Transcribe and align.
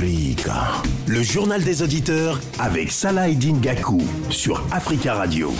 Le 0.00 1.22
journal 1.24 1.64
des 1.64 1.82
auditeurs 1.82 2.38
avec 2.60 2.92
Salah 2.92 3.30
Eddin 3.30 3.60
sur 4.30 4.64
Africa 4.70 5.14
Radio. 5.14 5.52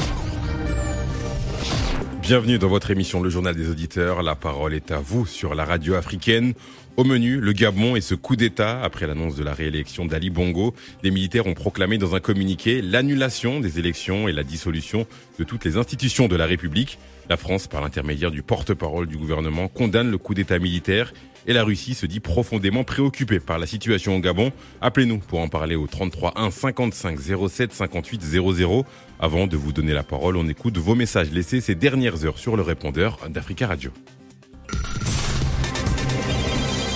Bienvenue 2.23 2.61
dans 2.61 2.69
votre 2.69 2.93
émission 2.93 3.21
Le 3.21 3.31
Journal 3.31 3.57
des 3.57 3.69
Auditeurs. 3.69 4.23
La 4.23 4.37
parole 4.37 4.75
est 4.75 4.93
à 4.93 5.01
vous 5.01 5.27
sur 5.27 5.57
la 5.57 5.65
radio 5.65 5.95
africaine. 5.95 6.55
Au 6.97 7.03
menu, 7.03 7.41
le 7.41 7.53
Gabon 7.53 7.97
et 7.97 8.01
ce 8.01 8.15
coup 8.15 8.37
d'État. 8.37 8.81
Après 8.81 9.09
l'annonce 9.09 9.35
de 9.35 9.43
la 9.43 9.55
réélection 9.55 10.07
d'Ali 10.07 10.31
Bongo, 10.31 10.73
les 11.03 11.11
militaires 11.11 11.49
ont 11.49 11.55
proclamé 11.55 11.99
dans 11.99 12.15
un 12.15 12.21
communiqué 12.21 12.81
l'annulation 12.81 13.59
des 13.59 13.81
élections 13.81 14.29
et 14.29 14.33
la 14.33 14.45
dissolution 14.45 15.09
de 15.41 15.45
toutes 15.45 15.65
les 15.65 15.77
institutions 15.77 16.29
de 16.29 16.37
la 16.37 16.47
République. 16.47 17.01
La 17.29 17.37
France, 17.37 17.67
par 17.67 17.83
l'intermédiaire 17.83 18.31
du 18.31 18.43
porte-parole 18.43 19.07
du 19.07 19.17
gouvernement, 19.17 19.69
condamne 19.69 20.11
le 20.11 20.19
coup 20.19 20.35
d'État 20.35 20.59
militaire 20.59 21.13
et 21.47 21.53
la 21.53 21.65
Russie 21.65 21.95
se 21.95 22.07
dit 22.07 22.21
profondément 22.21 22.85
préoccupée 22.85 23.41
par 23.41 23.59
la 23.59 23.67
situation 23.67 24.17
au 24.17 24.21
Gabon. 24.21 24.53
Appelez-nous 24.81 25.19
pour 25.19 25.41
en 25.41 25.49
parler 25.49 25.77
au 25.77 25.87
33 25.87 26.35
1 26.37 26.51
55 26.51 27.19
07 27.49 27.73
58 27.73 28.23
00. 28.23 28.85
Avant 29.19 29.47
de 29.47 29.57
vous 29.57 29.73
donner 29.73 29.93
la 29.95 30.03
parole, 30.03 30.37
on 30.37 30.47
écoute 30.49 30.77
vos 30.77 30.95
messages 30.95 31.31
laissés 31.31 31.61
ces 31.61 31.75
dernières 31.75 32.25
heures 32.25 32.39
sur 32.39 32.57
le 32.57 32.63
répondeur 32.63 33.19
d'Africa 33.31 33.67
Radio. 33.67 33.91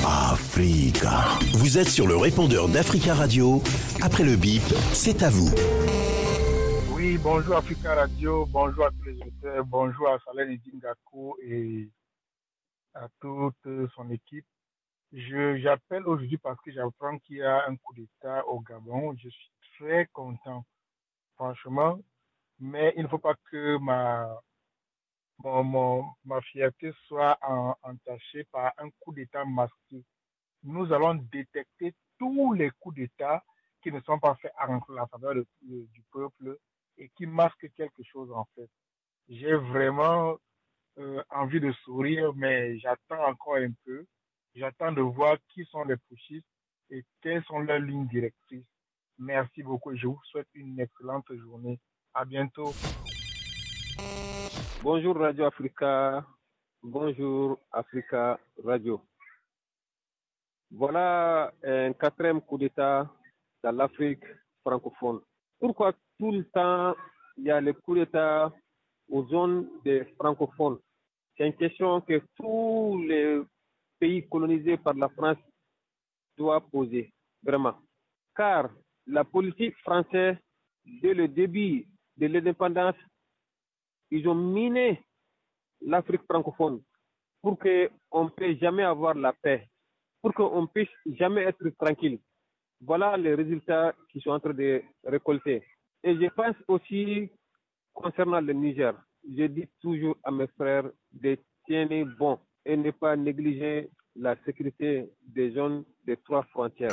Africa. 0.04 1.38
Vous 1.52 1.78
êtes 1.78 1.88
sur 1.88 2.06
le 2.06 2.16
répondeur 2.16 2.68
d'Africa 2.68 3.14
Radio. 3.14 3.62
Après 4.02 4.24
le 4.24 4.36
bip, 4.36 4.62
c'est 4.92 5.22
à 5.22 5.30
vous. 5.30 5.50
Oui, 7.02 7.18
bonjour 7.18 7.56
Africa 7.56 7.96
Radio, 7.96 8.46
bonjour 8.46 8.86
à 8.86 8.90
tous 8.92 9.02
les 9.02 9.20
auditeurs, 9.20 9.64
bonjour 9.64 10.08
à 10.08 10.20
Saleh 10.20 10.56
Dingaku 10.58 11.36
et 11.42 11.90
à 12.94 13.08
toute 13.18 13.90
son 13.96 14.08
équipe. 14.08 14.46
Je, 15.12 15.58
j'appelle 15.58 16.06
aujourd'hui 16.06 16.38
parce 16.38 16.60
que 16.60 16.70
j'apprends 16.70 17.18
qu'il 17.18 17.38
y 17.38 17.42
a 17.42 17.66
un 17.66 17.74
coup 17.74 17.92
d'État 17.94 18.46
au 18.46 18.60
Gabon. 18.60 19.16
Je 19.16 19.28
suis 19.28 19.50
très 19.76 20.06
content, 20.12 20.64
franchement. 21.34 21.98
Mais 22.60 22.94
il 22.96 23.02
ne 23.02 23.08
faut 23.08 23.18
pas 23.18 23.34
que 23.50 23.78
ma, 23.78 24.40
ma 25.42 26.40
fierté 26.42 26.92
soit 27.08 27.36
en- 27.42 27.74
entachée 27.82 28.44
par 28.52 28.74
un 28.78 28.90
coup 29.00 29.12
d'État 29.12 29.44
masqué. 29.44 30.04
Nous 30.62 30.92
allons 30.92 31.16
détecter 31.16 31.96
tous 32.16 32.52
les 32.52 32.70
coups 32.78 32.94
d'État 32.94 33.42
qui 33.82 33.90
ne 33.90 34.00
sont 34.02 34.20
pas 34.20 34.36
faits 34.36 34.52
en 34.56 34.78
la 34.94 35.08
faveur 35.08 35.34
du 35.62 36.02
peuple 36.12 36.56
et 36.98 37.08
qui 37.16 37.26
masquent 37.26 37.70
quelque 37.76 38.02
chose 38.02 38.30
en 38.32 38.46
fait. 38.54 38.68
J'ai 39.28 39.54
vraiment 39.54 40.36
euh, 40.98 41.22
envie 41.30 41.60
de 41.60 41.72
sourire, 41.84 42.32
mais 42.34 42.78
j'attends 42.78 43.24
encore 43.26 43.56
un 43.56 43.72
peu. 43.84 44.04
J'attends 44.54 44.92
de 44.92 45.00
voir 45.00 45.36
qui 45.48 45.64
sont 45.66 45.84
les 45.84 45.96
pushistes 46.08 46.46
et 46.90 47.04
quelles 47.22 47.44
sont 47.44 47.60
leurs 47.60 47.78
lignes 47.78 48.08
directrices. 48.08 48.66
Merci 49.18 49.62
beaucoup 49.62 49.94
je 49.94 50.06
vous 50.06 50.20
souhaite 50.24 50.48
une 50.54 50.78
excellente 50.80 51.32
journée. 51.34 51.78
À 52.14 52.24
bientôt. 52.24 52.72
Bonjour 54.82 55.16
Radio 55.16 55.44
Africa. 55.46 56.26
Bonjour 56.82 57.58
Africa 57.70 58.38
Radio. 58.62 59.00
Voilà 60.70 61.52
un 61.62 61.92
quatrième 61.92 62.40
coup 62.40 62.58
d'État 62.58 63.08
dans 63.62 63.72
l'Afrique 63.72 64.24
francophone. 64.62 65.20
Pourquoi 65.60 65.92
tout 66.22 66.30
le 66.30 66.44
temps 66.44 66.94
il 67.36 67.44
y 67.46 67.50
a 67.50 67.60
les 67.60 67.74
coups 67.74 67.98
d'État 67.98 68.52
aux 69.08 69.26
zones 69.26 69.68
des 69.84 70.04
francophones 70.16 70.78
C'est 71.36 71.48
une 71.48 71.56
question 71.56 72.00
que 72.00 72.22
tous 72.36 73.02
les 73.08 73.42
pays 73.98 74.28
colonisés 74.28 74.76
par 74.76 74.94
la 74.94 75.08
France 75.08 75.38
doivent 76.38 76.70
poser, 76.70 77.12
vraiment. 77.42 77.74
Car 78.36 78.70
la 79.08 79.24
politique 79.24 79.76
française, 79.78 80.36
dès 80.84 81.12
le 81.12 81.26
début 81.26 81.88
de 82.16 82.26
l'indépendance, 82.28 83.00
ils 84.12 84.28
ont 84.28 84.36
miné 84.36 85.02
l'Afrique 85.80 86.22
francophone 86.30 86.82
pour 87.40 87.58
qu'on 87.58 88.24
ne 88.26 88.30
puisse 88.30 88.60
jamais 88.60 88.84
avoir 88.84 89.14
la 89.14 89.32
paix, 89.32 89.66
pour 90.20 90.32
qu'on 90.34 90.68
puisse 90.68 90.96
jamais 91.18 91.42
être 91.42 91.68
tranquille. 91.70 92.20
Voilà 92.80 93.16
les 93.16 93.34
résultats 93.34 93.92
qu'ils 94.08 94.22
sont 94.22 94.30
en 94.30 94.38
train 94.38 94.54
de 94.54 94.82
récolter. 95.04 95.64
Et 96.04 96.14
je 96.16 96.28
pense 96.34 96.56
aussi, 96.66 97.30
concernant 97.94 98.40
le 98.40 98.52
Niger, 98.52 98.92
je 99.24 99.44
dis 99.44 99.68
toujours 99.80 100.16
à 100.24 100.32
mes 100.32 100.48
frères 100.58 100.90
de 101.12 101.38
tenir 101.68 102.06
bon 102.18 102.38
et 102.66 102.76
ne 102.76 102.90
pas 102.90 103.16
négliger 103.16 103.88
la 104.16 104.34
sécurité 104.44 105.08
des 105.28 105.52
zones 105.52 105.84
des 106.04 106.16
trois 106.16 106.42
frontières. 106.50 106.90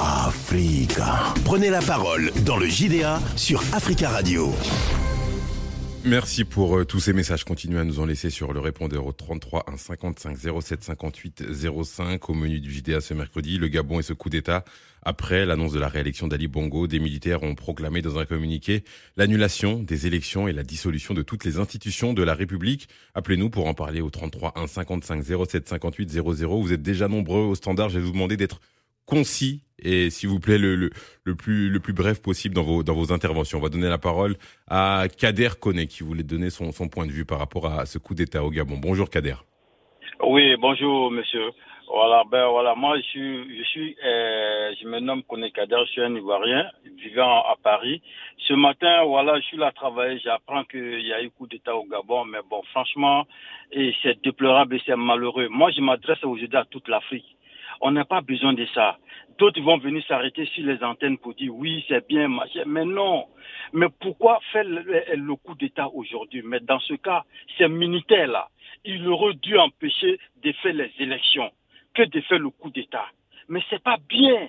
Africa. 0.00 1.34
Prenez 1.44 1.68
la 1.68 1.80
parole 1.82 2.30
dans 2.46 2.56
le 2.56 2.66
JDA 2.66 3.18
sur 3.36 3.60
Africa 3.74 4.08
Radio. 4.08 4.46
Merci 6.04 6.44
pour 6.44 6.78
euh, 6.78 6.86
tous 6.86 6.98
ces 6.98 7.12
messages. 7.12 7.44
Continuez 7.44 7.78
à 7.78 7.84
nous 7.84 8.00
en 8.00 8.06
laisser 8.06 8.30
sur 8.30 8.54
le 8.54 8.60
répondeur 8.60 9.04
au 9.04 9.12
33 9.12 9.66
1 9.68 9.76
55 9.76 10.36
07 10.62 10.82
58 10.82 11.44
05 11.84 12.30
au 12.30 12.34
menu 12.34 12.58
du 12.58 12.72
JDA 12.72 13.02
ce 13.02 13.12
mercredi. 13.12 13.58
Le 13.58 13.68
Gabon 13.68 14.00
et 14.00 14.02
ce 14.02 14.14
coup 14.14 14.30
d'État. 14.30 14.64
Après 15.02 15.44
l'annonce 15.44 15.72
de 15.72 15.78
la 15.78 15.88
réélection 15.88 16.26
d'Ali 16.26 16.48
Bongo, 16.48 16.86
des 16.86 17.00
militaires 17.00 17.42
ont 17.42 17.54
proclamé 17.54 18.00
dans 18.00 18.18
un 18.18 18.24
communiqué 18.24 18.82
l'annulation 19.18 19.78
des 19.78 20.06
élections 20.06 20.48
et 20.48 20.52
la 20.52 20.62
dissolution 20.62 21.12
de 21.12 21.20
toutes 21.20 21.44
les 21.44 21.58
institutions 21.58 22.14
de 22.14 22.22
la 22.22 22.32
République. 22.34 22.88
Appelez-nous 23.14 23.50
pour 23.50 23.66
en 23.66 23.74
parler 23.74 24.00
au 24.00 24.08
33 24.08 24.54
1 24.56 24.66
55 24.68 25.22
07 25.22 25.68
58 25.68 26.10
00. 26.10 26.60
Vous 26.62 26.72
êtes 26.72 26.82
déjà 26.82 27.08
nombreux 27.08 27.42
au 27.42 27.54
standard. 27.54 27.90
Je 27.90 27.98
vais 27.98 28.04
vous 28.04 28.12
demander 28.12 28.38
d'être 28.38 28.60
concis 29.10 29.62
et 29.82 30.10
s'il 30.10 30.28
vous 30.28 30.40
plaît 30.40 30.58
le, 30.58 30.90
plus 31.34 31.92
bref 31.92 32.22
possible 32.22 32.54
dans 32.54 32.62
vos 32.94 33.12
interventions. 33.12 33.58
On 33.58 33.62
va 33.62 33.68
donner 33.68 33.88
la 33.88 33.98
parole 33.98 34.36
à 34.68 35.04
Kader 35.18 35.50
Koné 35.60 35.86
qui 35.86 36.02
voulait 36.02 36.22
donner 36.22 36.50
son, 36.50 36.70
point 36.88 37.06
de 37.06 37.12
vue 37.12 37.24
par 37.24 37.38
rapport 37.38 37.66
à 37.66 37.86
ce 37.86 37.98
coup 37.98 38.14
d'État 38.14 38.44
au 38.44 38.50
Gabon. 38.50 38.76
Bonjour 38.76 39.10
Kader. 39.10 39.36
Oui, 40.22 40.54
bonjour 40.60 41.10
monsieur. 41.10 41.50
Voilà, 41.92 42.22
ben 42.30 42.46
voilà, 42.46 42.76
moi 42.76 42.96
je 42.98 43.02
suis, 43.02 43.96
euh, 44.04 44.72
je 44.80 44.86
me 44.86 45.00
nomme 45.00 45.24
Koné 45.24 45.50
Kader, 45.50 45.82
je 45.86 45.90
suis 45.90 46.02
un 46.02 46.14
Ivoirien 46.14 46.70
vivant 47.02 47.40
à 47.40 47.56
Paris. 47.60 48.00
Ce 48.46 48.52
matin, 48.52 49.02
voilà, 49.06 49.40
je 49.40 49.46
suis 49.46 49.56
là 49.56 49.68
à 49.68 49.72
travailler, 49.72 50.20
j'apprends 50.22 50.62
qu'il 50.62 51.04
y 51.04 51.12
a 51.12 51.20
eu 51.20 51.30
coup 51.30 51.48
d'État 51.48 51.74
au 51.74 51.84
Gabon, 51.84 52.26
mais 52.26 52.38
bon, 52.48 52.62
franchement, 52.70 53.26
c'est 54.02 54.22
déplorable 54.22 54.76
et 54.76 54.82
c'est 54.86 54.94
malheureux. 54.94 55.48
Moi, 55.48 55.72
je 55.72 55.80
m'adresse 55.80 56.22
aujourd'hui 56.22 56.56
à 56.56 56.64
toute 56.64 56.86
l'Afrique. 56.86 57.36
On 57.80 57.92
n'a 57.92 58.04
pas 58.04 58.20
besoin 58.20 58.52
de 58.52 58.66
ça. 58.74 58.98
D'autres 59.38 59.62
vont 59.62 59.78
venir 59.78 60.04
s'arrêter 60.06 60.44
sur 60.46 60.66
les 60.66 60.82
antennes 60.84 61.16
pour 61.16 61.34
dire 61.34 61.54
oui, 61.54 61.84
c'est 61.88 62.06
bien, 62.06 62.28
machin. 62.28 62.64
Mais 62.66 62.84
non. 62.84 63.26
Mais 63.72 63.86
pourquoi 64.00 64.38
faire 64.52 64.64
le, 64.64 65.34
coup 65.36 65.54
d'État 65.54 65.88
aujourd'hui? 65.88 66.42
Mais 66.44 66.60
dans 66.60 66.78
ce 66.80 66.94
cas, 66.94 67.24
ces 67.56 67.68
militaires-là, 67.68 68.48
il 68.84 69.06
aurait 69.08 69.34
dû 69.34 69.56
empêcher 69.58 70.18
de 70.42 70.52
faire 70.52 70.74
les 70.74 70.92
élections 70.98 71.50
que 71.94 72.02
de 72.02 72.20
faire 72.20 72.38
le 72.38 72.50
coup 72.50 72.70
d'État. 72.70 73.06
Mais 73.48 73.62
c'est 73.70 73.82
pas 73.82 73.96
bien. 74.08 74.48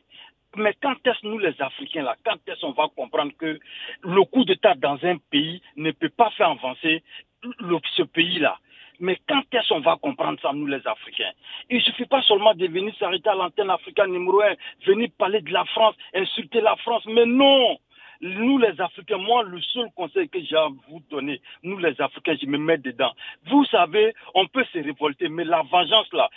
Mais 0.57 0.75
quand 0.81 0.95
est-ce 1.07 1.25
nous 1.25 1.39
les 1.39 1.55
Africains 1.61 2.03
là, 2.03 2.17
quand 2.25 2.37
est-ce 2.47 2.65
on 2.65 2.73
va 2.73 2.89
comprendre 2.93 3.31
que 3.39 3.59
le 4.03 4.23
coup 4.25 4.43
d'État 4.43 4.75
dans 4.75 4.97
un 5.05 5.17
pays 5.29 5.61
ne 5.77 5.91
peut 5.91 6.09
pas 6.09 6.29
faire 6.31 6.49
avancer 6.49 7.01
ce 7.41 8.03
pays-là? 8.03 8.59
Mais 9.01 9.17
quand 9.27 9.41
est-ce 9.51 9.67
qu'on 9.69 9.81
va 9.81 9.97
comprendre 9.97 10.39
ça, 10.41 10.53
nous 10.53 10.67
les 10.67 10.85
Africains? 10.87 11.31
Il 11.69 11.77
ne 11.77 11.81
suffit 11.81 12.05
pas 12.05 12.21
seulement 12.21 12.53
de 12.53 12.67
venir 12.67 12.95
s'arrêter 12.97 13.29
à 13.29 13.35
l'antenne 13.35 13.69
africaine 13.69 14.11
numéro 14.11 14.41
un, 14.41 14.53
venir 14.85 15.09
parler 15.17 15.41
de 15.41 15.51
la 15.51 15.65
France, 15.65 15.95
insulter 16.13 16.61
la 16.61 16.75
France, 16.77 17.03
mais 17.07 17.25
non! 17.25 17.77
Nous 18.21 18.59
les 18.59 18.79
Africains, 18.79 19.17
moi 19.17 19.41
le 19.41 19.59
seul 19.61 19.89
conseil 19.95 20.29
que 20.29 20.39
j'ai 20.43 20.55
à 20.55 20.67
vous 20.87 21.01
donner, 21.09 21.41
nous 21.63 21.79
les 21.79 21.99
Africains, 21.99 22.37
je 22.39 22.45
me 22.45 22.59
mets 22.59 22.77
dedans. 22.77 23.11
Vous 23.47 23.65
savez, 23.65 24.13
on 24.35 24.45
peut 24.45 24.63
se 24.71 24.77
révolter, 24.77 25.27
mais 25.27 25.43
la 25.43 25.63
vengeance 25.63 26.13
là, 26.13 26.29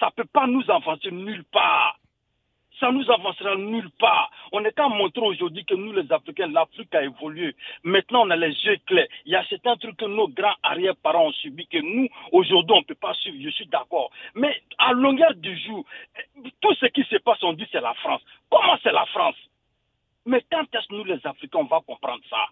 ça 0.00 0.06
ne 0.06 0.10
peut 0.16 0.28
pas 0.32 0.48
nous 0.48 0.68
avancer 0.68 1.12
nulle 1.12 1.44
part 1.44 1.97
ça 2.80 2.90
nous 2.92 3.10
avancera 3.10 3.56
nulle 3.56 3.90
part. 3.98 4.30
On 4.52 4.64
est 4.64 4.72
qu'à 4.72 4.88
montrer 4.88 5.22
aujourd'hui 5.22 5.64
que 5.64 5.74
nous, 5.74 5.92
les 5.92 6.10
Africains, 6.12 6.48
l'Afrique 6.48 6.94
a 6.94 7.02
évolué. 7.02 7.54
Maintenant, 7.84 8.26
on 8.26 8.30
a 8.30 8.36
les 8.36 8.54
yeux 8.64 8.78
clairs. 8.86 9.08
Il 9.26 9.32
y 9.32 9.36
a 9.36 9.44
certains 9.46 9.76
trucs 9.76 9.96
que 9.96 10.04
nos 10.04 10.28
grands 10.28 10.54
arrière-parents 10.62 11.26
ont 11.26 11.32
subi 11.32 11.66
que 11.66 11.78
nous, 11.78 12.08
aujourd'hui, 12.32 12.76
on 12.76 12.80
ne 12.80 12.84
peut 12.84 12.94
pas 12.94 13.14
suivre. 13.14 13.38
Je 13.42 13.50
suis 13.50 13.66
d'accord. 13.66 14.10
Mais 14.34 14.62
à 14.78 14.92
longueur 14.92 15.34
du 15.34 15.56
jour, 15.58 15.84
tout 16.60 16.74
ce 16.74 16.86
qui 16.86 17.04
se 17.04 17.16
passe, 17.16 17.42
on 17.42 17.52
dit 17.52 17.66
c'est 17.72 17.80
la 17.80 17.94
France. 17.94 18.22
Comment 18.50 18.78
c'est 18.82 18.92
la 18.92 19.06
France? 19.06 19.36
Mais 20.26 20.44
quand 20.50 20.64
est-ce 20.74 20.88
que 20.88 20.94
nous, 20.94 21.04
les 21.04 21.26
Africains, 21.26 21.58
on 21.58 21.64
va 21.64 21.80
comprendre 21.80 22.22
ça? 22.28 22.46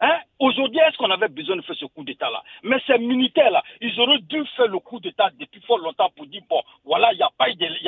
Hein? 0.00 0.20
Aujourd'hui, 0.38 0.80
est-ce 0.80 0.96
qu'on 0.98 1.10
avait 1.10 1.28
besoin 1.28 1.56
de 1.56 1.62
faire 1.62 1.76
ce 1.76 1.86
coup 1.86 2.04
d'État-là? 2.04 2.42
Mais 2.64 2.76
ces 2.86 2.98
militaires-là, 2.98 3.62
ils 3.80 3.98
auraient 4.00 4.18
dû 4.18 4.44
faire 4.56 4.66
le 4.66 4.78
coup 4.80 4.98
d'État 5.00 5.30
depuis 5.38 5.60
fort 5.62 5.78
longtemps 5.78 6.10
pour 6.10 6.26
dire, 6.26 6.42
bon, 6.48 6.62
voilà, 6.84 7.12
il 7.12 7.16
n'y 7.16 7.22
a 7.22 7.30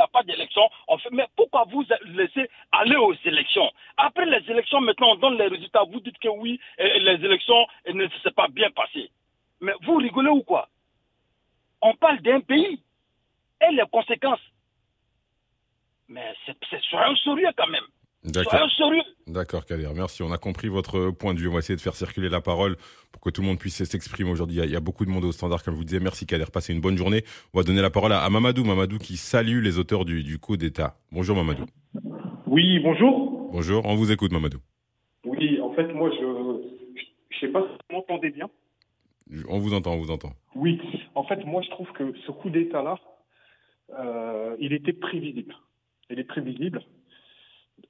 pas 0.09 0.23
d'élection. 0.23 0.63
Mais 1.11 1.27
pourquoi 1.37 1.65
vous 1.69 1.85
laissez 2.05 2.49
aller 2.73 2.97
aux 2.97 3.15
élections? 3.25 3.71
Après 3.97 4.25
les 4.25 4.51
élections, 4.51 4.81
maintenant, 4.81 5.13
on 5.13 5.17
donne 5.17 5.37
les 5.37 5.49
résultats. 5.49 5.83
Vous 5.83 6.01
dites 6.01 6.19
que 6.19 6.29
oui, 6.29 6.61
les 6.79 7.25
élections 7.25 7.67
ne 7.93 8.09
se 8.09 8.19
sont 8.21 8.31
pas 8.31 8.49
bien 8.49 8.71
passées. 8.71 9.11
Mais 9.61 9.73
vous 9.83 9.97
rigolez 9.97 10.31
ou 10.31 10.43
quoi? 10.43 10.69
On 11.83 11.95
parle 11.95 12.21
d'un 12.21 12.41
pays 12.41 12.81
et 13.61 13.73
les 13.73 13.85
conséquences. 13.93 14.41
Mais 16.09 16.35
c'est 16.47 16.81
soyons 16.83 17.17
sérieux 17.17 17.51
quand 17.57 17.67
même. 17.67 17.85
D'accord, 19.27 19.67
Kader. 19.67 19.89
Merci. 19.95 20.23
On 20.23 20.33
a 20.33 20.39
compris 20.39 20.69
votre 20.69 21.11
point 21.11 21.35
de 21.35 21.39
vue. 21.39 21.49
On 21.49 21.53
va 21.53 21.59
essayer 21.59 21.77
de 21.77 21.81
faire 21.81 21.95
circuler 21.95 22.29
la 22.29 22.41
parole 22.41 22.77
pour 23.13 23.21
que 23.23 23.31
tout 23.31 23.41
le 23.41 23.47
monde 23.47 23.59
puisse 23.59 23.83
s'exprimer 23.83 24.31
aujourd'hui. 24.31 24.59
Il, 24.63 24.71
y 24.71 24.77
a 24.77 24.81
beaucoup 24.81 25.05
de 25.05 25.11
monde 25.11 25.25
au 25.25 25.33
standard, 25.33 25.63
comme 25.63 25.75
je 25.75 25.79
vous 25.79 25.85
disais. 25.85 26.01
Merci, 26.01 26.27
Kader. 26.27 26.47
Passez 26.53 26.73
une 26.73 26.81
bonne 26.81 26.97
journée. 26.97 27.23
On 27.55 27.59
va 27.59 27.65
donner 27.65 27.83
la 27.83 27.91
parole 27.91 28.13
à, 28.13 28.29
Mamadou. 28.29 28.65
Mamadou 28.65 28.99
qui 28.99 29.17
salue 29.17 29.63
les 29.63 29.79
auteurs 29.79 30.05
du, 30.05 30.23
du 30.23 30.39
coup 30.39 30.57
d'État. 30.57 30.97
Bonjour, 31.13 31.37
Mamadou. 31.37 31.65
Oui, 32.47 32.79
bonjour. 32.81 33.51
Bonjour. 33.53 33.85
On 33.85 33.95
vous 33.95 34.13
écoute, 34.13 34.33
Mamadou. 34.33 34.59
Oui, 35.25 35.61
en 35.61 35.73
fait, 35.75 35.93
moi, 35.93 36.11
je 36.11 36.25
ne 36.25 37.41
sais 37.41 37.49
pas 37.49 37.63
si 37.63 37.77
vous 37.91 37.97
m'entendez 37.97 38.31
bien. 38.31 38.49
On 39.49 39.59
vous 39.59 39.75
entend, 39.75 39.95
on 39.95 39.99
vous 39.99 40.11
entend. 40.11 40.31
Oui. 40.55 40.81
En 41.15 41.25
fait, 41.25 41.45
moi, 41.45 41.63
je 41.63 41.71
trouve 41.71 41.91
que 41.93 42.13
ce 42.27 42.31
coup 42.31 42.51
d'État-là, 42.51 42.97
euh, 43.99 44.57
il 44.61 44.73
était 44.73 44.93
prévisible. 44.93 45.55
Il 46.11 46.19
est 46.21 46.25
prévisible. 46.25 46.81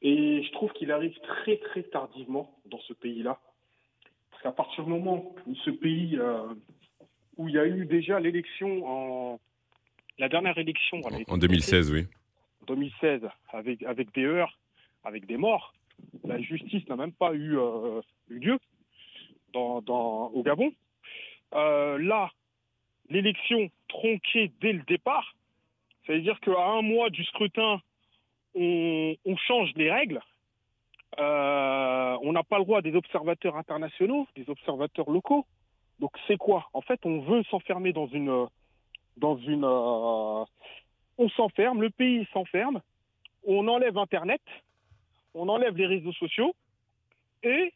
Et 0.03 0.43
je 0.43 0.53
trouve 0.53 0.73
qu'il 0.73 0.93
arrive 0.93 1.19
très 1.21 1.57
très 1.59 1.83
tardivement 1.83 2.55
dans 2.67 2.81
ce 2.81 2.93
pays-là. 2.93 3.41
Parce 4.31 4.43
qu'à 4.43 4.53
partir 4.53 4.85
du 4.85 4.91
moment 4.91 5.35
où 5.47 5.55
ce 5.57 5.71
pays, 5.71 6.17
euh, 6.19 6.47
où 7.37 7.49
il 7.49 7.55
y 7.55 7.59
a 7.59 7.67
eu 7.67 7.87
déjà 7.87 8.21
l'élection 8.21 8.87
en... 8.87 9.41
La 10.19 10.29
dernière 10.29 10.57
élection... 10.57 11.01
En 11.29 11.39
2016, 11.39 11.93
oui. 11.93 12.07
2016, 12.67 13.23
avec, 13.51 13.83
avec 13.83 14.15
des 14.15 14.25
heures, 14.25 14.59
avec 15.05 15.27
des 15.27 15.37
morts, 15.37 15.75
la 16.25 16.41
justice 16.41 16.87
n'a 16.89 16.97
même 16.97 17.13
pas 17.13 17.35
eu, 17.35 17.59
euh, 17.59 18.01
lieu 18.29 18.59
dans, 19.53 19.81
dans, 19.83 20.29
au 20.29 20.43
Gabon. 20.43 20.73
Euh, 21.55 21.99
là, 21.99 22.31
l'élection 23.09 23.71
tronquée 23.89 24.53
dès 24.61 24.73
le 24.73 24.83
départ, 24.83 25.35
ça 26.07 26.13
veut 26.13 26.21
dire 26.21 26.39
qu'à 26.41 26.59
un 26.59 26.83
mois 26.83 27.11
du 27.11 27.25
scrutin, 27.25 27.81
on, 28.57 29.37
change 29.37 29.73
les 29.77 29.91
règles. 29.91 30.21
Euh, 31.19 32.17
on 32.23 32.33
n'a 32.33 32.43
pas 32.43 32.59
le 32.59 32.65
droit 32.65 32.83
des 32.83 32.95
observateurs 32.95 33.57
internationaux, 33.57 34.27
des 34.37 34.49
observateurs 34.49 35.11
locaux. 35.11 35.47
Donc 36.01 36.13
c'est 36.27 36.37
quoi? 36.37 36.69
En 36.73 36.81
fait, 36.81 37.01
on 37.05 37.21
veut 37.21 37.43
s'enfermer 37.45 37.93
dans 37.93 38.07
une, 38.07 38.29
euh, 38.29 40.45
on 41.19 41.29
s'enferme, 41.31 41.81
le 41.81 41.91
pays 41.91 42.27
s'enferme, 42.33 42.81
on 43.47 43.67
enlève 43.69 43.97
Internet, 43.97 44.43
on 45.35 45.49
enlève 45.49 45.77
les 45.77 45.87
réseaux 45.87 46.13
sociaux, 46.13 46.55
et, 47.43 47.73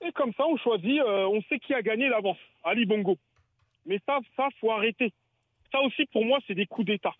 et 0.00 0.12
comme 0.12 0.32
ça, 0.34 0.46
on 0.46 0.56
choisit, 0.56 1.00
euh, 1.00 1.26
on 1.26 1.42
sait 1.42 1.58
qui 1.58 1.74
a 1.74 1.82
gagné 1.82 2.08
l'avance, 2.08 2.38
Ali 2.62 2.86
Bongo. 2.86 3.16
Mais 3.86 3.98
ça, 4.06 4.20
ça 4.36 4.48
faut 4.60 4.70
arrêter. 4.70 5.12
Ça 5.72 5.80
aussi, 5.80 6.04
pour 6.06 6.24
moi, 6.24 6.38
c'est 6.46 6.54
des 6.54 6.66
coups 6.66 6.86
d'État. 6.86 7.14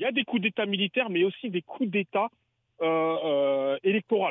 Il 0.00 0.04
y 0.04 0.06
a 0.06 0.12
des 0.12 0.24
coups 0.24 0.40
d'État 0.40 0.64
militaires, 0.64 1.10
mais 1.10 1.24
aussi 1.24 1.50
des 1.50 1.60
coups 1.60 1.90
d'État 1.90 2.30
euh, 2.80 3.18
euh, 3.22 3.78
électoraux. 3.84 4.30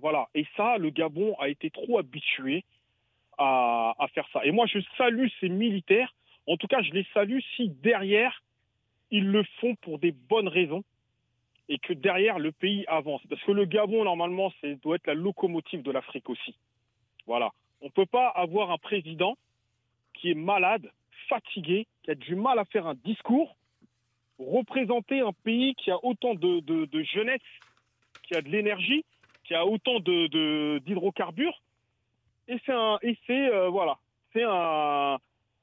Voilà. 0.00 0.26
Et 0.34 0.46
ça, 0.56 0.78
le 0.78 0.88
Gabon 0.88 1.36
a 1.38 1.50
été 1.50 1.68
trop 1.68 1.98
habitué 1.98 2.64
à, 3.36 3.94
faire 4.14 4.26
ça. 4.32 4.42
Et 4.42 4.52
moi, 4.52 4.64
je 4.64 4.78
salue 4.96 5.26
ces 5.38 5.50
militaires. 5.50 6.14
En 6.46 6.56
tout 6.56 6.66
cas, 6.66 6.80
je 6.80 6.92
les 6.92 7.06
salue 7.12 7.40
si 7.56 7.68
derrière, 7.68 8.42
ils 9.10 9.30
le 9.30 9.44
font 9.60 9.74
pour 9.82 9.98
des 9.98 10.12
bonnes 10.12 10.48
raisons 10.48 10.82
et 11.68 11.78
que 11.78 11.92
derrière, 11.92 12.38
le 12.38 12.50
pays 12.50 12.86
avance. 12.86 13.20
Parce 13.28 13.42
que 13.42 13.52
le 13.52 13.66
Gabon, 13.66 14.04
normalement, 14.04 14.50
doit 14.82 14.96
être 14.96 15.06
la 15.06 15.14
locomotive 15.14 15.82
de 15.82 15.90
l'Afrique 15.90 16.30
aussi. 16.30 16.56
Voilà. 17.26 17.50
On 17.82 17.86
ne 17.86 17.90
peut 17.90 18.06
pas 18.06 18.28
avoir 18.28 18.70
un 18.70 18.78
président 18.78 19.36
qui 20.14 20.30
est 20.30 20.34
malade, 20.34 20.90
fatigué, 21.28 21.86
qui 22.02 22.12
a 22.12 22.14
du 22.14 22.34
mal 22.34 22.58
à 22.58 22.64
faire 22.64 22.86
un 22.86 22.94
discours 22.94 23.54
représenter 24.38 25.20
un 25.20 25.32
pays 25.32 25.74
qui 25.74 25.90
a 25.90 26.04
autant 26.04 26.34
de, 26.34 27.02
jeunesse, 27.02 27.40
qui 28.22 28.34
a 28.34 28.42
de 28.42 28.48
l'énergie, 28.48 29.04
qui 29.44 29.54
a 29.54 29.66
autant 29.66 30.00
d'hydrocarbures. 30.00 31.60
Et 32.48 32.56
c'est 32.66 32.72
un, 32.72 32.98
et 33.02 33.16
c'est 33.26 33.48
euh, 33.48 33.68
voilà, 33.68 33.96
c'est 34.32 34.44
un, 34.46 35.18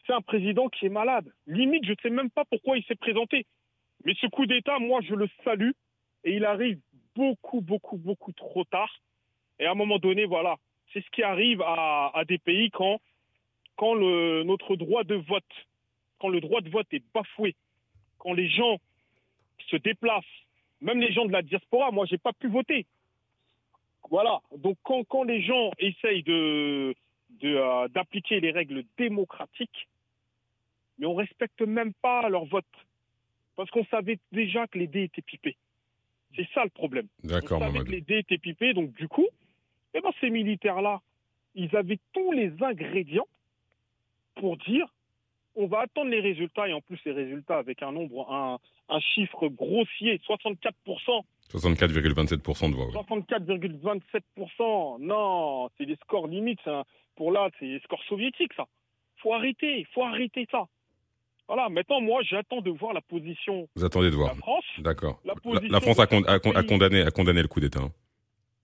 c'est 0.05 0.13
un 0.13 0.21
président 0.21 0.67
qui 0.69 0.87
est 0.87 0.89
malade. 0.89 1.31
Limite, 1.45 1.85
je 1.85 1.91
ne 1.91 1.97
sais 2.01 2.09
même 2.09 2.31
pas 2.31 2.45
pourquoi 2.45 2.77
il 2.77 2.83
s'est 2.85 2.95
présenté. 2.95 3.45
Mais 4.03 4.15
ce 4.19 4.25
coup 4.27 4.47
d'État, 4.47 4.79
moi, 4.79 4.99
je 5.01 5.13
le 5.13 5.27
salue 5.43 5.71
et 6.23 6.35
il 6.35 6.45
arrive 6.45 6.79
beaucoup, 7.15 7.61
beaucoup, 7.61 7.97
beaucoup 7.97 8.31
trop 8.31 8.63
tard. 8.63 8.91
Et 9.59 9.65
à 9.65 9.71
un 9.71 9.75
moment 9.75 9.99
donné, 9.99 10.25
voilà, 10.25 10.55
c'est 10.91 11.03
ce 11.03 11.09
qui 11.11 11.21
arrive 11.21 11.61
à, 11.61 12.11
à 12.15 12.25
des 12.25 12.39
pays 12.39 12.71
quand, 12.71 12.99
quand 13.75 13.93
le, 13.93 14.43
notre 14.43 14.75
droit 14.75 15.03
de 15.03 15.15
vote, 15.15 15.43
quand 16.19 16.29
le 16.29 16.41
droit 16.41 16.61
de 16.61 16.69
vote 16.69 16.87
est 16.91 17.03
bafoué, 17.13 17.55
quand 18.21 18.33
les 18.33 18.49
gens 18.49 18.77
se 19.67 19.75
déplacent, 19.77 20.23
même 20.79 20.99
les 20.99 21.11
gens 21.11 21.25
de 21.25 21.31
la 21.31 21.41
diaspora, 21.41 21.91
moi, 21.91 22.05
j'ai 22.05 22.19
pas 22.19 22.33
pu 22.33 22.47
voter. 22.47 22.85
Voilà. 24.09 24.41
Donc, 24.57 24.77
quand, 24.83 25.03
quand 25.05 25.23
les 25.23 25.41
gens 25.41 25.71
essayent 25.79 26.23
de, 26.23 26.93
euh, 27.43 27.87
d'appliquer 27.89 28.39
les 28.39 28.51
règles 28.51 28.83
démocratiques, 28.97 29.87
mais 30.99 31.07
on 31.07 31.15
respecte 31.15 31.61
même 31.61 31.93
pas 31.93 32.29
leur 32.29 32.45
vote. 32.45 32.65
Parce 33.55 33.71
qu'on 33.71 33.85
savait 33.85 34.19
déjà 34.31 34.67
que 34.67 34.77
les 34.77 34.87
dés 34.87 35.03
étaient 35.03 35.21
pipés. 35.21 35.57
C'est 36.35 36.47
ça 36.53 36.63
le 36.63 36.69
problème. 36.69 37.07
D'accord, 37.23 37.61
On 37.61 37.65
savait 37.65 37.79
que 37.85 37.91
les 37.91 38.01
dés 38.01 38.19
étaient 38.19 38.37
pipés, 38.37 38.73
donc 38.73 38.93
du 38.93 39.07
coup, 39.07 39.27
eh 39.93 40.01
ben, 40.01 40.11
ces 40.21 40.29
militaires-là, 40.29 41.01
ils 41.55 41.75
avaient 41.75 41.99
tous 42.13 42.31
les 42.31 42.51
ingrédients 42.61 43.27
pour 44.35 44.57
dire 44.57 44.87
on 45.55 45.67
va 45.67 45.81
attendre 45.81 46.09
les 46.09 46.19
résultats 46.19 46.67
et 46.67 46.73
en 46.73 46.81
plus 46.81 46.99
les 47.05 47.11
résultats 47.11 47.57
avec 47.57 47.81
un 47.83 47.91
nombre, 47.91 48.31
un, 48.31 48.59
chiffre 48.99 49.47
grossier, 49.47 50.19
64%. 50.27 51.23
64,27% 51.51 52.71
de 52.71 52.75
voix. 52.75 52.87
64,27%. 53.03 54.99
Non, 54.99 55.69
c'est 55.77 55.85
des 55.85 55.97
scores 56.03 56.27
limites. 56.27 56.59
Pour 57.15 57.31
là, 57.31 57.49
c'est 57.59 57.67
des 57.67 57.79
scores 57.81 58.03
soviétiques, 58.03 58.53
ça. 58.55 58.65
Faut 59.17 59.33
arrêter, 59.33 59.85
faut 59.93 60.03
arrêter 60.03 60.47
ça. 60.49 60.67
Voilà, 61.47 61.67
maintenant, 61.69 61.99
moi, 61.99 62.21
j'attends 62.23 62.61
de 62.61 62.71
voir 62.71 62.93
la 62.93 63.01
position 63.01 63.67
Vous 63.75 63.83
attendez 63.83 64.09
de, 64.09 64.15
voir. 64.15 64.29
la 64.29 64.35
France. 64.35 64.63
D'accord. 64.77 65.19
La, 65.25 65.35
France 65.81 65.99
a, 65.99 66.07
condamné, 66.63 67.01
a 67.01 67.11
condamné 67.11 67.41
le 67.41 67.49
coup 67.49 67.59
d'État. 67.59 67.81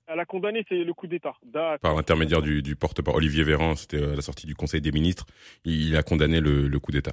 Elle 0.07 0.21
a 0.21 0.25
condamné 0.25 0.63
c'est 0.69 0.83
le 0.83 0.93
coup 0.93 1.07
d'État. 1.07 1.35
Par 1.81 1.95
l'intermédiaire 1.95 2.41
du, 2.41 2.75
porte-parole 2.77 3.19
Olivier 3.19 3.43
Véran, 3.43 3.75
c'était 3.75 4.01
à 4.01 4.15
la 4.15 4.21
sortie 4.21 4.47
du 4.47 4.55
Conseil 4.55 4.79
des 4.79 4.93
ministres, 4.93 5.25
il 5.65 5.95
a 5.97 6.03
condamné 6.03 6.39
le, 6.39 6.79
coup 6.79 6.91
d'État. 6.91 7.11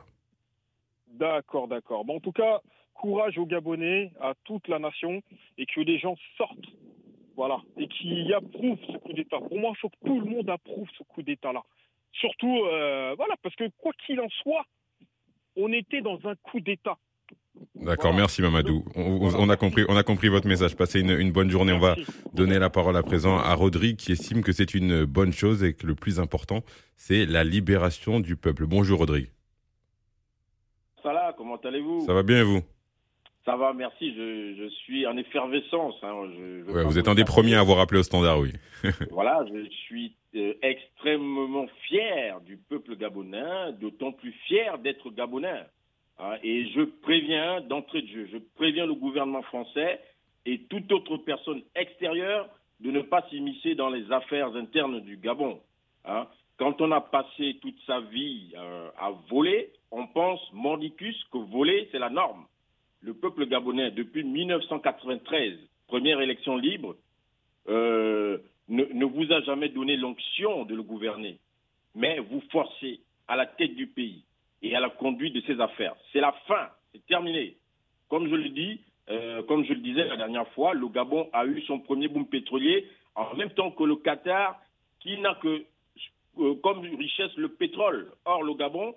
D'accord, 1.08 1.66
d'accord. 1.66 2.04
Bon, 2.04 2.16
en 2.16 2.20
tout 2.20 2.32
cas, 2.32 2.60
courage 2.94 3.36
aux 3.36 3.46
Gabonais, 3.46 4.12
à 4.20 4.34
toute 4.44 4.68
la 4.68 4.78
nation, 4.78 5.22
et 5.58 5.66
que 5.66 5.80
les 5.80 5.98
gens 5.98 6.14
sortent, 6.38 6.70
voilà, 7.36 7.60
et 7.76 7.88
qui 7.88 8.32
approuvent 8.32 8.78
ce 8.86 8.96
coup 8.98 9.12
d'État. 9.12 9.38
Pour 9.38 9.58
moi, 9.58 9.72
il 9.74 9.80
faut 9.80 9.88
que 9.88 10.06
tout 10.06 10.20
le 10.20 10.30
monde 10.30 10.48
approuve 10.48 10.88
ce 10.96 11.02
coup 11.02 11.22
d'État-là. 11.22 11.62
Surtout, 12.12 12.64
euh, 12.64 13.14
voilà, 13.16 13.34
parce 13.42 13.56
que 13.56 13.68
quoi 13.78 13.92
qu'il 14.06 14.20
en 14.20 14.28
soit, 14.28 14.64
on 15.56 15.72
était 15.72 16.00
dans 16.00 16.20
un 16.28 16.36
coup 16.36 16.60
d'État. 16.60 16.96
D'accord, 17.74 18.14
merci 18.14 18.42
Mamadou. 18.42 18.84
On, 18.96 19.48
a 19.48 19.56
compris, 19.56 19.84
on 19.88 19.96
a 19.96 20.02
compris 20.02 20.28
votre 20.28 20.46
message. 20.46 20.76
Passez 20.76 21.00
une, 21.00 21.32
bonne 21.32 21.50
journée. 21.50 21.72
On 21.72 21.78
va 21.78 21.96
donner 22.32 22.58
la 22.58 22.70
parole 22.70 22.96
à 22.96 23.02
présent 23.02 23.38
à 23.38 23.54
Rodrigue 23.54 23.96
qui 23.96 24.12
estime 24.12 24.42
que 24.42 24.52
c'est 24.52 24.74
une 24.74 25.04
bonne 25.04 25.32
chose 25.32 25.62
et 25.64 25.74
que 25.74 25.86
le 25.86 25.94
plus 25.94 26.20
important, 26.20 26.62
c'est 26.96 27.26
la 27.26 27.44
libération 27.44 28.20
du 28.20 28.36
peuple. 28.36 28.66
Bonjour 28.66 28.98
Rodrigue. 28.98 29.30
Salah, 31.02 31.34
comment 31.36 31.56
allez-vous? 31.56 32.06
Ça 32.06 32.14
va 32.14 32.22
bien 32.22 32.40
et 32.40 32.44
vous? 32.44 32.62
Ça 33.44 33.56
va, 33.56 33.74
merci. 33.74 34.14
Je, 34.14 34.68
suis 34.84 35.06
en 35.06 35.16
effervescence. 35.18 35.96
Hein. 36.02 36.12
vous 36.66 36.98
êtes 36.98 37.08
un 37.08 37.14
des 37.14 37.24
premiers 37.24 37.56
à 37.56 37.60
avoir 37.60 37.78
appelé 37.80 38.00
au 38.00 38.02
standard, 38.02 38.38
oui. 38.38 38.52
voilà, 39.10 39.44
je 39.52 39.68
suis 39.86 40.16
euh, 40.34 40.54
extrêmement 40.62 41.66
fier 41.86 42.40
du 42.40 42.56
peuple 42.56 42.96
gabonais, 42.96 43.72
d'autant 43.78 44.12
plus 44.12 44.32
fier 44.46 44.78
d'être 44.78 45.10
gabonais. 45.10 45.64
Hein, 46.18 46.36
et 46.42 46.66
je 46.70 46.82
préviens 47.02 47.60
d'entrée 47.62 48.02
de 48.02 48.06
jeu, 48.06 48.28
je 48.32 48.38
préviens 48.56 48.86
le 48.86 48.94
gouvernement 48.94 49.42
français 49.42 50.00
et 50.46 50.60
toute 50.70 50.90
autre 50.92 51.16
personne 51.18 51.62
extérieure 51.74 52.48
de 52.80 52.90
ne 52.90 53.00
pas 53.00 53.26
s'immiscer 53.30 53.74
dans 53.74 53.88
les 53.88 54.10
affaires 54.12 54.54
internes 54.54 55.00
du 55.00 55.16
Gabon. 55.16 55.60
Hein. 56.04 56.26
Quand 56.56 56.80
on 56.80 56.92
a 56.92 57.00
passé 57.00 57.58
toute 57.60 57.78
sa 57.86 58.00
vie 58.00 58.52
euh, 58.56 58.88
à 58.96 59.10
voler, 59.28 59.72
on 59.90 60.06
pense 60.06 60.40
mordicus 60.52 61.16
que 61.32 61.38
voler, 61.38 61.88
c'est 61.90 61.98
la 61.98 62.10
norme. 62.10 62.46
Le 63.00 63.14
peuple 63.14 63.46
gabonais, 63.46 63.90
depuis 63.90 64.22
1993, 64.22 65.58
première 65.88 66.20
élection 66.20 66.56
libre, 66.56 66.94
euh, 67.68 68.38
ne, 68.68 68.84
ne, 68.84 69.04
vous 69.04 69.32
a 69.32 69.40
jamais 69.42 69.68
donné 69.68 69.96
l'onction 69.96 70.64
de 70.64 70.74
le 70.74 70.82
gouverner, 70.82 71.38
mais 71.94 72.20
vous 72.20 72.42
forcez 72.52 73.00
à 73.26 73.36
la 73.36 73.46
tête 73.46 73.74
du 73.74 73.88
pays 73.88 74.22
et 74.64 74.74
à 74.74 74.80
la 74.80 74.88
conduite 74.88 75.34
de 75.34 75.42
ses 75.42 75.60
affaires. 75.60 75.94
C'est 76.12 76.20
la 76.20 76.32
fin, 76.46 76.68
c'est 76.92 77.04
terminé. 77.06 77.56
Comme 78.08 78.28
je 78.28 78.34
le 78.34 78.48
dis, 78.48 78.80
euh, 79.10 79.42
comme 79.42 79.64
je 79.64 79.74
le 79.74 79.80
disais 79.80 80.04
la 80.04 80.16
dernière 80.16 80.48
fois, 80.48 80.72
le 80.72 80.88
Gabon 80.88 81.28
a 81.34 81.44
eu 81.44 81.60
son 81.62 81.78
premier 81.80 82.08
boom 82.08 82.26
pétrolier 82.26 82.88
en 83.14 83.36
même 83.36 83.50
temps 83.50 83.70
que 83.70 83.84
le 83.84 83.96
Qatar, 83.96 84.58
qui 85.00 85.18
n'a 85.18 85.34
que 85.34 85.64
euh, 86.38 86.54
comme 86.62 86.80
richesse 86.80 87.36
le 87.36 87.50
pétrole. 87.50 88.10
Or, 88.24 88.42
le 88.42 88.54
Gabon, 88.54 88.94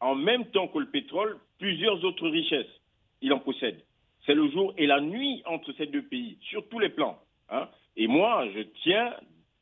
en 0.00 0.14
même 0.14 0.46
temps 0.46 0.66
que 0.68 0.78
le 0.78 0.90
pétrole, 0.90 1.38
plusieurs 1.58 2.02
autres 2.04 2.28
richesses, 2.28 2.80
il 3.20 3.32
en 3.34 3.38
possède. 3.38 3.80
c'est 4.24 4.34
le 4.34 4.50
jour 4.50 4.72
et 4.78 4.86
la 4.86 5.00
nuit 5.00 5.42
entre 5.44 5.72
ces 5.72 5.86
deux 5.86 6.02
pays, 6.02 6.38
sur 6.40 6.66
tous 6.68 6.78
les 6.78 6.88
plans. 6.88 7.18
Hein. 7.50 7.68
Et 7.96 8.06
moi, 8.06 8.48
je 8.54 8.62
tiens 8.82 9.14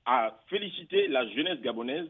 à 0.06 0.38
féliciter 0.46 1.08
la 1.08 1.26
jeunesse 1.28 1.60
gabonaise 1.60 2.08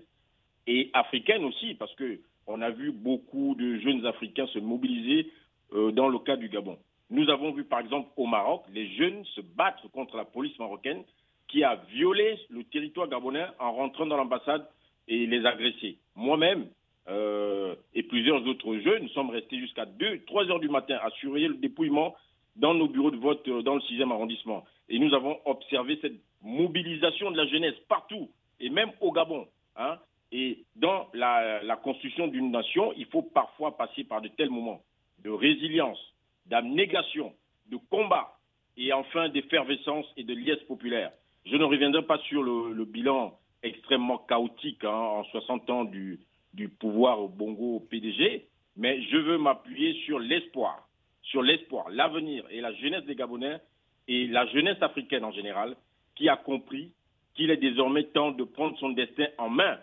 et 0.67 0.91
africaine 0.93 1.45
aussi, 1.45 1.75
parce 1.75 1.95
que 1.95 2.21
on 2.47 2.61
a 2.63 2.71
vu 2.71 2.93
beaucoup 2.93 3.55
de 3.59 3.79
jeunes 3.79 4.07
Africains 4.07 4.47
se 4.49 4.59
mobiliser 4.59 5.31
euh, 5.73 5.93
dans 5.93 6.09
le 6.09 6.19
cas 6.19 6.37
du 6.37 6.49
Gabon. 6.49 6.79
Nous 7.11 7.29
avons 7.29 7.53
vu 7.53 7.65
par 7.65 7.81
exemple 7.81 8.09
au 8.17 8.27
Maroc 8.27 8.63
les 8.73 8.89
jeunes 8.95 9.25
se 9.35 9.41
battre 9.41 9.89
contre 9.91 10.17
la 10.17 10.25
police 10.25 10.59
marocaine 10.59 11.03
qui 11.49 11.65
a 11.65 11.77
violé 11.93 12.39
le 12.49 12.65
territoire 12.65 13.09
gabonais 13.09 13.47
en 13.59 13.73
rentrant 13.73 14.07
dans 14.07 14.17
l'ambassade 14.17 14.67
et 15.09 15.27
les 15.27 15.45
agresser. 15.45 15.99
Moi-même 16.15 16.69
euh, 17.09 17.75
et 17.95 18.03
plusieurs 18.05 18.47
autres 18.47 18.77
jeunes 18.79 19.09
sommes 19.09 19.31
restés 19.31 19.59
jusqu'à 19.59 19.87
2, 19.87 20.25
3 20.27 20.51
heures 20.51 20.61
du 20.61 20.69
matin 20.69 20.99
à 21.03 21.11
surveiller 21.11 21.49
le 21.49 21.55
dépouillement 21.55 22.15
dans 22.57 22.75
nos 22.75 22.89
bureaux 22.89 23.11
de 23.11 23.17
vote 23.17 23.47
euh, 23.49 23.63
dans 23.63 23.75
le 23.75 23.81
6e 23.81 24.13
arrondissement. 24.13 24.65
Et 24.89 24.99
nous 24.99 25.13
avons 25.15 25.39
observé 25.45 25.99
cette 26.01 26.21
mobilisation 26.43 27.31
de 27.31 27.37
la 27.37 27.47
jeunesse 27.47 27.75
partout, 27.89 28.31
et 28.61 28.71
même 28.71 28.91
au 29.01 29.13
Gabon. 29.13 29.47
Hein. 29.77 29.99
Et 30.33 30.65
dans 30.77 31.09
la, 31.13 31.77
construction 31.83 32.29
d'une 32.29 32.51
nation, 32.51 32.93
il 32.97 33.07
faut 33.07 33.23
parfois 33.23 33.77
passer 33.77 34.05
par 34.05 34.21
de 34.21 34.29
tels 34.29 34.51
moments 34.51 34.83
de 35.25 35.31
résilience, 35.31 35.99
d'abnégation, 36.47 37.35
de 37.67 37.77
combat, 37.91 38.37
et 38.77 38.93
enfin 38.93 39.29
d'effervescence 39.29 40.07
et 40.17 40.25
de 40.25 40.35
liesse 40.35 40.63
populaire. 40.67 41.13
Je 41.45 41.57
ne 41.57 41.65
reviendrai 41.65 42.03
pas 42.03 42.19
sur 42.19 42.43
le, 42.43 42.85
bilan 42.85 43.39
extrêmement 43.63 44.19
chaotique 44.19 44.85
hein, 44.85 44.91
en 44.91 45.25
60 45.25 45.71
ans 45.71 45.85
du, 45.85 46.21
pouvoir 46.79 47.21
au 47.21 47.29
Bongo 47.29 47.81
PDG, 47.91 48.47
mais 48.77 49.03
je 49.03 49.17
veux 49.17 49.39
m'appuyer 49.39 49.95
sur 50.05 50.19
l'espoir, 50.19 50.89
sur 51.23 51.43
l'espoir, 51.43 51.91
l'avenir 51.91 52.45
et 52.51 52.61
la 52.61 52.73
jeunesse 52.75 53.05
des 53.05 53.15
Gabonais 53.15 53.61
et 54.09 54.27
la 54.29 54.47
jeunesse 54.47 54.81
africaine 54.81 55.25
en 55.25 55.33
général, 55.33 55.77
qui 56.15 56.29
a 56.29 56.37
compris 56.37 56.93
qu'il 57.35 57.51
est 57.51 57.57
désormais 57.57 58.05
temps 58.05 58.33
de 58.33 58.45
prendre 58.45 58.79
son 58.79 58.91
destin 58.91 59.27
en 59.39 59.49
main. 59.49 59.79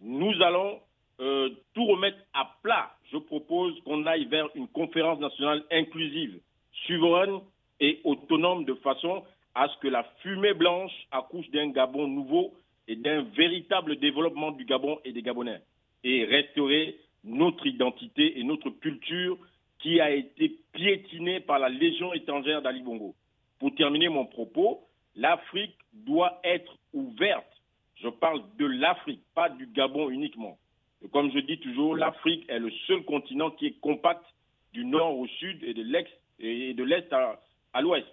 Nous 0.00 0.32
allons 0.42 0.80
euh, 1.20 1.50
tout 1.74 1.86
remettre 1.86 2.18
à 2.34 2.56
plat. 2.62 2.90
Je 3.12 3.18
propose 3.18 3.78
qu'on 3.84 4.04
aille 4.06 4.26
vers 4.26 4.48
une 4.54 4.68
conférence 4.68 5.18
nationale 5.20 5.64
inclusive, 5.70 6.40
souveraine 6.86 7.40
et 7.80 8.00
autonome 8.04 8.64
de 8.64 8.74
façon 8.74 9.24
à 9.54 9.68
ce 9.68 9.78
que 9.78 9.88
la 9.88 10.04
fumée 10.22 10.54
blanche 10.54 10.92
accouche 11.10 11.48
d'un 11.50 11.70
Gabon 11.70 12.06
nouveau 12.06 12.54
et 12.88 12.96
d'un 12.96 13.22
véritable 13.22 13.96
développement 13.96 14.52
du 14.52 14.64
Gabon 14.64 14.98
et 15.04 15.12
des 15.12 15.22
Gabonais 15.22 15.62
et 16.04 16.24
restaurer 16.24 16.98
notre 17.24 17.66
identité 17.66 18.38
et 18.38 18.44
notre 18.44 18.70
culture 18.70 19.38
qui 19.78 20.00
a 20.00 20.10
été 20.10 20.58
piétinée 20.72 21.40
par 21.40 21.58
la 21.58 21.68
Légion 21.68 22.12
étrangère 22.12 22.62
d'Ali 22.62 22.82
Bongo. 22.82 23.14
Pour 23.58 23.74
terminer 23.74 24.08
mon 24.08 24.26
propos, 24.26 24.86
l'Afrique 25.14 25.76
doit 25.92 26.40
être 26.44 26.76
ouverte. 26.92 27.55
Je 28.02 28.08
parle 28.08 28.42
de 28.58 28.66
l'Afrique, 28.66 29.22
pas 29.34 29.48
du 29.48 29.66
Gabon 29.66 30.10
uniquement. 30.10 30.58
Et 31.04 31.08
comme 31.08 31.30
je 31.32 31.38
dis 31.38 31.58
toujours, 31.58 31.96
l'Afrique 31.96 32.44
est 32.48 32.58
le 32.58 32.70
seul 32.86 33.02
continent 33.04 33.50
qui 33.50 33.66
est 33.66 33.80
compact 33.80 34.24
du 34.72 34.84
nord 34.84 35.18
au 35.18 35.26
sud 35.26 35.62
et 35.64 35.74
de 35.74 35.82
l'est 35.82 36.06
et 36.38 36.74
de 36.74 36.84
l'est 36.84 37.10
à, 37.12 37.40
à 37.72 37.80
l'ouest. 37.80 38.06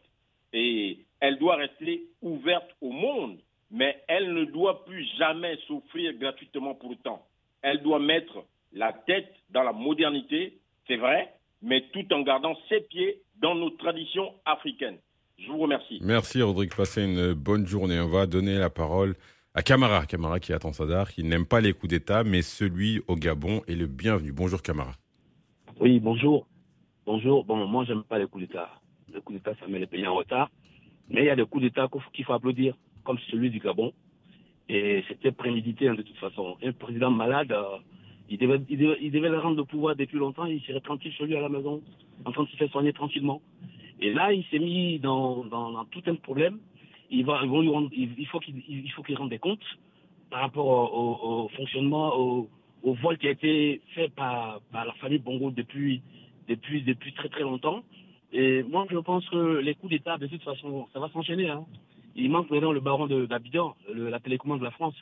Et 0.53 0.99
elle 1.19 1.37
doit 1.37 1.55
rester 1.55 2.03
ouverte 2.21 2.69
au 2.81 2.91
monde, 2.91 3.39
mais 3.71 4.01
elle 4.07 4.33
ne 4.33 4.45
doit 4.45 4.85
plus 4.85 5.05
jamais 5.17 5.57
s'offrir 5.67 6.13
gratuitement 6.13 6.75
pour 6.75 6.91
autant. 6.91 7.25
Elle 7.61 7.81
doit 7.81 7.99
mettre 7.99 8.45
la 8.71 8.93
tête 8.93 9.33
dans 9.49 9.63
la 9.63 9.73
modernité, 9.73 10.57
c'est 10.87 10.97
vrai, 10.97 11.33
mais 11.61 11.81
tout 11.91 12.05
en 12.13 12.21
gardant 12.21 12.55
ses 12.69 12.81
pieds 12.81 13.21
dans 13.37 13.55
nos 13.55 13.71
traditions 13.71 14.33
africaines. 14.45 14.97
Je 15.39 15.47
vous 15.47 15.57
remercie. 15.59 15.99
Merci 16.01 16.41
Rodrigue, 16.41 16.73
passez 16.75 17.03
une 17.03 17.33
bonne 17.33 17.65
journée. 17.65 17.99
On 17.99 18.07
va 18.07 18.25
donner 18.27 18.57
la 18.57 18.69
parole 18.69 19.15
à 19.55 19.61
Camara. 19.61 20.05
Camara 20.05 20.39
qui 20.39 20.53
attend 20.53 20.73
Sadar, 20.73 21.11
qui 21.11 21.23
n'aime 21.23 21.45
pas 21.45 21.61
les 21.61 21.73
coups 21.73 21.89
d'État, 21.89 22.23
mais 22.23 22.41
celui 22.41 23.01
au 23.07 23.15
Gabon 23.15 23.61
est 23.67 23.75
le 23.75 23.85
bienvenu. 23.85 24.31
Bonjour 24.31 24.61
Camara. 24.61 24.93
Oui, 25.79 25.99
bonjour. 25.99 26.47
Bonjour. 27.05 27.45
Bon, 27.45 27.67
moi, 27.67 27.85
j'aime 27.85 28.03
pas 28.03 28.17
les 28.17 28.25
coups 28.25 28.47
d'État. 28.47 28.69
Les 29.13 29.21
coups 29.21 29.37
d'État, 29.37 29.53
ça 29.59 29.67
met 29.67 29.79
les 29.79 29.87
pays 29.87 30.07
en 30.07 30.15
retard. 30.15 30.49
Mais 31.09 31.21
il 31.21 31.25
y 31.25 31.29
a 31.29 31.35
des 31.35 31.45
coups 31.45 31.63
d'État 31.63 31.87
qu'il 32.13 32.25
faut 32.25 32.33
applaudir, 32.33 32.75
comme 33.03 33.19
celui 33.29 33.51
du 33.51 33.59
Gabon. 33.59 33.93
Et 34.69 35.03
c'était 35.07 35.31
prémédité 35.31 35.87
hein, 35.87 35.93
de 35.93 36.01
toute 36.01 36.17
façon. 36.17 36.57
Un 36.63 36.71
président 36.71 37.11
malade, 37.11 37.51
euh, 37.51 37.77
il, 38.29 38.37
devait, 38.39 39.29
le 39.29 39.39
rendre 39.39 39.57
le 39.57 39.65
pouvoir 39.65 39.95
depuis 39.95 40.17
longtemps. 40.17 40.45
Il 40.45 40.61
serait 40.61 40.79
tranquille 40.79 41.13
chez 41.13 41.25
lui 41.25 41.35
à 41.35 41.41
la 41.41 41.49
maison, 41.49 41.81
en 42.25 42.31
train 42.31 42.43
de 42.43 42.49
se 42.49 42.55
faire 42.55 42.69
soigner 42.71 42.93
tranquillement. 42.93 43.41
Et 43.99 44.13
là, 44.13 44.33
il 44.33 44.43
s'est 44.45 44.59
mis 44.59 44.99
dans, 44.99 45.43
tout 45.91 46.01
un 46.07 46.15
problème. 46.15 46.59
Il, 47.09 47.25
faut 48.27 48.39
qu'il 48.39 48.63
il 48.67 48.91
faut 48.91 49.03
qu'il 49.03 49.17
rende 49.17 49.29
des 49.29 49.39
comptes 49.39 49.65
par 50.33 50.41
rapport 50.41 50.65
au, 50.65 51.47
fonctionnement, 51.49 52.17
au, 52.17 52.49
vol 52.83 53.19
qui 53.19 53.27
a 53.27 53.31
été 53.31 53.81
fait 53.93 54.09
par, 54.09 54.61
la 54.73 54.91
famille 54.93 55.19
Bongo 55.19 55.51
depuis, 55.51 56.01
depuis, 56.47 56.81
depuis 56.81 57.13
très 57.13 57.29
très 57.29 57.43
longtemps. 57.43 57.83
Et 58.31 58.63
moi, 58.63 58.87
je 58.89 58.97
pense 58.97 59.29
que 59.29 59.59
les 59.59 59.75
coups 59.75 59.91
d'État, 59.91 60.17
de 60.17 60.25
toute 60.25 60.41
façon, 60.41 60.87
ça 60.91 60.99
va 60.99 61.07
s'enchaîner. 61.09 61.49
Hein. 61.49 61.65
Il 62.15 62.31
manque 62.31 62.49
maintenant 62.49 62.71
le 62.71 62.79
baron 62.79 63.05
d'Abidjan, 63.05 63.75
la 63.93 64.19
télécommande 64.19 64.59
de 64.59 64.65
la 64.65 64.71
France. 64.71 64.95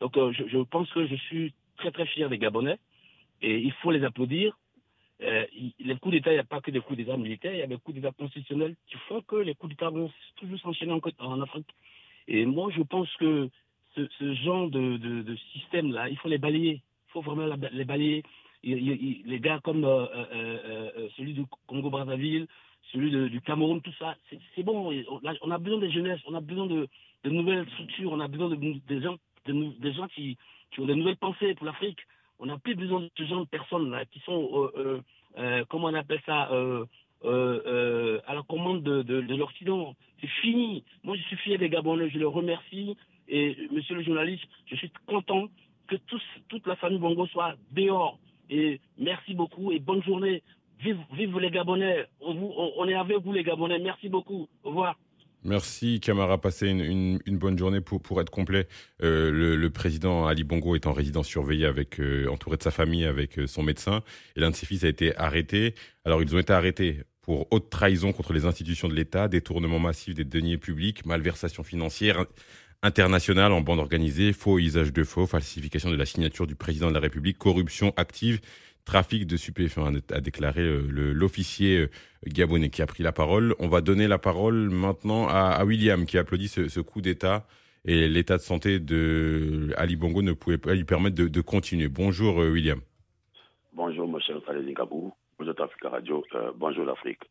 Donc, 0.00 0.16
euh, 0.16 0.32
je, 0.32 0.58
pense 0.58 0.90
que 0.90 1.06
je 1.06 1.14
suis 1.14 1.54
très 1.76 1.92
très 1.92 2.06
fier 2.06 2.28
des 2.28 2.38
Gabonais 2.38 2.78
et 3.40 3.58
il 3.58 3.72
faut 3.74 3.92
les 3.92 4.02
applaudir. 4.02 4.58
Euh, 5.22 5.46
les 5.78 5.96
coups 5.96 6.14
d'État, 6.14 6.30
il 6.30 6.34
n'y 6.34 6.40
a 6.40 6.44
pas 6.44 6.60
que 6.60 6.70
des 6.70 6.80
coups 6.80 6.96
d'État 6.96 7.16
militaires, 7.16 7.54
il 7.54 7.58
y 7.58 7.62
a 7.62 7.66
des 7.66 7.76
coups 7.76 7.94
d'État 7.94 8.10
constitutionnels 8.12 8.74
qui 8.88 8.96
font 9.08 9.22
que 9.22 9.36
les 9.36 9.54
coups 9.54 9.70
d'État 9.72 9.90
vont 9.90 10.10
toujours 10.36 10.58
s'enchaîner 10.58 10.92
en, 11.18 11.40
Afrique. 11.40 11.68
Et 12.28 12.44
moi, 12.44 12.70
je 12.74 12.82
pense 12.82 13.08
que 13.16 13.48
ce, 13.94 14.34
genre 14.34 14.68
de, 14.68 15.36
système-là, 15.52 16.08
il 16.08 16.16
faut 16.18 16.28
les 16.28 16.38
balayer. 16.38 16.82
Il 17.08 17.12
faut 17.12 17.20
vraiment 17.20 17.46
les 17.72 17.84
balayer. 17.84 18.24
Les 18.64 19.40
gars 19.40 19.60
comme 19.62 19.84
euh, 19.84 20.06
euh, 20.32 21.08
celui 21.16 21.34
du 21.34 21.44
Congo-Brazzaville, 21.66 22.46
celui 22.92 23.10
du 23.30 23.40
Cameroun, 23.42 23.80
tout 23.80 23.92
ça, 23.98 24.16
c'est 24.54 24.62
bon. 24.62 24.92
On 25.42 25.50
a 25.50 25.58
besoin 25.58 25.78
des 25.78 25.90
jeunesses, 25.90 26.20
on 26.26 26.34
a 26.34 26.40
besoin 26.40 26.66
de, 26.66 26.88
nouvelles 27.24 27.68
structures, 27.70 28.12
on 28.12 28.20
a 28.20 28.28
besoin 28.28 28.48
de, 28.48 28.56
de 28.56 29.00
gens, 29.00 29.16
de, 29.46 29.80
des 29.80 29.92
gens 29.92 30.08
qui, 30.08 30.36
qui 30.72 30.80
ont 30.80 30.86
des 30.86 30.96
nouvelles 30.96 31.16
pensées 31.16 31.54
pour 31.54 31.66
l'Afrique. 31.66 32.00
On 32.42 32.46
n'a 32.46 32.58
plus 32.58 32.74
besoin 32.74 33.00
de 33.02 33.10
ce 33.16 33.22
genre 33.24 33.44
de 33.44 33.48
personnes 33.48 33.88
là 33.92 34.04
qui 34.04 34.18
sont, 34.20 34.50
euh, 34.52 34.72
euh, 34.76 35.00
euh, 35.38 35.64
comment 35.68 35.86
on 35.86 35.94
appelle 35.94 36.20
ça, 36.26 36.50
à 36.50 38.34
la 38.34 38.42
commande 38.48 38.82
de, 38.82 39.02
de, 39.02 39.20
de 39.20 39.34
l'Occident. 39.36 39.94
C'est 40.20 40.26
fini. 40.42 40.82
Moi, 41.04 41.16
je 41.16 41.22
suis 41.22 41.36
fier 41.36 41.56
des 41.56 41.68
Gabonais, 41.68 42.10
je 42.10 42.18
les 42.18 42.24
remercie. 42.24 42.96
Et 43.28 43.56
monsieur 43.70 43.94
le 43.94 44.02
journaliste, 44.02 44.42
je 44.66 44.74
suis 44.74 44.90
content 45.06 45.46
que 45.86 45.94
toute 46.48 46.66
la 46.66 46.74
famille 46.74 46.98
Bongo 46.98 47.26
soit 47.28 47.54
dehors. 47.70 48.18
Et 48.50 48.80
merci 48.98 49.34
beaucoup 49.34 49.70
et 49.70 49.78
bonne 49.78 50.02
journée. 50.02 50.42
Vive, 50.80 50.98
vive 51.12 51.38
les 51.38 51.50
Gabonais. 51.50 52.06
On, 52.20 52.88
est 52.88 52.94
avec 52.94 53.18
vous 53.18 53.32
les 53.32 53.44
Gabonais. 53.44 53.78
Merci 53.78 54.08
beaucoup. 54.08 54.48
Au 54.64 54.70
revoir. 54.70 54.96
Merci 55.44 55.98
Camara, 55.98 56.40
passez 56.40 56.68
une, 56.68 57.18
bonne 57.26 57.58
journée 57.58 57.80
pour, 57.80 58.20
être 58.20 58.30
complet. 58.30 58.68
Euh, 59.02 59.32
le, 59.32 59.56
le, 59.56 59.70
président 59.70 60.26
Ali 60.26 60.44
Bongo 60.44 60.76
est 60.76 60.86
en 60.86 60.92
résidence 60.92 61.26
surveillée 61.26 61.66
avec 61.66 61.98
euh, 61.98 62.28
entouré 62.28 62.56
de 62.56 62.62
sa 62.62 62.70
famille 62.70 63.04
avec 63.04 63.40
euh, 63.40 63.48
son 63.48 63.64
médecin 63.64 64.04
et 64.36 64.40
l'un 64.40 64.50
de 64.50 64.54
ses 64.54 64.66
fils 64.66 64.84
a 64.84 64.88
été 64.88 65.16
arrêté. 65.16 65.74
Alors 66.04 66.22
ils 66.22 66.32
ont 66.36 66.38
été 66.38 66.52
arrêtés 66.52 67.00
pour 67.22 67.48
haute 67.50 67.70
trahison 67.70 68.12
contre 68.12 68.32
les 68.32 68.44
institutions 68.44 68.88
de 68.88 68.94
l'État, 68.94 69.26
détournement 69.26 69.80
massif 69.80 70.14
des 70.14 70.24
deniers 70.24 70.58
publics, 70.58 71.04
malversation 71.06 71.64
financière 71.64 72.24
internationale 72.84 73.50
en 73.50 73.60
bande 73.62 73.80
organisée, 73.80 74.32
faux 74.32 74.60
usage 74.60 74.92
de 74.92 75.02
faux, 75.02 75.26
falsification 75.26 75.90
de 75.90 75.96
la 75.96 76.06
signature 76.06 76.46
du 76.46 76.54
président 76.54 76.88
de 76.88 76.94
la 76.94 77.00
République, 77.00 77.38
corruption 77.38 77.92
active 77.96 78.40
trafic 78.84 79.26
de 79.26 79.36
stupéfiants, 79.36 79.92
a 80.10 80.20
déclaré 80.20 80.62
l'officier 80.88 81.88
gabonais 82.26 82.70
qui 82.70 82.82
a 82.82 82.86
pris 82.86 83.02
la 83.02 83.12
parole. 83.12 83.54
On 83.58 83.68
va 83.68 83.80
donner 83.80 84.08
la 84.08 84.18
parole 84.18 84.70
maintenant 84.70 85.28
à, 85.28 85.50
à 85.50 85.64
William 85.64 86.04
qui 86.06 86.18
applaudit 86.18 86.48
ce, 86.48 86.68
ce 86.68 86.80
coup 86.80 87.00
d'État 87.00 87.46
et 87.84 88.08
l'état 88.08 88.36
de 88.36 88.42
santé 88.42 88.78
de 88.78 89.72
Ali 89.76 89.96
Bongo 89.96 90.22
ne 90.22 90.32
pouvait 90.32 90.58
pas 90.58 90.74
lui 90.74 90.84
permettre 90.84 91.16
de, 91.16 91.28
de 91.28 91.40
continuer. 91.40 91.88
Bonjour 91.88 92.36
William. 92.36 92.80
Bonjour 93.74 94.06
monsieur 94.06 94.34
Salédine 94.46 94.74
Kabou, 94.74 95.14
bonjour 95.38 95.54
Africa 95.58 95.88
Radio, 95.88 96.22
euh, 96.34 96.52
bonjour 96.54 96.84
l'Afrique. 96.84 97.22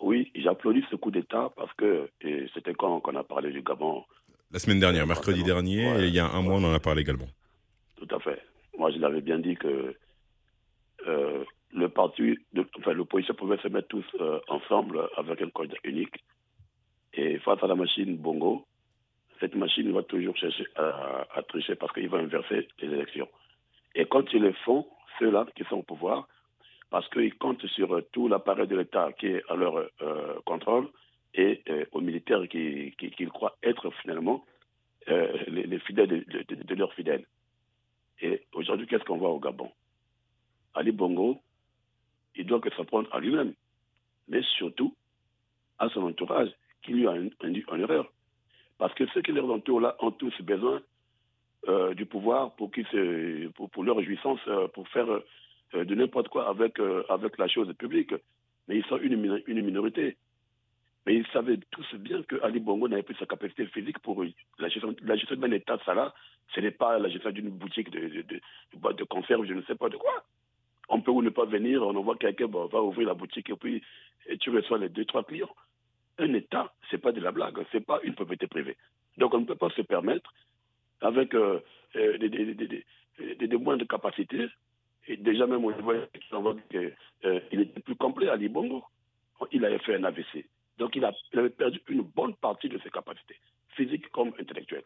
Oui, 0.00 0.30
j'applaudis 0.34 0.84
ce 0.90 0.96
coup 0.96 1.10
d'État 1.10 1.50
parce 1.56 1.72
que 1.74 2.08
c'était 2.54 2.74
quand 2.74 3.00
qu'on 3.00 3.16
a 3.16 3.24
parlé 3.24 3.50
du 3.50 3.62
Gabon. 3.62 4.04
La 4.52 4.58
semaine 4.58 4.80
dernière, 4.80 5.06
mercredi 5.06 5.42
dernier, 5.42 5.90
ouais, 5.92 6.04
et 6.04 6.08
il 6.08 6.14
y 6.14 6.18
a 6.18 6.26
un 6.26 6.42
mois 6.42 6.54
on 6.54 6.64
en 6.64 6.72
a 6.72 6.80
parlé 6.80 7.02
également. 7.02 7.28
Tout 7.96 8.08
à 8.14 8.20
fait. 8.20 8.40
Moi 8.78 8.90
je 8.92 8.98
l'avais 8.98 9.20
bien 9.20 9.38
dit 9.38 9.56
que 9.56 9.94
euh, 11.06 11.44
le 11.72 11.88
parti, 11.88 12.38
de, 12.52 12.66
enfin 12.78 12.92
l'opposition 12.92 13.34
pouvait 13.34 13.58
se 13.58 13.68
mettre 13.68 13.88
tous 13.88 14.06
euh, 14.20 14.40
ensemble 14.48 15.08
avec 15.16 15.40
un 15.42 15.50
code 15.50 15.74
unique. 15.84 16.22
Et 17.14 17.38
face 17.38 17.62
à 17.62 17.66
la 17.66 17.74
machine 17.74 18.16
Bongo, 18.16 18.64
cette 19.40 19.54
machine 19.56 19.92
va 19.92 20.02
toujours 20.04 20.36
chercher 20.36 20.66
à, 20.76 21.42
tricher 21.48 21.74
parce 21.74 21.92
qu'il 21.92 22.08
va 22.08 22.18
inverser 22.18 22.68
les 22.80 22.88
élections. 22.88 23.28
Et 23.94 24.06
quand 24.06 24.32
ils 24.32 24.40
le 24.42 24.52
font, 24.64 24.86
ceux-là 25.18 25.46
qui 25.56 25.64
sont 25.64 25.78
au 25.78 25.82
pouvoir, 25.82 26.28
parce 26.90 27.08
qu'ils 27.08 27.34
comptent 27.34 27.66
sur 27.66 28.00
tout 28.12 28.28
l'appareil 28.28 28.68
de 28.68 28.76
l'État 28.76 29.12
qui 29.12 29.26
est 29.26 29.42
à 29.48 29.56
leur 29.56 29.76
euh, 29.76 30.40
contrôle 30.44 30.88
et 31.34 31.62
euh, 31.68 31.84
aux 31.92 32.00
militaires 32.00 32.46
qu'ils 32.48 32.94
qui, 32.96 33.10
qui 33.10 33.26
croient 33.26 33.56
être 33.62 33.90
finalement 34.02 34.44
euh, 35.08 35.36
les, 35.48 35.64
les, 35.64 35.78
fidèles 35.80 36.24
de, 36.24 36.74
leurs 36.74 36.94
fidèles. 36.94 37.26
Et 38.20 38.42
aujourd'hui, 38.52 38.86
qu'est-ce 38.86 39.04
qu'on 39.04 39.16
voit 39.16 39.30
au 39.30 39.40
Gabon? 39.40 39.72
Ali 40.74 40.92
Bongo, 40.92 41.40
il 42.34 42.46
doit 42.46 42.60
que 42.60 42.70
s'en 42.70 42.84
prendre 42.84 43.12
à 43.14 43.20
lui-même, 43.20 43.54
mais 44.28 44.42
surtout 44.56 44.94
à 45.78 45.88
son 45.90 46.02
entourage 46.02 46.50
qui 46.82 46.92
lui 46.92 47.06
a 47.06 47.12
induit 47.12 47.64
en 47.68 47.78
erreur. 47.78 48.12
Parce 48.78 48.94
que 48.94 49.06
ceux 49.08 49.22
qui 49.22 49.32
leur 49.32 49.50
entourent 49.50 49.80
là 49.80 49.96
ont 50.00 50.10
tous 50.10 50.34
besoin 50.42 50.82
euh, 51.68 51.94
du 51.94 52.06
pouvoir 52.06 52.56
pour, 52.56 52.70
se, 52.74 53.48
pour, 53.48 53.84
leur 53.84 54.02
jouissance, 54.02 54.40
euh, 54.48 54.66
pour 54.68 54.88
faire 54.88 55.08
euh, 55.08 55.84
de 55.84 55.94
n'importe 55.94 56.28
quoi 56.28 56.48
avec, 56.48 56.78
avec 57.08 57.38
la 57.38 57.46
chose 57.46 57.72
publique. 57.74 58.12
Mais 58.66 58.78
ils 58.78 58.84
sont 58.86 58.98
une, 58.98 59.16
minorité. 59.16 60.16
Mais 61.06 61.14
ils 61.16 61.26
savaient 61.28 61.58
tous 61.70 61.94
bien 61.94 62.22
que 62.22 62.42
Ali 62.42 62.60
Bongo 62.60 62.88
n'avait 62.88 63.02
plus 63.02 63.14
sa 63.16 63.26
capacité 63.26 63.66
physique 63.66 63.98
pour 64.00 64.24
la 64.58 64.68
gestion, 64.68 64.94
la 65.02 65.16
gestion 65.16 65.36
d'un 65.36 65.50
État, 65.50 65.78
ça 65.84 65.94
là, 65.94 66.14
ce 66.54 66.60
n'est 66.60 66.70
pas 66.70 66.98
la 66.98 67.08
gestion 67.08 67.30
d'une 67.30 67.50
boutique 67.50 67.90
de, 67.90 68.00
de, 68.00 68.22
de, 68.22 68.40
de, 68.74 68.92
de 68.92 69.04
conserve, 69.04 69.44
je 69.44 69.54
ne 69.54 69.62
sais 69.62 69.74
pas 69.74 69.88
de 69.88 69.96
quoi. 69.96 70.24
On 70.88 71.00
peut 71.00 71.10
ou 71.10 71.22
ne 71.22 71.30
pas 71.30 71.44
venir, 71.44 71.82
on 71.82 71.94
envoie 71.96 72.16
quelqu'un, 72.16 72.46
va 72.46 72.82
ouvrir 72.82 73.08
la 73.08 73.14
boutique 73.14 73.50
et 73.50 73.56
puis 73.56 73.82
tu 74.40 74.50
reçois 74.50 74.78
les 74.78 74.88
deux, 74.88 75.04
trois 75.04 75.24
clients. 75.24 75.54
Un 76.18 76.34
État, 76.34 76.72
c'est 76.90 76.98
pas 76.98 77.12
de 77.12 77.20
la 77.20 77.32
blague, 77.32 77.64
c'est 77.72 77.84
pas 77.84 78.00
une 78.02 78.14
propriété 78.14 78.46
privée. 78.46 78.76
Donc 79.16 79.34
on 79.34 79.40
ne 79.40 79.46
peut 79.46 79.56
pas 79.56 79.70
se 79.70 79.82
permettre, 79.82 80.32
avec 81.00 81.34
euh, 81.34 81.60
des, 81.94 82.28
des, 82.28 82.54
des, 82.54 83.46
des, 83.46 83.56
moindres 83.56 83.86
capacités, 83.86 84.48
et 85.06 85.16
déjà 85.16 85.46
même 85.46 85.64
on 85.64 85.70
voit 85.82 86.06
qu'il 86.70 86.92
euh, 87.24 87.40
était 87.50 87.80
plus 87.80 87.96
complet 87.96 88.28
à 88.28 88.36
Libongo. 88.36 88.84
Il 89.50 89.64
avait 89.64 89.78
fait 89.78 89.96
un 89.96 90.04
AVC. 90.04 90.46
Donc 90.78 90.94
il, 90.96 91.04
a, 91.04 91.12
il 91.32 91.38
avait 91.38 91.50
perdu 91.50 91.80
une 91.88 92.02
bonne 92.02 92.34
partie 92.36 92.68
de 92.68 92.78
ses 92.78 92.90
capacités, 92.90 93.36
physiques 93.70 94.08
comme 94.10 94.32
intellectuelles. 94.40 94.84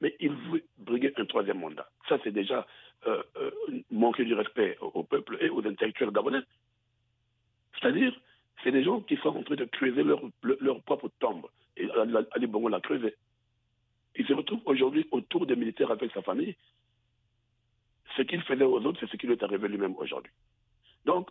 Mais 0.00 0.14
il 0.20 0.32
veut 0.32 0.64
briguer 0.78 1.12
un 1.16 1.24
troisième 1.24 1.60
mandat. 1.60 1.88
Ça, 2.08 2.18
c'est 2.22 2.32
déjà 2.32 2.66
euh, 3.06 3.22
euh, 3.36 3.50
manquer 3.90 4.24
du 4.24 4.34
respect 4.34 4.76
au, 4.80 5.02
peuple 5.02 5.38
et 5.40 5.48
aux 5.48 5.66
intellectuels 5.66 6.10
gabonais. 6.10 6.42
C'est-à-dire, 7.78 8.14
c'est 8.62 8.72
des 8.72 8.84
gens 8.84 9.00
qui 9.00 9.16
sont 9.16 9.28
en 9.28 9.42
train 9.42 9.54
de 9.54 9.64
creuser 9.64 10.02
leur, 10.02 10.20
leur 10.42 10.82
propre 10.82 11.10
tombe. 11.18 11.46
Et 11.76 11.88
Ali 12.32 12.46
Bongo 12.46 12.68
l'a 12.68 12.80
creusé. 12.80 13.14
Il 14.16 14.26
se 14.26 14.32
retrouve 14.32 14.60
aujourd'hui 14.64 15.06
autour 15.10 15.46
des 15.46 15.56
militaires 15.56 15.90
avec 15.90 16.10
sa 16.12 16.22
famille. 16.22 16.56
Ce 18.16 18.22
qu'il 18.22 18.42
faisait 18.42 18.64
aux 18.64 18.80
autres, 18.80 18.98
c'est 19.00 19.10
ce 19.10 19.16
qui 19.16 19.26
lui 19.26 19.34
est 19.34 19.42
arrivé 19.42 19.68
lui-même 19.68 19.94
aujourd'hui. 19.96 20.32
Donc, 21.04 21.28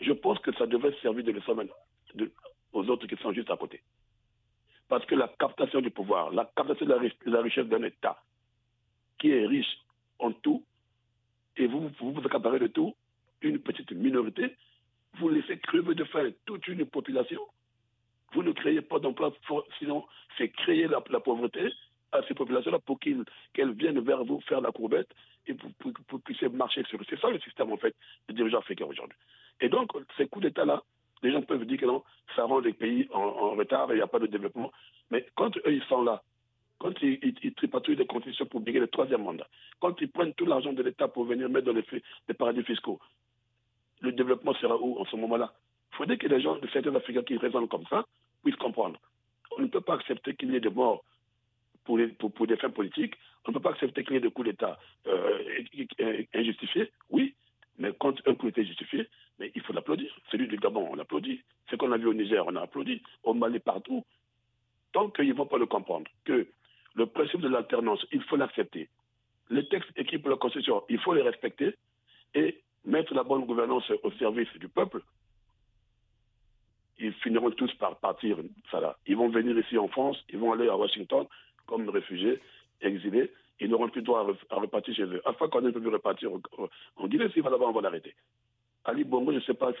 je 0.00 0.12
pense 0.12 0.38
que 0.40 0.52
ça 0.54 0.66
devait 0.66 0.94
servir 1.00 1.24
de 1.24 1.32
leçon 1.32 1.56
aux 2.72 2.88
autres 2.88 3.06
qui 3.06 3.16
sont 3.22 3.32
juste 3.32 3.50
à 3.50 3.56
côté. 3.56 3.80
Parce 4.88 5.04
que 5.06 5.14
la 5.14 5.28
captation 5.38 5.80
du 5.80 5.90
pouvoir, 5.90 6.30
la 6.32 6.50
captation 6.56 6.86
de 6.86 6.92
la, 7.26 7.40
richesse 7.40 7.66
d'un 7.66 7.82
État 7.82 8.22
qui 9.18 9.30
est 9.30 9.46
riche 9.46 9.78
en 10.18 10.32
tout, 10.32 10.64
et 11.56 11.66
vous 11.66 11.90
vous, 11.98 12.12
vous 12.12 12.26
accaparez 12.26 12.58
de 12.58 12.66
tout, 12.66 12.94
une 13.40 13.58
petite 13.60 13.92
minorité, 13.92 14.56
vous 15.18 15.28
laissez 15.28 15.58
crever 15.58 15.94
de 15.94 16.04
faim 16.04 16.30
toute 16.44 16.66
une 16.68 16.84
population. 16.86 17.40
Vous 18.32 18.42
ne 18.42 18.52
créez 18.52 18.82
pas 18.82 18.98
d'emploi, 18.98 19.32
sinon 19.78 20.04
c'est 20.36 20.48
créer 20.48 20.88
la, 20.88 21.00
pauvreté 21.00 21.72
à 22.12 22.22
ces 22.26 22.34
populations-là 22.34 22.78
pour 22.80 22.98
qu'elles 22.98 23.24
qu 23.52 23.72
viennent 23.72 24.00
vers 24.00 24.24
vous 24.24 24.40
faire 24.42 24.60
la 24.60 24.72
courbette 24.72 25.08
et 25.46 25.54
pour, 25.54 25.70
pour, 25.74 25.92
pour 26.08 26.20
puissiez 26.22 26.48
marcher 26.48 26.82
sur 26.84 27.00
eux. 27.00 27.04
C'est 27.08 27.20
ça 27.20 27.30
le 27.30 27.38
système, 27.40 27.72
en 27.72 27.76
fait, 27.76 27.94
de 28.28 28.34
dirigeants 28.34 28.58
africains 28.58 28.86
aujourd'hui. 28.86 29.16
Et 29.60 29.68
donc, 29.68 29.92
ces 30.16 30.26
coups 30.26 30.46
d'État-là, 30.46 30.82
les 31.24 31.32
gens 31.32 31.42
peuvent 31.42 31.64
dire 31.64 31.80
que 31.80 31.86
non, 31.86 32.04
ça 32.36 32.44
rend 32.44 32.60
les 32.60 32.74
pays 32.74 33.08
en, 33.12 33.50
retard 33.50 33.90
et 33.90 33.94
il 33.94 33.96
n'y 33.96 34.02
a 34.02 34.06
pas 34.06 34.18
de 34.18 34.26
développement. 34.26 34.70
Mais 35.10 35.26
quand 35.34 35.56
eux, 35.56 35.72
ils 35.72 35.82
sont 35.84 36.02
là, 36.02 36.22
quand 36.78 36.92
ils, 37.02 37.18
ils, 37.22 37.34
ils 37.42 37.54
tripatouillent 37.54 37.96
des 37.96 38.06
conditions 38.06 38.46
pour 38.46 38.60
briguer 38.60 38.80
le 38.80 38.88
troisième 38.88 39.22
mandat, 39.22 39.48
quand 39.80 39.98
ils 40.00 40.10
prennent 40.10 40.34
tout 40.34 40.44
l'argent 40.44 40.72
de 40.72 40.82
l'État 40.82 41.08
pour 41.08 41.24
venir 41.24 41.48
mettre 41.48 41.66
dans 41.66 41.72
les, 41.72 41.84
les 42.28 42.34
paradis 42.34 42.62
fiscaux, 42.62 43.00
le 44.00 44.12
développement 44.12 44.54
sera 44.54 44.76
où 44.76 44.98
en 45.00 45.06
ce 45.06 45.16
moment-là? 45.16 45.54
Il 45.92 45.96
faudrait 45.96 46.18
que 46.18 46.26
les 46.26 46.42
gens 46.42 46.56
de 46.56 46.68
certains 46.68 46.94
Africains 46.94 47.22
qui 47.22 47.38
raisonnent 47.38 47.68
comme 47.68 47.86
ça 47.88 48.04
puissent 48.42 48.56
comprendre. 48.56 49.00
On 49.56 49.62
ne 49.62 49.68
peut 49.68 49.80
pas 49.80 49.94
accepter 49.94 50.34
qu'il 50.34 50.52
y 50.52 50.56
ait 50.56 50.60
des 50.60 50.68
morts 50.68 51.04
pour, 51.84 51.96
les, 51.96 52.08
des 52.08 52.56
fins 52.56 52.70
politiques. 52.70 53.14
On 53.46 53.50
ne 53.50 53.54
peut 53.54 53.62
pas 53.62 53.70
accepter 53.70 54.04
qu'il 54.04 54.14
y 54.14 54.16
ait 54.16 54.20
des 54.20 54.30
coups 54.30 54.48
d'État 54.48 54.78
euh, 55.06 55.38
injustifiés. 56.34 56.90
Oui, 57.10 57.34
mais 57.78 57.92
quand 57.98 58.14
un 58.26 58.34
coup 58.34 58.48
était 58.48 58.64
justifié, 58.64 59.08
mais 59.38 59.50
il 59.54 59.62
faut 59.62 59.72
l'applaudir. 59.72 60.14
Celui 60.30 60.48
du 60.48 60.56
Gabon, 60.56 60.88
on 60.90 60.94
l'applaudit. 60.94 61.40
Ce 61.70 61.73
qu'on 61.84 61.92
a 61.92 61.98
vu 61.98 62.06
au 62.06 62.14
Niger, 62.14 62.44
on 62.46 62.56
a 62.56 62.62
applaudi. 62.62 63.02
Au 63.22 63.34
Mali, 63.34 63.58
partout. 63.58 64.04
Tant 64.92 65.10
qu'ils 65.10 65.28
ne 65.28 65.34
vont 65.34 65.46
pas 65.46 65.58
le 65.58 65.66
comprendre, 65.66 66.10
que 66.24 66.46
le 66.94 67.06
principe 67.06 67.40
de 67.40 67.48
l'alternance, 67.48 68.06
il 68.12 68.22
faut 68.22 68.36
l'accepter. 68.36 68.88
Les 69.50 69.66
textes 69.68 69.90
écrits 69.96 70.18
pour 70.18 70.30
la 70.30 70.36
Constitution, 70.36 70.82
il 70.88 70.98
faut 70.98 71.12
les 71.12 71.22
respecter 71.22 71.74
et 72.34 72.62
mettre 72.84 73.12
la 73.14 73.24
bonne 73.24 73.44
gouvernance 73.44 73.90
au 74.02 74.10
service 74.12 74.48
du 74.58 74.68
peuple. 74.68 75.02
Ils 76.98 77.12
finiront 77.14 77.50
tous 77.50 77.74
par 77.74 77.98
partir, 77.98 78.38
ça 78.70 78.80
là. 78.80 78.96
Ils 79.06 79.16
vont 79.16 79.28
venir 79.28 79.58
ici 79.58 79.76
en 79.76 79.88
France, 79.88 80.16
ils 80.30 80.38
vont 80.38 80.52
aller 80.52 80.68
à 80.68 80.76
Washington 80.76 81.26
comme 81.66 81.88
réfugiés, 81.88 82.40
exilés, 82.80 83.32
ils 83.60 83.68
n'auront 83.68 83.88
plus 83.88 84.02
droit 84.02 84.26
à, 84.50 84.56
repartir 84.56 84.94
chez 84.94 85.02
eux. 85.02 85.20
Afin 85.24 85.48
qu'on 85.48 85.66
ait 85.66 85.72
pu 85.72 85.88
repartir 85.88 86.30
en 86.96 87.08
Guinée, 87.08 87.28
s'il 87.30 87.42
va 87.42 87.50
là-bas, 87.50 87.66
on 87.66 87.72
va 87.72 87.80
l'arrêter. 87.80 88.14
Ali 88.84 89.04
Bongo, 89.04 89.32
je 89.32 89.36
ne 89.36 89.42
sais 89.42 89.54
pas 89.54 89.72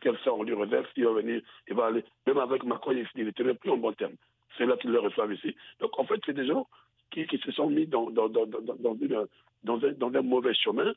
quel 0.00 0.18
sort 0.18 0.38
on 0.38 0.42
lui 0.42 0.54
réserve, 0.54 0.86
s'il 0.94 1.04
va 1.04 1.12
venir, 1.12 1.42
il 1.68 1.74
va 1.74 1.86
aller. 1.86 2.04
Même 2.26 2.38
avec 2.38 2.64
Macron, 2.64 2.92
il 2.92 3.24
n'était 3.24 3.54
plus 3.54 3.70
en 3.70 3.76
bon 3.76 3.92
terme. 3.92 4.14
C'est 4.56 4.66
là 4.66 4.76
qu'ils 4.76 4.90
le 4.90 5.00
reçoivent 5.00 5.32
ici. 5.32 5.54
Donc 5.80 5.98
en 5.98 6.04
fait, 6.04 6.20
c'est 6.24 6.32
des 6.32 6.46
gens 6.46 6.66
qui, 7.10 7.26
se 7.26 7.52
sont 7.52 7.68
mis 7.68 7.86
dans, 7.86 8.10
dans, 8.10 8.28
un, 8.28 10.22
mauvais 10.22 10.54
chemin. 10.54 10.92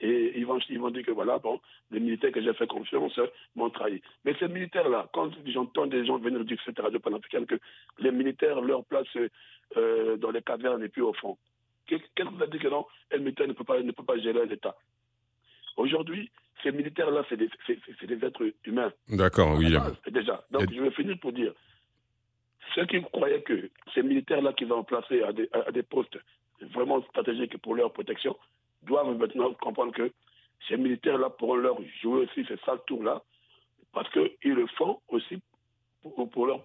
Et 0.00 0.32
ils 0.36 0.44
vont, 0.44 0.58
dire 0.90 1.04
que 1.04 1.12
voilà, 1.12 1.38
bon, 1.38 1.60
les 1.90 2.00
militaires 2.00 2.32
que 2.32 2.42
j'ai 2.42 2.52
fait 2.54 2.66
confiance 2.66 3.18
m'ont 3.54 3.70
trahi. 3.70 4.02
Mais 4.24 4.34
ces 4.38 4.48
militaires-là, 4.48 5.08
quand 5.12 5.30
j'entends 5.46 5.86
des 5.86 6.04
gens 6.04 6.18
venir 6.18 6.44
dire 6.44 6.58
cette 6.64 6.80
radio 6.80 6.98
panafricaine 6.98 7.46
que 7.46 7.60
les 7.98 8.10
militaires, 8.10 8.60
leur 8.60 8.84
place 8.84 9.06
euh, 9.76 10.16
dans 10.16 10.32
les 10.32 10.42
cavernes 10.42 10.82
et 10.82 10.88
puis 10.88 11.00
au 11.00 11.12
fond, 11.12 11.38
qu'est-ce 11.86 12.02
que 12.16 12.28
vous 12.28 12.42
a 12.42 12.46
dit 12.48 12.58
que 12.58 12.68
non, 12.68 12.86
un 13.12 13.18
militaire 13.18 13.46
ne 13.46 13.52
peut 13.52 13.82
ne 13.82 13.92
peut 13.92 14.04
pas 14.04 14.18
gérer 14.18 14.46
l'État? 14.46 14.76
Aujourd'hui, 15.76 16.30
ces 16.62 16.72
militaires-là, 16.72 17.24
c'est 17.28 17.36
des, 17.36 17.48
des, 18.06 18.26
êtres 18.26 18.52
humains. 18.64 18.92
D'accord, 19.08 19.56
oui. 19.58 19.74
Déjà. 20.10 20.44
Donc, 20.50 20.70
Et... 20.70 20.74
je 20.74 20.82
vais 20.82 20.90
finir 20.92 21.18
pour 21.20 21.32
dire 21.32 21.52
ceux 22.74 22.86
qui 22.86 23.02
croyaient 23.02 23.42
que 23.42 23.70
ces 23.94 24.02
militaires-là 24.02 24.52
qu'ils 24.52 24.72
ont 24.72 24.84
placés 24.84 25.22
à 25.22 25.32
des, 25.32 25.48
à 25.52 25.70
des, 25.70 25.82
postes 25.82 26.18
vraiment 26.72 27.02
stratégiques 27.02 27.58
pour 27.58 27.74
leur 27.74 27.92
protection 27.92 28.36
doivent 28.82 29.16
maintenant 29.16 29.52
comprendre 29.54 29.92
que 29.92 30.10
ces 30.68 30.76
militaires-là 30.76 31.30
pourront 31.30 31.56
leur 31.56 31.76
jouer 32.02 32.24
aussi 32.24 32.44
ce 32.44 32.56
sale 32.64 32.80
tour-là 32.86 33.22
parce 33.92 34.10
qu'ils 34.10 34.54
le 34.54 34.66
font 34.78 35.00
aussi 35.08 35.40
pour, 36.02 36.30
pour 36.30 36.46
leur 36.46 36.64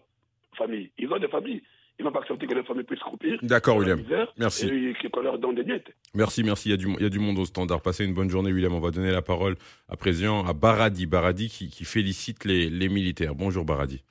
famille. 0.58 0.91
Ils 0.97 1.12
ont 1.12 1.19
des 1.19 1.28
familles. 1.28 1.62
Ils 1.99 2.03
ne 2.03 2.07
vont 2.07 2.13
pas 2.13 2.21
accepter 2.21 2.47
que 2.47 2.55
les 2.55 2.63
familles 2.63 2.85
puissent 2.85 3.01
croupir. 3.01 3.38
D'accord, 3.41 3.75
William. 3.75 4.01
merci. 4.38 4.67
Et 4.67 5.09
qu'on 5.09 5.19
leur 5.19 5.38
donne 5.38 5.55
des 5.55 5.65
miettes. 5.65 5.91
Merci, 6.15 6.43
merci. 6.43 6.69
Il 6.69 6.71
y, 6.71 6.73
a 6.73 6.77
du, 6.77 6.88
il 6.97 7.03
y, 7.03 7.05
a 7.05 7.09
du, 7.09 7.19
monde 7.19 7.38
au 7.38 7.43
standard. 7.43 7.81
Passez 7.81 8.05
une 8.05 8.13
bonne 8.13 8.29
journée, 8.29 8.53
William. 8.53 8.73
On 8.73 8.79
va 8.79 8.91
donner 8.91 9.12
la 9.12 9.21
parole 9.21 9.57
à 9.89 9.97
présent 9.97 10.45
à 10.45 10.53
Baradi. 10.53 11.07
Baradi 11.07 11.49
qui, 11.49 11.69
qui 11.69 11.83
félicite 11.83 12.45
les, 12.45 12.69
les, 12.69 12.88
militaires. 12.88 13.35
Bonjour, 13.35 13.65
Baradi. 13.65 14.01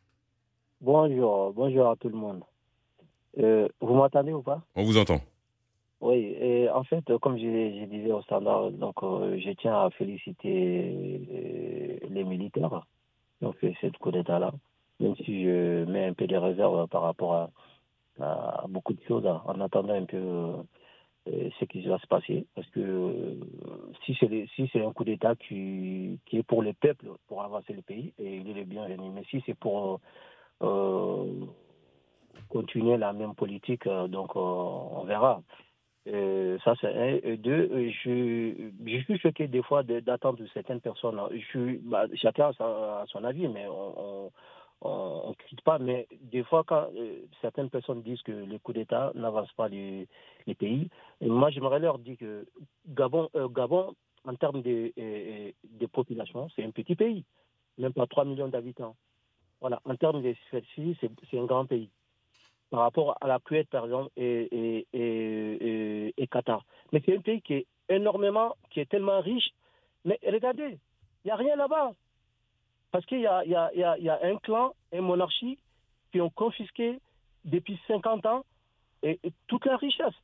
Bonjour, 0.83 1.55
bonjour 1.55 1.89
à 1.89 1.97
tout 1.97 2.11
le 2.11 2.17
monde. 2.17 2.43
Euh, 3.39 3.67
vous 3.81 3.95
m'entendez 3.95 4.35
ou 4.35 4.43
pas? 4.43 4.61
On 4.77 4.83
vous 4.83 4.99
entend. 4.99 5.21
Oui, 6.03 6.37
et 6.39 6.69
en 6.69 6.85
fait, 6.85 7.05
comme 7.23 7.39
je, 7.39 7.43
je 7.43 7.85
disais 7.87 8.13
au 8.13 8.21
standard, 8.21 8.71
donc 8.71 9.03
euh, 9.03 9.41
je 9.43 9.51
tiens 9.53 9.87
à 9.87 9.91
féliciter 9.91 11.99
euh, 12.03 12.07
les 12.11 12.23
militaires 12.23 12.83
qui 13.39 13.47
ont 13.47 13.53
fait 13.53 13.75
cette 13.81 13.97
coup 13.97 14.11
d'État-là, 14.11 14.53
même 15.01 15.17
si 15.17 15.43
je 15.43 15.87
mets 15.87 16.05
un 16.05 16.13
peu 16.13 16.27
de 16.27 16.37
réserve 16.37 16.87
par 16.89 17.03
rapport 17.03 17.35
à, 17.35 17.51
à, 18.21 18.65
beaucoup 18.69 18.93
de 18.95 19.03
choses 19.07 19.27
en 19.27 19.61
attendant 19.61 19.95
un 19.95 20.05
peu 20.05 20.55
euh, 21.29 21.51
ce 21.59 21.65
qui 21.67 21.87
va 21.87 21.99
se 21.99 22.07
passer. 22.07 22.47
Parce 22.55 22.69
que 22.69 22.81
euh, 22.81 23.35
si 24.05 24.17
c'est 24.19 24.49
si 24.55 24.79
un 24.79 24.93
coup 24.93 25.05
d'État 25.05 25.35
qui, 25.37 26.19
qui 26.27 26.39
est 26.39 26.43
pour 26.43 26.63
le 26.63 26.73
peuple, 26.73 27.07
pour 27.27 27.43
avancer 27.43 27.73
le 27.73 27.83
pays, 27.83 28.13
et 28.19 28.37
il 28.37 28.57
est 28.57 28.65
bienvenu. 28.65 29.11
Mais 29.11 29.25
si 29.25 29.43
c'est 29.45 29.59
pour 29.59 30.01
euh, 30.63 31.25
continuer 32.49 32.97
la 32.97 33.13
même 33.13 33.35
politique, 33.35 33.89
donc 33.89 34.37
on 34.37 35.05
verra. 35.05 35.43
Ça, 36.07 36.75
c'est 36.81 36.87
un. 36.87 37.19
Et 37.23 37.37
deux, 37.37 37.91
je, 37.91 38.71
je 38.87 38.99
suis 39.03 39.19
choqué 39.19 39.47
des 39.47 39.63
fois 39.63 39.83
d'attendre 39.83 40.43
certaines 40.55 40.81
personnes. 40.81 41.21
Je 41.33 41.45
suis, 41.47 41.79
bah, 41.85 42.07
chacun 42.15 42.51
a, 42.59 43.05
son 43.09 43.25
avis, 43.25 43.49
mais 43.49 43.67
on 43.69 44.31
on 44.81 45.31
ne 45.31 45.35
critique 45.35 45.63
pas, 45.63 45.79
mais 45.79 46.07
des 46.21 46.45
fois, 46.45 46.63
quand 46.65 46.89
euh, 46.97 47.23
certaines 47.41 47.71
personnes 47.71 48.03
disent 48.03 48.23
que 48.23 48.33
les 48.33 48.59
coups 48.59 48.79
d'État 48.79 49.13
n'avancent 49.15 49.53
pas 49.53 49.69
les, 49.69 50.07
pays, 50.59 50.89
et 51.21 51.27
moi, 51.27 51.51
j'aimerais 51.51 51.81
leur 51.81 51.99
dire 51.99 52.17
que 52.19 52.47
Gabon, 52.87 53.29
euh, 53.35 53.49
Gabon 53.49 53.95
en 54.25 54.35
termes 54.37 54.63
de, 54.63 54.93
euh, 54.99 55.51
de 55.65 55.87
population, 55.87 56.49
c'est 56.55 56.65
un 56.65 56.71
petit 56.71 56.95
pays, 56.95 57.25
même 57.77 57.93
pas 57.93 58.07
3 58.07 58.25
millions 58.25 58.49
d'habitants. 58.49 58.95
Voilà, 59.61 59.81
en 59.85 59.97
termes 59.97 60.23
de 60.23 60.33
superficie, 60.45 60.97
c'est 61.31 61.39
un 61.39 61.45
grand 61.45 61.67
pays. 61.67 61.91
Par 62.71 62.81
rapport 62.81 63.17
à 63.21 63.27
la 63.27 63.41
Kuwait, 63.41 63.65
par 63.65 63.87
exemple, 63.87 64.11
et, 64.17 64.87
et 64.93 66.27
Qatar. 66.29 66.65
Mais 66.93 67.03
c'est 67.05 67.17
un 67.17 67.21
pays 67.21 67.43
qui 67.43 67.55
est 67.55 67.67
énormément, 67.89 68.55
qui 68.71 68.81
est 68.81 68.89
tellement 68.89 69.21
riche. 69.21 69.51
Mais 70.05 70.21
regardez, 70.25 70.79
il 71.25 71.29
n'y 71.29 71.31
a 71.33 71.37
rien 71.37 71.57
là-bas. 71.57 71.93
Parce 72.91 73.05
qu'il 73.07 73.21
y 73.21 73.27
a, 73.27 73.45
y, 73.45 73.51
y, 73.51 74.09
a, 74.09 74.19
un 74.23 74.37
clan, 74.37 74.73
une 74.93 75.03
monarchie 75.03 75.59
qui 76.13 76.21
ont 76.21 76.31
confisqué 76.31 76.99
depuis 77.45 77.79
50 77.87 78.27
ans 78.27 78.45
toute 79.47 79.67
la 79.67 79.77
richesse 79.77 80.15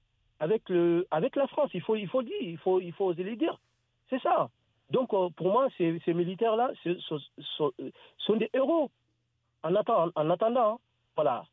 avec, 0.41 0.69
le, 0.69 1.07
la 1.11 1.47
France. 1.49 1.71
Il 1.75 1.83
faut, 1.83 1.97
il 1.97 2.09
faut 2.09 2.23
dire, 2.23 2.37
il 2.41 2.59
faut, 2.59 2.81
il 2.81 2.93
faut 2.93 3.07
oser 3.07 3.23
le 3.23 3.37
dire. 3.37 3.59
C'est 4.11 4.21
ça. 4.21 4.49
Donc, 4.91 5.13
euh, 5.15 5.29
pour 5.31 5.53
moi, 5.53 5.69
ces, 5.79 6.01
militaires-là 6.07 6.73
sont, 7.09 7.19
sont, 7.57 7.73
sont, 8.19 8.37
des 8.37 8.51
héros. 8.53 8.91
En, 9.63 9.75
attendant, 9.75 10.13
en 10.15 10.31
attendant, 10.31 10.81
voilà. 11.17 11.45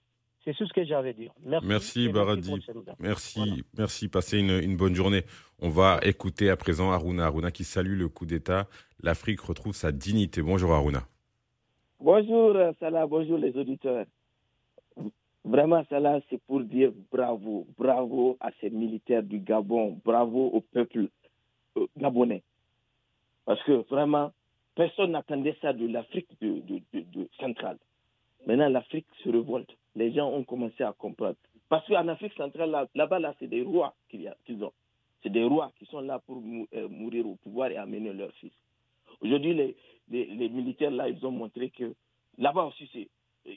C'est 0.43 0.55
tout 0.55 0.65
ce 0.65 0.73
que 0.73 0.83
j'avais 0.83 1.09
à 1.09 1.13
dire. 1.13 1.31
Merci, 1.45 1.67
merci 1.67 2.09
Baradi. 2.09 2.65
Merci, 2.99 3.63
merci. 3.77 4.07
Passez 4.07 4.39
une, 4.39 4.59
une, 4.63 4.75
bonne 4.75 4.95
journée. 4.95 5.21
On 5.59 5.69
va 5.69 5.99
écouter 6.01 6.49
à 6.49 6.57
présent 6.57 6.91
Aruna. 6.91 7.25
Aruna 7.25 7.51
qui 7.51 7.63
salue 7.63 7.97
le 7.97 8.09
coup 8.09 8.25
d'État. 8.25 8.67
L'Afrique 9.03 9.41
retrouve 9.41 9.73
sa 9.73 9.91
dignité. 9.91 10.41
Bonjour 10.41 10.73
Aruna. 10.73 11.03
Bonjour 11.99 12.57
Salah, 12.79 13.05
bonjour 13.05 13.37
les 13.37 13.55
auditeurs. 13.55 14.05
Vraiment, 15.43 15.83
Salah, 15.89 16.19
c'est 16.29 16.41
pour 16.43 16.61
dire 16.61 16.91
bravo, 17.11 17.67
bravo 17.77 18.37
à 18.39 18.49
ces 18.59 18.71
militaires 18.71 19.21
du 19.21 19.39
Gabon, 19.39 19.99
bravo 20.03 20.47
au 20.47 20.61
peuple 20.61 21.09
euh, 21.77 21.87
gabonais. 21.97 22.43
Parce 23.45 23.61
que 23.63 23.87
vraiment, 23.89 24.31
personne 24.75 25.11
n'attendait 25.11 25.55
ça 25.61 25.73
de 25.73 25.87
l'Afrique 25.87 26.29
de, 26.41 26.59
de, 26.59 26.81
de, 26.93 27.29
centrale. 27.39 27.77
Maintenant, 28.45 28.69
l'Afrique 28.69 29.07
se 29.23 29.29
révolte. 29.29 29.69
Les 29.95 30.11
gens 30.13 30.29
ont 30.29 30.43
commencé 30.43 30.83
à 30.83 30.93
comprendre. 30.93 31.35
Parce 31.69 31.87
qu'en 31.87 32.07
Afrique 32.07 32.33
centrale, 32.33 32.87
là-bas, 32.95 33.19
là, 33.19 33.33
c'est 33.39 33.47
des 33.47 33.61
rois 33.61 33.93
qu'ils 34.09 34.63
ont. 34.63 34.73
C'est 35.23 35.29
des 35.29 35.43
rois 35.43 35.71
qui 35.77 35.85
sont 35.85 36.01
là 36.01 36.19
pour 36.19 36.37
euh, 36.73 36.87
mourir 36.89 37.27
au 37.27 37.35
pouvoir 37.35 37.69
et 37.71 37.77
amener 37.77 38.11
leurs 38.13 38.33
fils. 38.33 38.51
Aujourd'hui, 39.21 39.53
les, 39.53 39.75
les, 40.09 40.25
les, 40.25 40.49
militaires, 40.49 40.91
là, 40.91 41.07
ils 41.07 41.23
ont 41.25 41.31
montré 41.31 41.69
que 41.69 41.93
là-bas 42.37 42.63
aussi, 42.65 42.89
c'est, 42.91 43.07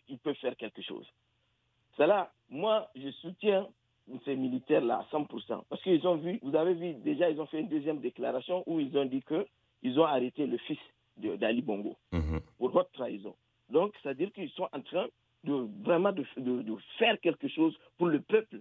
ils 0.09 0.19
peuvent 0.19 0.35
faire 0.37 0.57
quelque 0.57 0.83
chose. 0.83 1.07
Cela, 1.97 2.31
moi, 2.51 2.91
je 2.95 3.11
soutiens 3.13 3.67
ces 4.27 4.37
militaires-là 4.37 4.99
à 5.11 5.17
100%. 5.17 5.63
Parce 5.69 5.83
qu'ils 5.83 6.07
ont 6.07 6.17
vu, 6.17 6.39
vous 6.43 6.55
avez 6.55 6.75
vu, 6.75 6.95
déjà, 6.95 7.31
ils 7.31 7.41
ont 7.41 7.47
fait 7.47 7.61
une 7.61 7.69
deuxième 7.69 8.01
déclaration 8.01 8.63
où 8.67 8.79
ils 8.81 8.97
ont 8.99 9.07
dit 9.07 9.23
qu'ils 9.23 9.99
ont 9.99 10.05
arrêté 10.05 10.47
le 10.47 10.59
fils 10.59 10.79
d'Ali 11.17 11.63
Bongo 11.63 11.97
Mhm. 12.13 12.41
pour 12.59 12.71
votre 12.71 12.91
trahison. 12.91 13.35
Donc, 13.71 13.95
c'est-à-dire 14.03 14.33
qu'ils 14.33 14.51
sont 14.51 14.69
en 14.73 14.81
train 14.81 15.07
de 15.45 15.69
vraiment 15.83 16.13
de, 16.13 16.25
faire 16.99 17.21
quelque 17.21 17.49
chose 17.49 17.77
pour 17.99 18.07
le 18.07 18.21
peuple. 18.21 18.61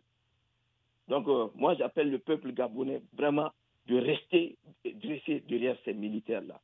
Donc, 1.07 1.27
euh, 1.27 1.47
moi, 1.55 1.75
j'appelle 1.75 2.09
le 2.09 2.19
peuple 2.19 2.51
gabonais 2.51 3.01
vraiment 3.13 3.51
de 3.87 3.97
rester 3.97 4.57
dressé 4.85 5.43
derrière 5.47 5.77
ces 5.83 5.93
militaires-là. 5.93 6.59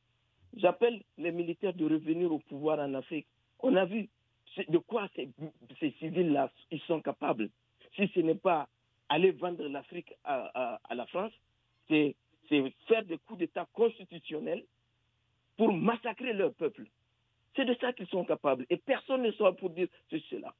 J'appelle 0.56 1.02
les 1.18 1.32
militaires 1.32 1.74
de 1.74 1.84
revenir 1.84 2.32
au 2.32 2.38
pouvoir 2.38 2.78
en 2.80 2.94
Afrique. 2.94 3.26
On 3.60 3.76
a 3.76 3.84
vu 3.84 4.08
de 4.68 4.78
quoi 4.78 5.08
ces, 5.14 5.30
civils-là 5.98 6.50
ils 6.70 6.80
sont 6.82 7.00
capables. 7.00 7.50
Si 7.94 8.08
ce 8.14 8.20
n'est 8.20 8.34
pas 8.34 8.68
aller 9.08 9.32
vendre 9.32 9.66
l'Afrique 9.68 10.12
à, 10.24 10.80
la 10.94 11.06
France, 11.06 11.32
c'est 11.88 12.16
faire 12.48 13.04
des 13.04 13.18
coups 13.18 13.40
d'État 13.40 13.66
constitutionnels 13.72 14.64
pour 15.56 15.72
massacrer 15.72 16.32
leur 16.32 16.54
peuple. 16.54 16.86
C'est 17.56 17.64
de 17.64 17.74
ça 17.80 17.92
qu'ils 17.92 18.06
sont 18.08 18.24
capables. 18.24 18.64
Et 18.70 18.76
personne 18.76 19.22
ne 19.22 19.32
soit 19.32 19.56
pour 19.56 19.70
dire 19.70 19.88
cela. 20.08 20.54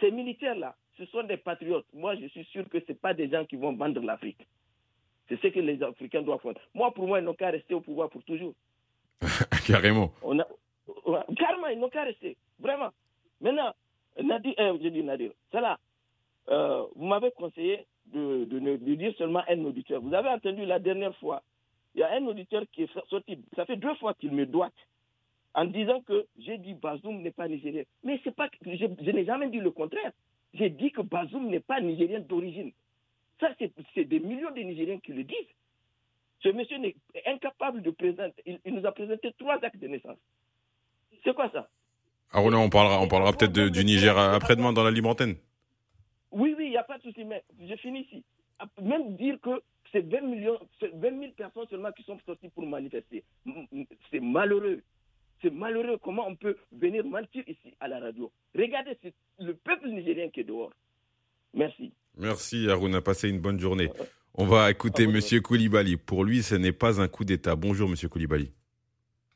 Ces 0.00 0.10
militaires-là, 0.10 0.74
ce 0.98 1.06
sont 1.06 1.22
des 1.22 1.36
patriotes. 1.36 1.86
Moi, 1.94 2.16
je 2.16 2.26
suis 2.26 2.44
sûr 2.46 2.68
que 2.68 2.78
ce 2.86 2.92
pas 2.92 3.14
des 3.14 3.28
gens 3.30 3.44
qui 3.44 3.56
vont 3.56 3.72
vendre 3.74 4.00
l'Afrique. 4.00 4.46
C'est 5.28 5.40
ce 5.40 5.48
que 5.48 5.60
les 5.60 5.82
Africains 5.82 6.22
doivent 6.22 6.40
faire. 6.40 6.54
Moi, 6.74 6.92
pour 6.92 7.06
moi, 7.06 7.20
ils 7.20 7.24
n'ont 7.24 7.34
qu'à 7.34 7.50
rester 7.50 7.74
au 7.74 7.80
pouvoir 7.80 8.10
pour 8.10 8.22
toujours. 8.24 8.54
Carrément. 9.66 10.12
On 10.22 10.38
a, 10.38 10.46
carrément, 11.36 11.66
ils 11.68 11.78
n'ont 11.78 11.88
qu'à 11.88 12.04
rester. 12.04 12.36
Vraiment. 12.58 12.90
Maintenant, 13.40 13.72
Nadir, 14.22 14.54
euh, 14.58 14.78
je 14.82 14.88
dis 14.88 15.02
Nadir, 15.02 15.32
c'est 15.50 15.60
là. 15.60 15.78
Euh, 16.48 16.84
vous 16.94 17.06
m'avez 17.06 17.30
conseillé 17.32 17.86
de, 18.06 18.44
de, 18.44 18.58
de, 18.58 18.94
dire 18.94 19.12
seulement 19.18 19.42
un 19.48 19.64
auditeur. 19.64 20.00
Vous 20.00 20.14
avez 20.14 20.28
entendu 20.28 20.64
la 20.64 20.78
dernière 20.78 21.16
fois, 21.16 21.42
il 21.94 22.00
y 22.00 22.04
a 22.04 22.12
un 22.12 22.24
auditeur 22.26 22.62
qui 22.72 22.84
est 22.84 23.08
sorti, 23.08 23.38
ça 23.56 23.66
fait 23.66 23.76
deux 23.76 23.94
fois 23.96 24.14
qu'il 24.14 24.32
me 24.32 24.46
doit, 24.46 24.70
en 25.56 25.64
disant 25.64 26.02
que 26.02 26.26
j'ai 26.38 26.58
dit 26.58 26.74
Bazoum 26.74 27.22
n'est 27.22 27.30
pas 27.32 27.48
nigérien. 27.48 27.82
Mais 28.04 28.20
c'est 28.22 28.34
pas, 28.34 28.48
je, 28.64 28.76
je 28.76 29.10
n'ai 29.10 29.24
jamais 29.24 29.48
dit 29.48 29.58
le 29.58 29.70
contraire. 29.70 30.12
J'ai 30.54 30.68
dit 30.70 30.92
que 30.92 31.00
Bazoum 31.00 31.48
n'est 31.48 31.60
pas 31.60 31.80
nigérien 31.80 32.20
d'origine. 32.20 32.72
Ça, 33.40 33.48
c'est 33.94 34.04
des 34.04 34.20
millions 34.20 34.50
de 34.50 34.60
Nigériens 34.60 34.98
qui 34.98 35.12
le 35.12 35.24
disent. 35.24 35.36
Ce 36.40 36.48
monsieur 36.50 36.76
est 36.84 37.26
incapable 37.26 37.82
de 37.82 37.90
présenter. 37.90 38.42
Il, 38.46 38.60
il, 38.64 38.74
nous 38.74 38.86
a 38.86 38.92
présenté 38.92 39.32
trois 39.38 39.58
actes 39.62 39.78
de 39.78 39.88
naissance. 39.88 40.18
C'est 41.24 41.34
quoi 41.34 41.50
ça? 41.50 41.68
Ah 42.32 42.40
on 42.42 42.68
parlera, 42.70 43.00
on 43.00 43.08
parlera 43.08 43.32
peut-être 43.32 43.52
du 43.52 43.84
Niger 43.84 44.16
après-demain 44.18 44.72
dans 44.72 44.84
la 44.84 44.90
libre 44.90 45.08
antenne. 45.08 45.36
Oui, 46.32 46.54
oui, 46.56 46.66
il 46.66 46.70
n'y 46.70 46.76
a 46.76 46.82
pas 46.82 46.98
de 46.98 47.02
souci, 47.02 47.24
mais 47.24 47.42
je 47.60 47.74
finis 47.76 48.00
ici. 48.00 48.24
Même 48.82 49.16
dire 49.16 49.40
que 49.40 49.62
c'est 49.92 50.00
20 50.00 50.20
millions, 50.22 50.58
20 50.82 51.18
000 51.18 51.32
personnes 51.36 51.66
seulement 51.70 51.92
qui 51.92 52.02
sont 52.02 52.18
sorties 52.26 52.48
pour 52.48 52.66
manifester. 52.66 53.22
C'est 54.10 54.20
malheureux. 54.20 54.82
C'est 55.42 55.52
malheureux 55.52 55.98
comment 56.02 56.26
on 56.26 56.36
peut 56.36 56.56
venir 56.72 57.04
mentir 57.04 57.42
ici 57.46 57.74
à 57.80 57.88
la 57.88 58.00
radio. 58.00 58.32
Regardez, 58.54 58.96
c'est 59.02 59.14
le 59.38 59.54
peuple 59.54 59.88
nigérien 59.88 60.30
qui 60.30 60.40
est 60.40 60.44
dehors. 60.44 60.72
Merci. 61.54 61.92
Merci 62.16 62.68
Aruna, 62.70 63.00
passez 63.02 63.28
une 63.28 63.40
bonne 63.40 63.60
journée. 63.60 63.90
On 64.34 64.46
va 64.46 64.70
écouter 64.70 65.06
Monsieur 65.06 65.40
Koulibaly. 65.40 65.96
Pour 65.96 66.24
lui, 66.24 66.42
ce 66.42 66.54
n'est 66.54 66.72
pas 66.72 67.00
un 67.00 67.08
coup 67.08 67.24
d'État. 67.24 67.56
Bonjour 67.56 67.88
Monsieur 67.88 68.08
Koulibaly. 68.08 68.52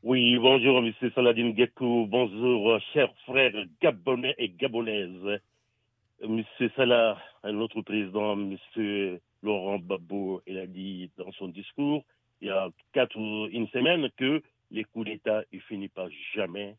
Oui, 0.03 0.39
bonjour 0.39 0.81
Monsieur 0.83 1.11
Saladin 1.15 1.55
Gekou. 1.57 2.07
Bonjour 2.09 2.79
chers 2.93 3.13
frères 3.27 3.53
gabonais 3.83 4.35
et 4.39 4.49
gabonaises. 4.49 5.41
Monsieur 6.27 6.71
Salah, 6.77 7.19
un 7.43 7.59
autre 7.61 7.81
président, 7.83 8.37
Monsieur 8.37 9.21
Laurent 9.43 9.79
Gbagbo, 9.79 10.43
il 10.47 10.59
a 10.59 10.67
dit 10.67 11.11
dans 11.17 11.33
son 11.33 11.49
discours 11.49 12.05
il 12.41 12.49
y 12.49 12.51
a 12.51 12.69
quatre 12.93 13.17
une 13.17 13.69
semaine 13.69 14.09
que 14.17 14.43
les 14.70 14.85
coups 14.85 15.06
d'État 15.06 15.42
ne 15.52 15.59
finissent 15.61 15.90
pas 15.90 16.09
jamais 16.35 16.76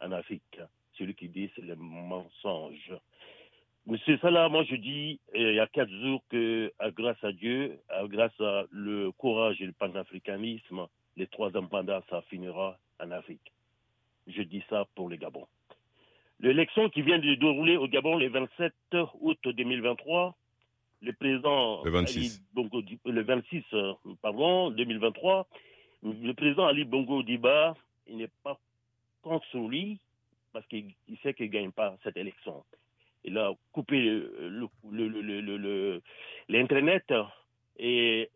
en 0.00 0.12
Afrique. 0.12 0.60
Celui 0.94 1.14
qui 1.14 1.28
dit 1.28 1.50
c'est 1.54 1.62
le 1.62 1.76
mensonge. 1.76 2.92
Monsieur 3.86 4.18
Salah, 4.18 4.48
moi 4.48 4.64
je 4.64 4.76
dis 4.76 5.20
il 5.34 5.54
y 5.54 5.60
a 5.60 5.66
quatre 5.66 5.90
jours 5.90 6.22
que 6.30 6.72
grâce 6.96 7.22
à 7.22 7.32
Dieu, 7.32 7.78
grâce 8.04 8.38
à 8.40 8.64
le 8.70 9.12
courage 9.12 9.60
et 9.60 9.66
le 9.66 9.72
panafricanisme, 9.72 10.86
les 11.16 11.26
trois 11.26 11.50
mandat, 11.50 12.02
ça 12.10 12.22
finira 12.22 12.78
en 13.00 13.10
Afrique. 13.10 13.52
Je 14.26 14.42
dis 14.42 14.62
ça 14.68 14.86
pour 14.94 15.08
le 15.08 15.16
Gabon. 15.16 15.46
L'élection 16.40 16.90
qui 16.90 17.02
vient 17.02 17.18
de 17.18 17.34
dérouler 17.34 17.76
au 17.76 17.88
Gabon 17.88 18.18
le 18.18 18.28
27 18.28 18.72
août 19.20 19.38
2023, 19.44 20.34
le 21.02 21.12
président 21.12 21.82
le 21.84 21.90
26, 21.90 22.42
Ali 22.56 22.98
le 23.04 23.22
26 23.22 23.62
pardon, 24.20 24.70
2023, 24.70 25.46
le 26.02 26.32
président 26.34 26.66
Ali 26.66 26.84
Bongo 26.84 27.22
Diba, 27.22 27.74
il 28.06 28.18
n'est 28.18 28.30
pas 28.42 28.58
contre 29.22 29.58
lui 29.58 29.98
parce 30.52 30.66
qu'il 30.68 30.94
sait 31.22 31.34
qu'il 31.34 31.46
ne 31.46 31.52
gagne 31.52 31.70
pas 31.70 31.96
cette 32.02 32.16
élection. 32.16 32.64
Il 33.24 33.36
a 33.38 33.52
coupé 33.72 34.22
l'Internet 36.48 37.12
et 37.78 38.30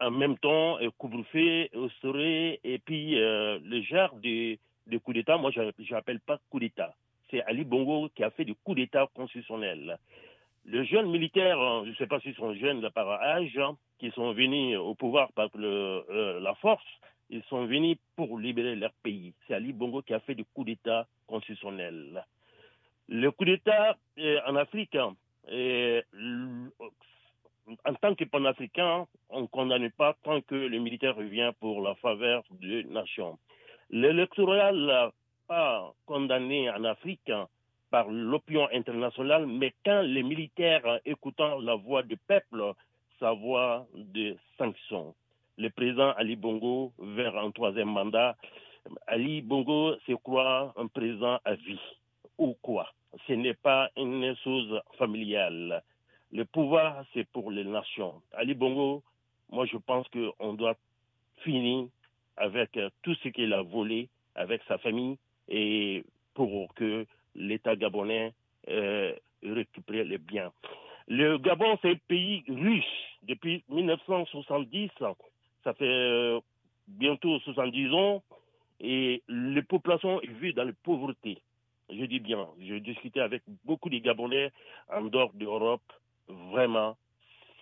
en 0.00 0.10
même 0.10 0.36
temps 0.38 0.78
couvre-feu, 0.98 1.68
serait 2.02 2.60
et 2.64 2.78
puis 2.78 3.18
euh, 3.20 3.58
le 3.62 3.80
genre 3.82 4.14
de, 4.16 4.58
de 4.88 4.98
coup 4.98 5.12
d'État, 5.12 5.36
moi 5.36 5.50
je 5.50 5.60
n'appelle 5.92 6.20
pas 6.20 6.38
coup 6.50 6.58
d'État. 6.58 6.94
C'est 7.30 7.42
Ali 7.44 7.64
Bongo 7.64 8.10
qui 8.14 8.24
a 8.24 8.30
fait 8.30 8.44
du 8.44 8.54
coup 8.56 8.74
d'État 8.74 9.06
constitutionnel. 9.14 9.98
Les 10.64 10.84
jeunes 10.86 11.10
militaires, 11.10 11.58
je 11.84 11.90
ne 11.90 11.94
sais 11.96 12.06
pas 12.06 12.20
s'ils 12.20 12.36
sont 12.36 12.54
jeunes 12.54 12.88
par 12.90 13.10
âge, 13.10 13.58
qui 13.98 14.10
sont 14.12 14.32
venus 14.32 14.78
au 14.78 14.94
pouvoir 14.94 15.32
par 15.32 15.48
le, 15.54 16.04
euh, 16.08 16.40
la 16.40 16.54
force, 16.56 16.84
ils 17.30 17.42
sont 17.44 17.66
venus 17.66 17.96
pour 18.16 18.38
libérer 18.38 18.76
leur 18.76 18.92
pays. 19.02 19.32
C'est 19.46 19.54
Ali 19.54 19.72
Bongo 19.72 20.02
qui 20.02 20.14
a 20.14 20.20
fait 20.20 20.34
du 20.34 20.44
coup 20.44 20.64
d'État 20.64 21.06
constitutionnel. 21.26 22.24
Le 23.08 23.30
coup 23.30 23.44
d'État 23.44 23.96
euh, 24.18 24.40
en 24.46 24.54
Afrique, 24.56 24.96
euh, 25.50 26.02
en 27.84 27.94
tant 27.94 28.14
que 28.14 28.24
panafricain, 28.24 29.06
on 29.30 29.42
ne 29.42 29.46
condamne 29.46 29.90
pas 29.90 30.16
tant 30.22 30.40
que 30.42 30.54
le 30.54 30.78
militaire 30.78 31.16
revient 31.16 31.52
pour 31.58 31.80
la 31.82 31.94
faveur 31.96 32.44
de 32.50 32.82
nation. 32.82 33.38
L'électoral 33.90 35.10
pas 35.48 35.92
condamné 36.06 36.70
en 36.70 36.84
Afrique 36.84 37.30
par 37.92 38.08
l'opinion 38.08 38.66
internationale, 38.72 39.46
mais 39.46 39.74
quand 39.84 40.00
les 40.00 40.22
militaires, 40.22 40.98
écoutant 41.04 41.58
la 41.60 41.74
voix 41.74 42.02
du 42.02 42.16
peuple, 42.16 42.72
sa 43.20 43.32
voix 43.32 43.86
de 43.94 44.34
sanction. 44.56 45.14
le 45.58 45.68
président 45.68 46.12
Ali 46.12 46.34
Bongo 46.34 46.92
vers 46.98 47.36
un 47.36 47.50
troisième 47.50 47.90
mandat. 47.90 48.34
Ali 49.06 49.42
Bongo 49.42 49.94
c'est 50.06 50.20
quoi 50.22 50.72
un 50.76 50.86
président 50.86 51.38
à 51.44 51.54
vie 51.54 51.86
ou 52.38 52.56
quoi 52.62 52.88
Ce 53.26 53.34
n'est 53.34 53.60
pas 53.68 53.90
une 53.98 54.34
chose 54.42 54.80
familiale. 54.98 55.82
Le 56.32 56.46
pouvoir, 56.46 57.04
c'est 57.12 57.28
pour 57.28 57.50
les 57.50 57.64
nations. 57.64 58.14
Ali 58.32 58.54
Bongo, 58.54 59.02
moi 59.50 59.66
je 59.66 59.76
pense 59.76 60.06
qu'on 60.08 60.54
doit 60.54 60.76
finir 61.44 61.88
avec 62.38 62.70
tout 63.02 63.14
ce 63.22 63.28
qu'il 63.28 63.52
a 63.52 63.60
volé 63.60 64.08
avec 64.34 64.62
sa 64.66 64.78
famille 64.78 65.18
et 65.48 66.02
pour 66.32 66.72
que 66.74 67.06
l'État 67.34 67.76
gabonais 67.76 68.32
euh, 68.68 69.14
récupère 69.42 70.04
les 70.04 70.18
biens. 70.18 70.52
Le 71.08 71.38
Gabon, 71.38 71.78
c'est 71.82 71.90
un 71.90 71.96
pays 72.08 72.44
riche. 72.48 73.18
Depuis 73.22 73.64
1970, 73.68 74.90
ça 75.64 75.74
fait 75.74 75.84
euh, 75.84 76.40
bientôt 76.86 77.38
70 77.40 77.92
ans, 77.92 78.22
et 78.80 79.22
les 79.28 79.62
populations 79.62 80.20
vivent 80.40 80.54
dans 80.54 80.64
la 80.64 80.72
pauvreté. 80.82 81.38
Je 81.90 82.04
dis 82.04 82.20
bien, 82.20 82.48
j'ai 82.60 82.80
discuté 82.80 83.20
avec 83.20 83.42
beaucoup 83.64 83.90
de 83.90 83.98
Gabonais 83.98 84.50
en 84.88 85.02
dehors 85.02 85.32
d'Europe. 85.34 85.82
Vraiment, 86.28 86.96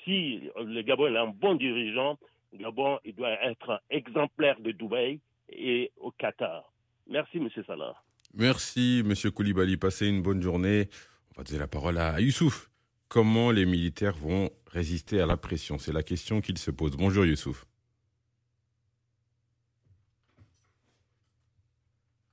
si 0.04 0.42
le 0.56 0.82
Gabon 0.82 1.08
est 1.08 1.18
un 1.18 1.26
bon 1.26 1.54
dirigeant, 1.54 2.18
le 2.52 2.58
Gabon 2.58 2.98
doit 3.16 3.44
être 3.44 3.82
exemplaire 3.90 4.60
de 4.60 4.72
Dubaï 4.72 5.18
et 5.50 5.90
au 5.98 6.10
Qatar. 6.10 6.70
Merci, 7.08 7.38
M. 7.38 7.48
Salah. 7.66 7.96
Merci, 8.34 9.02
M. 9.04 9.14
Koulibaly. 9.32 9.76
Passez 9.76 10.06
une 10.06 10.22
bonne 10.22 10.42
journée. 10.42 10.88
On 11.34 11.40
va 11.40 11.44
donner 11.44 11.58
la 11.58 11.68
parole 11.68 11.98
à 11.98 12.20
Youssouf. 12.20 12.70
Comment 13.08 13.50
les 13.50 13.66
militaires 13.66 14.16
vont 14.16 14.50
résister 14.66 15.20
à 15.20 15.26
la 15.26 15.36
pression? 15.36 15.78
C'est 15.78 15.92
la 15.92 16.02
question 16.02 16.40
qu'il 16.40 16.58
se 16.58 16.70
pose. 16.70 16.96
Bonjour, 16.96 17.24
Youssouf. 17.24 17.66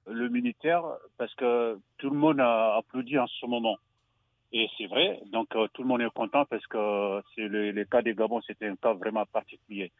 le 0.09 0.29
militaire 0.29 0.83
parce 1.17 1.33
que 1.35 1.77
tout 1.97 2.09
le 2.09 2.17
monde 2.17 2.39
a 2.39 2.77
applaudi 2.77 3.17
en 3.17 3.27
ce 3.27 3.45
moment. 3.45 3.77
Et 4.53 4.69
c'est 4.77 4.87
vrai, 4.87 5.19
donc 5.25 5.53
euh, 5.55 5.67
tout 5.73 5.81
le 5.81 5.89
monde 5.89 6.01
est 6.01 6.13
content 6.13 6.45
parce 6.45 6.65
que 6.67 7.21
c'est 7.35 7.47
le, 7.47 7.71
le, 7.71 7.85
cas 7.85 8.01
des 8.01 8.15
Gabon, 8.15 8.41
c'était 8.41 8.67
un 8.67 8.77
cas 8.77 8.93
vraiment 8.93 9.25
particulier. 9.25 9.91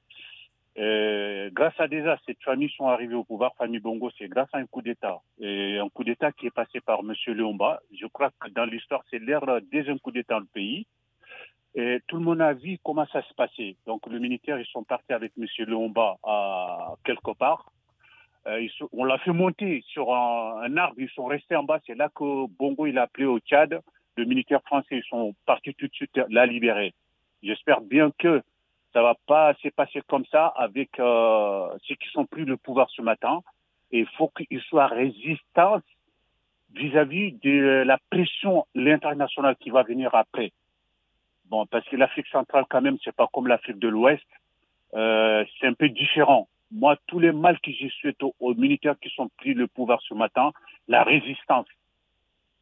Euh, 0.80 1.50
grâce 1.52 1.80
à 1.80 1.88
déjà 1.88 2.20
cette 2.26 2.42
famille 2.44 2.70
sont 2.70 2.88
arrivées 2.88 3.16
au 3.16 3.24
pouvoir, 3.24 3.56
famille 3.56 3.80
Bongo, 3.80 4.12
c'est 4.18 4.28
grâce 4.28 4.50
à 4.54 4.60
un 4.60 4.68
coup 4.68 4.84
d'État. 4.84 5.20
Un 5.42 5.90
coup 5.90 6.04
d'État 6.04 6.32
qui 6.32 6.48
est 6.48 6.52
passé 6.52 6.82
par 6.82 7.00
M. 7.00 7.14
Léomba. 7.34 7.82
Je 8.00 8.06
crois 8.06 8.30
que 8.40 8.50
dans 8.50 8.66
l'histoire, 8.66 9.04
c'est 9.10 9.20
l'ère 9.20 9.46
des 9.72 9.90
un 9.90 9.98
coup 9.98 10.12
d'État 10.12 10.36
dans 10.36 10.42
le 10.42 10.46
pays. 10.46 10.86
Et 11.74 12.00
tout 12.08 12.18
le 12.18 12.24
monde 12.24 12.42
a 12.42 12.54
vu 12.54 12.78
comment 12.84 13.06
ça 13.08 13.22
se 13.24 13.34
passait. 13.34 13.76
Donc, 13.86 14.06
le 14.08 14.20
militaire, 14.20 14.60
ils 14.60 14.66
sont 14.68 14.84
partis 14.84 15.14
avec 15.14 15.32
M. 15.38 15.46
Léomba 15.68 16.18
à 16.24 16.94
quelque 17.04 17.32
part. 17.32 17.72
Euh, 18.48 18.68
on 18.94 19.04
l'a 19.04 19.18
fait 19.20 19.34
monter 19.34 19.84
sur 19.88 20.14
un, 20.14 20.62
un, 20.62 20.78
arbre, 20.78 20.96
ils 20.98 21.10
sont 21.10 21.26
restés 21.26 21.56
en 21.56 21.64
bas. 21.64 21.80
C'est 21.86 21.96
là 21.96 22.10
que 22.10 22.48
Bongo, 22.58 22.86
il 22.86 22.98
a 22.98 23.04
appelé 23.04 23.26
au 23.26 23.40
Tchad. 23.40 23.82
Le 24.16 24.26
militaire 24.26 24.62
français, 24.64 24.98
ils 24.98 25.04
sont 25.04 25.36
partis 25.46 25.74
tout 25.76 25.88
de 25.88 25.94
suite 25.94 26.20
la 26.30 26.46
libérer. 26.46 26.94
J'espère 27.44 27.82
bien 27.82 28.12
que 28.18 28.42
ça 28.94 29.02
va 29.02 29.16
pas 29.28 29.54
se 29.62 29.70
passer 29.70 30.02
comme 30.08 30.26
ça 30.26 30.48
avec 30.48 31.00
euh, 31.00 31.70
ceux 31.84 31.96
qui 31.96 32.10
sont 32.10 32.26
pris 32.26 32.46
le 32.46 32.58
pouvoir 32.58 32.90
ce 32.90 33.02
matin. 33.02 33.42
Et 33.92 34.00
il 34.00 34.08
faut 34.18 34.30
qu'ils 34.30 34.62
soient 34.62 34.88
résistants 34.88 35.82
vis-à-vis 36.74 37.34
de 37.44 37.84
la 37.86 37.98
pression 38.10 38.66
l'international 38.76 39.56
qui 39.58 39.70
va 39.70 39.84
venir 39.84 40.14
après. 40.14 40.52
Bon, 41.46 41.66
parce 41.66 41.88
que 41.88 41.96
l'Afrique 41.96 42.28
centrale, 42.28 42.66
quand 42.70 42.82
même, 42.82 42.98
c'est 43.04 43.16
pas 43.16 43.28
comme 43.32 43.48
l'Afrique 43.48 43.80
de 43.80 43.88
l'Ouest. 43.88 44.26
Euh, 44.94 45.46
c'est 45.60 45.68
un 45.68 45.74
peu 45.74 45.90
différent. 45.90 46.48
Moi, 46.72 46.98
tous 47.08 47.20
les 47.20 47.32
mal 47.32 47.60
que 47.62 47.72
j'ai 47.72 47.90
souhaité 48.02 48.26
aux, 48.26 48.36
aux, 48.40 48.54
militaires 48.54 49.00
qui 49.02 49.10
sont 49.10 49.30
pris 49.38 49.54
le 49.54 49.68
pouvoir 49.68 50.02
ce 50.02 50.14
matin, 50.14 50.52
la 50.88 51.04
résistance. 51.04 51.68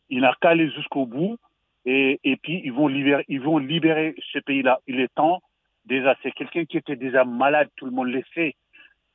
Il 0.10 0.22
n'a 0.22 0.36
qu'à 0.40 0.50
aller 0.50 0.70
jusqu'au 0.70 1.08
bout 1.08 1.38
et, 1.86 2.20
et 2.24 2.38
puis 2.38 2.62
ils 2.64 2.74
vont 2.74 2.88
libérer, 2.88 3.26
ils 3.28 3.42
vont 3.42 3.58
libérer 3.58 4.16
ce 4.32 4.40
pays-là. 4.40 4.80
Il 4.86 5.00
est 5.00 5.14
temps 5.16 5.42
déjà, 5.86 6.15
c'est 6.21 6.32
quelqu'un 6.32 6.65
qui 6.65 6.78
était 6.78 6.95
déjà 6.95 7.24
malade, 7.24 7.69
tout 7.76 7.86
le 7.86 7.91
monde 7.91 8.10
le 8.10 8.24
sait. 8.34 8.56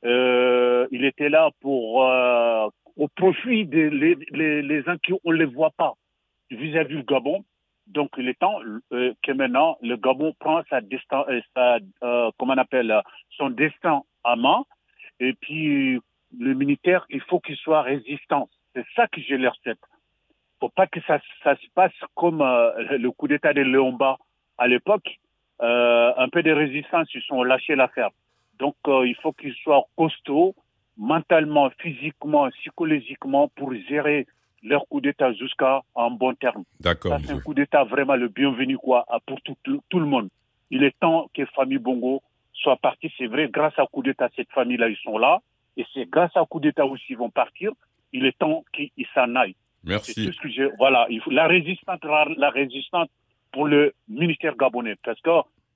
Euh, 0.03 0.87
il 0.91 1.05
était 1.05 1.29
là 1.29 1.51
pour 1.59 2.05
euh, 2.05 2.67
au 2.97 3.07
profit 3.07 3.65
des 3.65 3.89
les, 3.89 4.17
les, 4.31 4.61
les 4.61 4.89
uns 4.89 4.97
qui 4.97 5.13
on 5.23 5.31
les 5.31 5.45
voit 5.45 5.71
pas 5.71 5.93
vis-à-vis 6.49 6.95
du 6.97 7.03
Gabon. 7.03 7.45
Donc 7.87 8.09
il 8.17 8.27
est 8.27 8.39
temps 8.39 8.59
euh, 8.93 9.13
que 9.21 9.31
maintenant 9.31 9.77
le 9.81 9.97
Gabon 9.97 10.33
prend 10.39 10.63
sa 10.69 10.81
destin, 10.81 11.25
sa 11.55 11.79
comment 12.37 12.53
on 12.53 12.57
appelle 12.57 13.01
son 13.37 13.49
destin 13.49 14.01
à 14.23 14.35
main. 14.35 14.63
Et 15.19 15.33
puis 15.33 15.99
le 16.39 16.53
militaire, 16.53 17.05
il 17.09 17.21
faut 17.21 17.39
qu'il 17.39 17.57
soit 17.57 17.83
résistant. 17.83 18.49
C'est 18.73 18.85
ça 18.95 19.07
que 19.07 19.21
je 19.21 19.35
leur 19.35 19.55
souhaite. 19.57 19.79
Faut 20.59 20.69
pas 20.69 20.87
que 20.87 21.01
ça, 21.01 21.19
ça 21.43 21.55
se 21.57 21.67
passe 21.75 21.93
comme 22.15 22.39
le 22.39 23.09
coup 23.09 23.27
d'État 23.27 23.53
de 23.53 23.61
Léomba 23.61 24.17
à 24.57 24.67
l'époque 24.67 25.19
euh, 25.61 26.11
un 26.17 26.29
peu 26.29 26.41
de 26.43 26.51
résistance, 26.51 27.07
ils 27.13 27.21
sont 27.21 27.43
lâchés 27.43 27.75
l'affaire. 27.75 28.09
Donc, 28.59 28.75
euh, 28.87 29.07
il 29.07 29.15
faut 29.15 29.31
qu'ils 29.31 29.53
soient 29.55 29.85
costauds, 29.95 30.55
mentalement, 30.97 31.69
physiquement, 31.79 32.49
psychologiquement, 32.49 33.47
pour 33.55 33.73
gérer 33.73 34.27
leur 34.63 34.87
coup 34.87 35.01
d'État 35.01 35.33
jusqu'à 35.33 35.81
un 35.95 36.11
bon 36.11 36.33
terme. 36.35 36.63
D'accord. 36.79 37.19
C'est 37.23 37.31
un 37.31 37.39
coup 37.39 37.53
d'État 37.53 37.83
vraiment 37.83 38.15
le 38.15 38.27
bienvenu, 38.27 38.77
quoi, 38.77 39.05
pour 39.25 39.41
tout, 39.41 39.55
tout, 39.63 39.81
tout, 39.89 39.99
le 39.99 40.05
monde. 40.05 40.29
Il 40.69 40.83
est 40.83 40.97
temps 40.99 41.29
que 41.33 41.45
famille 41.47 41.79
Bongo 41.79 42.21
soit 42.53 42.77
partie. 42.77 43.11
C'est 43.17 43.27
vrai, 43.27 43.49
grâce 43.49 43.77
à 43.77 43.85
coup 43.85 44.03
d'État, 44.03 44.29
cette 44.35 44.51
famille-là, 44.51 44.89
ils 44.89 44.97
sont 44.97 45.17
là. 45.17 45.39
Et 45.77 45.85
c'est 45.93 46.09
grâce 46.09 46.35
à 46.35 46.45
coup 46.45 46.59
d'État 46.59 46.85
aussi 46.85 47.05
qu'ils 47.05 47.17
vont 47.17 47.29
partir. 47.29 47.71
Il 48.13 48.25
est 48.25 48.37
temps 48.37 48.63
qu'ils 48.73 49.07
s'en 49.13 49.35
aillent. 49.35 49.55
Merci. 49.83 50.27
Tout 50.27 50.33
ce 50.33 50.41
que 50.41 50.77
voilà, 50.77 51.07
il 51.09 51.21
faut, 51.21 51.31
la 51.31 51.47
résistance, 51.47 51.99
la 52.37 52.49
résistance 52.49 53.07
pour 53.51 53.67
le 53.67 53.93
ministère 54.07 54.55
gabonais. 54.55 54.95
Parce 55.03 55.19
que 55.21 55.29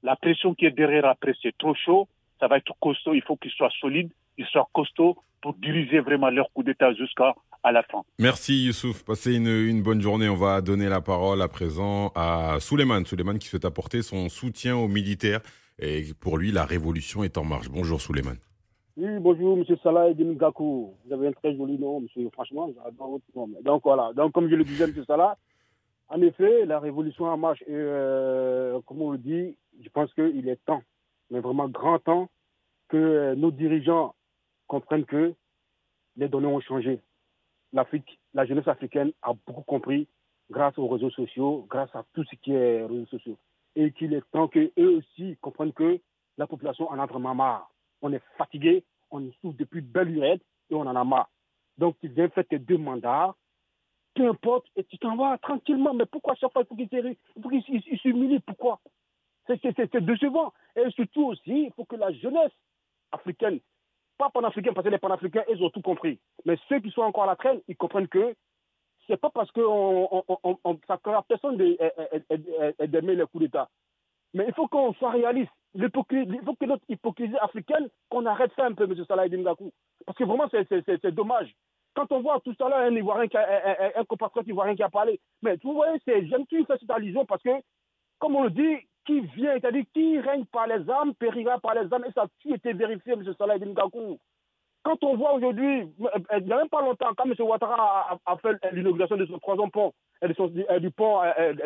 la 0.04 0.16
pression 0.16 0.54
qui 0.54 0.66
est 0.66 0.72
derrière 0.72 1.06
après, 1.06 1.34
c'est 1.42 1.58
trop 1.58 1.76
chaud. 1.76 2.08
Ça 2.40 2.48
va 2.48 2.58
être 2.58 2.74
costaud. 2.80 3.14
Il 3.14 3.22
faut 3.22 3.38
qu'ils 3.38 3.52
soient 3.52 3.72
solides, 3.80 4.12
ils 4.38 4.46
soient 4.46 4.68
costauds 4.74 5.18
pour 5.42 5.54
diriger 5.56 6.00
vraiment 6.00 6.30
leur 6.30 6.52
coup 6.54 6.64
d'État 6.64 6.94
jusqu'à 6.94 7.34
à 7.64 7.72
la 7.72 7.82
fin. 7.84 8.04
Merci 8.20 8.66
Youssouf. 8.66 9.04
Passez 9.04 9.36
une, 9.36 9.48
une, 9.48 9.82
bonne 9.82 10.02
journée. 10.02 10.30
On 10.30 10.36
va 10.36 10.62
donner 10.62 10.88
la 10.88 11.02
parole 11.02 11.42
à 11.42 11.48
présent 11.48 12.12
à 12.16 12.58
Souleymane. 12.60 13.06
Souleymane 13.06 13.40
qui 13.40 13.48
souhaite 13.48 13.66
apporter 13.66 14.04
son 14.04 14.30
soutien 14.30 14.76
aux 14.76 14.88
militaires. 14.88 15.42
Et 15.80 16.04
pour 16.20 16.38
lui, 16.38 16.52
la 16.52 16.66
révolution 16.66 17.24
est 17.24 17.38
en 17.38 17.44
marche. 17.44 17.70
Bonjour 17.70 18.00
Souleymane. 18.00 18.38
Oui, 18.98 19.10
bonjour, 19.20 19.58
M. 19.58 19.66
Salah 19.84 20.10
Edin 20.10 20.34
Gakou. 20.34 20.94
Vous 21.06 21.14
avez 21.14 21.28
un 21.28 21.32
très 21.34 21.56
joli 21.56 21.78
nom, 21.78 22.00
monsieur. 22.00 22.30
Franchement, 22.32 22.72
j'adore 22.76 23.10
votre 23.10 23.26
nom. 23.36 23.50
Donc 23.64 23.82
voilà. 23.84 24.12
Donc, 24.16 24.32
comme 24.32 24.50
je 24.50 24.56
le 24.56 24.64
disais, 24.64 24.86
M. 24.86 24.94
Salah, 25.06 25.38
en 26.10 26.22
effet, 26.22 26.66
la 26.66 26.80
révolution 26.80 27.26
en 27.26 27.38
marche, 27.38 27.64
euh, 27.70 28.80
comme 28.86 29.02
on 29.02 29.12
le 29.12 29.18
dit, 29.18 29.58
je 29.82 29.90
pense 29.90 30.14
qu'il 30.14 30.48
est 30.48 30.64
temps, 30.66 30.84
mais 31.32 31.40
vraiment 31.40 31.68
grand 31.68 32.00
temps, 32.00 32.30
que 32.90 32.98
euh, 32.98 33.36
nos 33.36 33.52
dirigeants 33.52 34.16
comprennent 34.68 35.06
que 35.06 35.34
les 36.16 36.28
données 36.28 36.48
ont 36.48 36.62
changé. 36.62 37.00
L'Afrique, 37.74 38.20
la 38.34 38.46
jeunesse 38.46 38.68
africaine 38.68 39.12
a 39.22 39.34
beaucoup 39.48 39.64
compris 39.64 40.08
grâce 40.50 40.78
aux 40.78 40.88
réseaux 40.88 41.10
sociaux, 41.10 41.66
grâce 41.70 41.94
à 41.96 42.06
tout 42.14 42.24
ce 42.26 42.36
qui 42.36 42.54
est 42.54 42.86
réseaux 42.86 43.08
sociaux. 43.08 43.38
Et 43.76 43.92
qu'il 43.92 44.14
est 44.14 44.24
temps 44.32 44.48
qu'eux 44.48 44.72
aussi 44.78 45.38
comprennent 45.42 45.74
que 45.74 46.00
la 46.38 46.48
population 46.48 46.90
en 46.90 47.00
a 47.00 47.06
vraiment 47.06 47.36
marre. 47.36 47.70
On 48.02 48.14
est 48.14 48.22
fatigué, 48.38 48.84
on 49.12 49.32
souffre 49.42 49.58
depuis 49.58 49.82
belle 49.82 50.10
lurette 50.10 50.42
et 50.70 50.76
on 50.76 50.82
en 50.82 50.96
a 50.96 51.04
marre. 51.04 51.30
Donc, 51.78 51.98
tu 52.00 52.08
viens 52.08 52.30
faire 52.30 52.46
tes 52.48 52.60
deux 52.60 52.78
mandats, 52.78 53.36
peu 54.16 54.28
importe, 54.28 54.66
et 54.76 54.84
tu 54.86 54.98
t'en 54.98 55.16
vas 55.16 55.38
tranquillement. 55.38 55.94
Mais 55.94 56.06
pourquoi 56.06 56.36
chaque 56.36 56.52
fois 56.52 56.64
il 56.64 56.68
faut 56.68 56.76
qu'il 56.76 56.90
qu 56.90 57.98
s'humilie 57.98 58.40
Pourquoi? 58.40 58.80
C'est 59.48 59.62
décevant. 59.98 60.54
Et 60.76 60.90
surtout 60.92 61.28
aussi, 61.28 61.66
il 61.66 61.72
faut 61.76 61.86
que 61.86 61.96
la 61.96 62.12
jeunesse 62.12 62.52
africaine, 63.12 63.60
pas 64.18 64.30
panafricaine, 64.30 64.74
parce 64.74 64.86
que 64.86 64.92
les 64.92 64.98
panafricains, 64.98 65.44
ils 65.50 65.62
ont 65.62 65.70
tout 65.70 65.82
compris. 65.82 66.20
Mais 66.46 66.58
ceux 66.68 66.80
qui 66.80 66.90
sont 66.92 67.02
encore 67.02 67.24
à 67.24 67.28
la 67.28 67.36
traîne, 67.36 67.62
ils 67.68 67.76
comprennent 67.76 68.08
que 68.08 68.36
c'est 69.08 69.18
pas 69.18 69.30
parce 69.30 69.52
que 69.52 69.62
on, 69.62 70.24
on, 70.28 70.58
on, 70.64 70.80
ça 70.88 71.00
ne 71.06 71.22
personne 71.28 71.58
d'aimer 71.58 73.16
les 73.16 73.26
coups 73.28 73.44
d'État. 73.44 73.70
Mais 74.34 74.46
il 74.48 74.54
faut 74.54 74.68
qu'on 74.68 74.94
soit 74.94 75.12
réaliste. 75.12 75.52
Il 75.76 75.90
faut 75.92 76.04
que 76.04 76.66
notre 76.66 76.84
hypocrisie 76.90 77.38
africaine, 77.38 77.90
qu'on 78.10 78.26
arrête 78.26 78.52
ça 78.56 78.66
un 78.66 78.74
peu, 78.74 78.86
M. 78.86 79.06
Salah 79.06 79.28
Ngakou. 79.28 79.72
Parce 80.06 80.18
que 80.18 80.24
vraiment, 80.24 80.50
c'est 80.50 81.14
dommage. 81.14 81.54
Quand 81.96 82.12
on 82.12 82.22
voit 82.22 82.40
tout 82.42 82.56
à 82.60 82.70
l'heure 82.70 82.80
un 82.80 82.96
Ivoirien, 82.96 83.28
qui 83.28 83.38
a, 83.38 84.00
un, 84.00 84.04
compatriote 84.04 84.48
Ivoirien 84.48 84.76
qui 84.76 84.84
a 84.84 84.90
parlé, 84.90 85.20
mais 85.42 85.58
vous 85.64 85.74
voyez, 85.74 86.00
j'aime 86.06 86.46
tu 86.48 86.64
faire 86.66 86.78
cette 86.80 86.92
allusion 86.92 87.26
parce 87.26 87.42
que, 87.42 87.52
comme 88.20 88.36
on 88.36 88.44
le 88.44 88.50
dit, 88.50 88.78
qui 89.06 89.22
vient, 89.22 89.54
c'est-à-dire 89.54 89.86
qui 89.94 90.20
règne 90.20 90.46
par 90.46 90.68
les 90.68 90.90
armes, 90.90 91.14
périra 91.14 91.60
par 91.60 91.76
les 91.76 91.92
armes, 91.92 92.06
et 92.06 92.12
ça 92.12 92.24
a 92.24 92.28
tout 92.42 92.54
été 92.54 92.74
vérifié, 92.74 93.14
M. 93.14 93.24
Salah 93.38 93.58
Ngakou. 93.58 94.20
Quand 94.84 95.04
on 95.04 95.16
voit 95.16 95.34
aujourd'hui, 95.34 95.88
il 95.98 96.44
n'y 96.44 96.54
a 96.54 96.58
même 96.58 96.70
pas 96.70 96.82
longtemps, 96.82 97.12
quand 97.16 97.26
M. 97.26 97.34
Ouattara 97.40 98.20
a, 98.26 98.38
fait 98.38 98.58
l'inauguration 98.72 99.16
de 99.16 99.26
son 99.26 99.40
troisième 99.40 99.72
pont, 99.72 99.94
et 100.22 100.28
de 100.28 100.34
son, 100.34 100.48
du 100.48 100.92
pont 100.92 101.22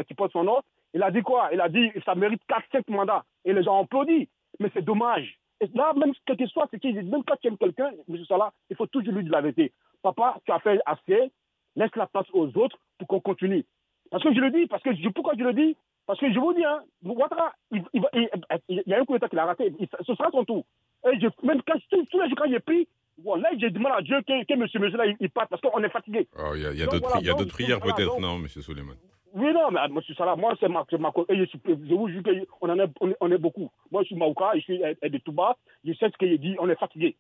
qui 0.08 0.14
porte 0.14 0.32
son 0.32 0.44
nom, 0.44 0.62
il 0.94 1.04
a 1.04 1.12
dit 1.12 1.22
quoi? 1.22 1.50
Il 1.52 1.62
a 1.62 1.70
dit 1.70 1.92
ça 2.06 2.16
mérite 2.16 2.42
4-5 2.50 2.84
mandats. 2.90 3.24
Et 3.46 3.54
les 3.54 3.64
gens 3.64 3.80
ont 3.80 3.84
applaudi. 3.84 4.30
Mais 4.60 4.72
c'est 4.74 4.84
dommage. 4.84 5.38
Et 5.62 5.68
là, 5.74 5.94
même 5.94 6.14
quel 6.26 6.38
que 6.38 6.48
soit 6.48 6.68
ce 6.72 6.78
qu'il 6.78 6.94
dit, 6.94 7.10
même 7.10 7.24
quand 7.24 7.36
tu 7.42 7.48
aimes 7.48 7.58
quelqu'un, 7.58 7.92
M. 8.10 8.26
Salah, 8.26 8.52
il 8.70 8.76
faut 8.76 8.88
toujours 8.88 9.14
lui 9.14 9.24
dire 9.24 9.34
la 9.34 9.42
vérité. 9.42 9.72
Papa, 10.02 10.38
tu 10.46 10.52
as 10.52 10.60
fait 10.60 10.80
assez, 10.86 11.32
laisse 11.76 11.96
la 11.96 12.08
place 12.08 12.28
aux 12.34 12.48
autres 12.58 12.78
pour 12.98 13.08
qu'on 13.08 13.20
continue. 13.20 13.66
Parce 14.12 14.24
que 14.24 14.34
je 14.34 14.40
le 14.40 14.52
dis, 14.52 14.66
parce 14.68 14.82
que 14.84 14.94
je, 14.96 15.10
pourquoi 15.10 15.34
je 15.38 15.44
le 15.44 15.54
dis? 15.54 15.76
Parce 16.08 16.20
que 16.20 16.32
je 16.34 16.40
vous 16.40 16.54
dis, 16.54 16.64
hein, 16.66 16.82
Ouattara, 17.04 17.54
il, 17.72 17.84
il, 17.94 18.02
il, 18.14 18.30
il, 18.70 18.84
y 18.88 18.94
a 18.94 19.00
un 19.00 19.06
coup 19.06 19.14
d'État 19.14 19.30
qu'il 19.30 19.38
a 19.38 19.46
raté, 19.46 19.72
ce 20.06 20.16
sera 20.16 20.32
son 20.32 20.44
tour. 20.44 20.66
Et 21.12 21.20
je, 21.20 21.28
même 21.46 21.62
quand, 21.62 21.78
tous, 21.92 22.04
tous 22.12 22.20
les 22.20 22.28
jours, 22.30 22.38
quand 22.38 22.50
j'ai 22.50 22.60
pris, 22.60 22.88
bon, 23.20 23.36
là, 23.36 23.50
j'ai 23.58 23.70
demandé 23.70 23.96
à 23.98 24.02
Dieu 24.02 24.20
que, 24.28 24.44
que 24.46 24.54
monsieur, 24.56 24.80
monsieur 24.80 24.98
là, 24.98 25.06
il, 25.20 25.30
parte 25.30 25.50
parce 25.50 25.62
qu'on 25.62 25.84
est 25.84 25.90
fatigué. 25.90 26.28
Oh, 26.38 26.54
Il 26.56 26.62
y 26.64 26.66
a, 26.66 26.74
y 26.74 26.80
d'autres 26.80 26.98
voilà, 27.00 27.18
prières 27.52 27.80
voilà, 27.80 27.94
peut-être, 27.96 28.20
non, 28.20 28.40
monsieur 28.40 28.62
Suleiman 28.64 28.96
Oui, 29.34 29.54
non, 29.54 29.70
mais 29.70 29.88
monsieur 29.90 30.16
Salah, 30.16 30.36
moi, 30.36 30.56
c'est 30.60 30.68
ma, 30.68 30.84
ma 30.98 31.12
et 31.30 31.38
je, 31.38 31.44
suis- 31.46 31.60
je 31.68 31.94
vous 31.94 32.08
jure 32.10 32.24
qu'on 32.60 32.70
en 32.70 32.80
est, 32.80 32.90
on 33.02 33.10
est, 33.12 33.18
on 33.22 33.32
est 33.32 33.38
beaucoup. 33.38 33.70
Moi, 33.92 34.02
je 34.02 34.08
suis 34.08 34.16
Maouka, 34.16 34.54
je 34.56 34.62
suis 34.62 34.84
euh, 34.84 34.96
de 35.04 35.18
Touba, 35.20 35.56
je 35.86 35.94
sais 35.94 36.10
ce 36.10 36.18
qu'il 36.18 36.40
dit, 36.40 36.56
on 36.60 36.68
est 36.70 36.80
fatigué. 36.80 37.16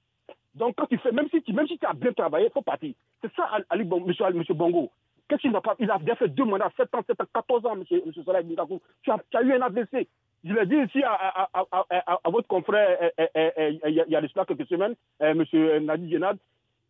Donc, 0.56 0.76
quand 0.76 0.88
tu 0.88 0.98
fais, 0.98 1.12
même 1.12 1.30
si 1.30 1.42
tu, 1.42 1.54
même 1.54 1.68
si 1.68 1.78
tu 1.78 1.86
as 1.86 1.94
bien 1.94 2.12
travaillé, 2.12 2.48
il 2.48 2.52
faut 2.52 2.62
partir. 2.62 2.94
C'est 3.22 3.34
ça, 3.36 3.50
Ali, 3.70 3.86
monsieur, 3.86 4.30
monsieur 4.34 4.54
Bongo. 4.54 4.92
Qu'est-ce 5.28 5.42
qu'il 5.42 5.52
n'a 5.52 5.62
pas 5.62 5.76
Il 5.80 5.90
a 5.92 6.00
déjà 6.00 6.16
fait 6.16 6.28
deux 6.28 6.44
mandats, 6.44 6.72
7 6.76 6.94
ans, 6.96 7.04
7 7.06 7.22
ans, 7.22 7.26
14 7.34 7.66
ans, 7.68 7.76
monsieur, 7.76 8.02
monsieur 8.06 8.24
Ibn 8.24 8.56
tu 9.04 9.12
as, 9.12 9.18
tu 9.30 9.38
as 9.38 9.42
eu 9.44 9.54
un 9.54 9.62
AVC. 9.62 10.08
Je 10.44 10.54
l'ai 10.54 10.66
dit 10.66 10.76
ici 10.76 11.04
à, 11.04 11.50
à, 11.54 12.20
à, 12.24 12.30
votre 12.30 12.48
confrère 12.48 12.98
euh, 13.02 13.10
euh, 13.20 13.52
euh, 13.58 13.70
il 13.88 14.06
y 14.08 14.16
a, 14.16 14.46
quelques 14.46 14.68
semaines, 14.68 14.96
monsieur 15.36 15.80
Nadi 15.80 16.10
Genad. 16.10 16.38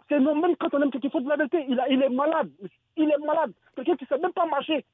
C'est 0.07 0.19
non, 0.19 0.35
même 0.35 0.55
quand 0.55 0.73
on 0.73 0.81
aime 0.81 0.91
quelqu'un, 0.91 1.07
il 1.07 1.11
faut 1.11 1.19
de 1.19 1.29
la 1.29 1.35
vérité. 1.35 1.65
Il, 1.67 1.79
a, 1.79 1.89
il 1.89 2.01
est 2.01 2.09
malade. 2.09 2.49
Il 2.95 3.09
est 3.09 3.25
malade. 3.25 3.51
Quelqu'un 3.75 3.95
qui 3.95 4.05
ne 4.05 4.07
sait 4.07 4.21
même 4.21 4.33
pas 4.33 4.45
marcher. 4.45 4.85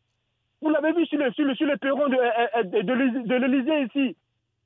Vous 0.62 0.70
l'avez 0.70 0.94
vu 0.94 1.06
sur 1.06 1.20
le, 1.20 1.32
sur 1.32 1.46
le, 1.46 1.56
sur 1.56 1.68
le 1.68 1.78
perron 1.78 2.08
de, 2.08 2.82
de, 2.82 3.28
de, 3.28 3.36
l'Élysée 3.36 3.84
ici. 3.84 4.18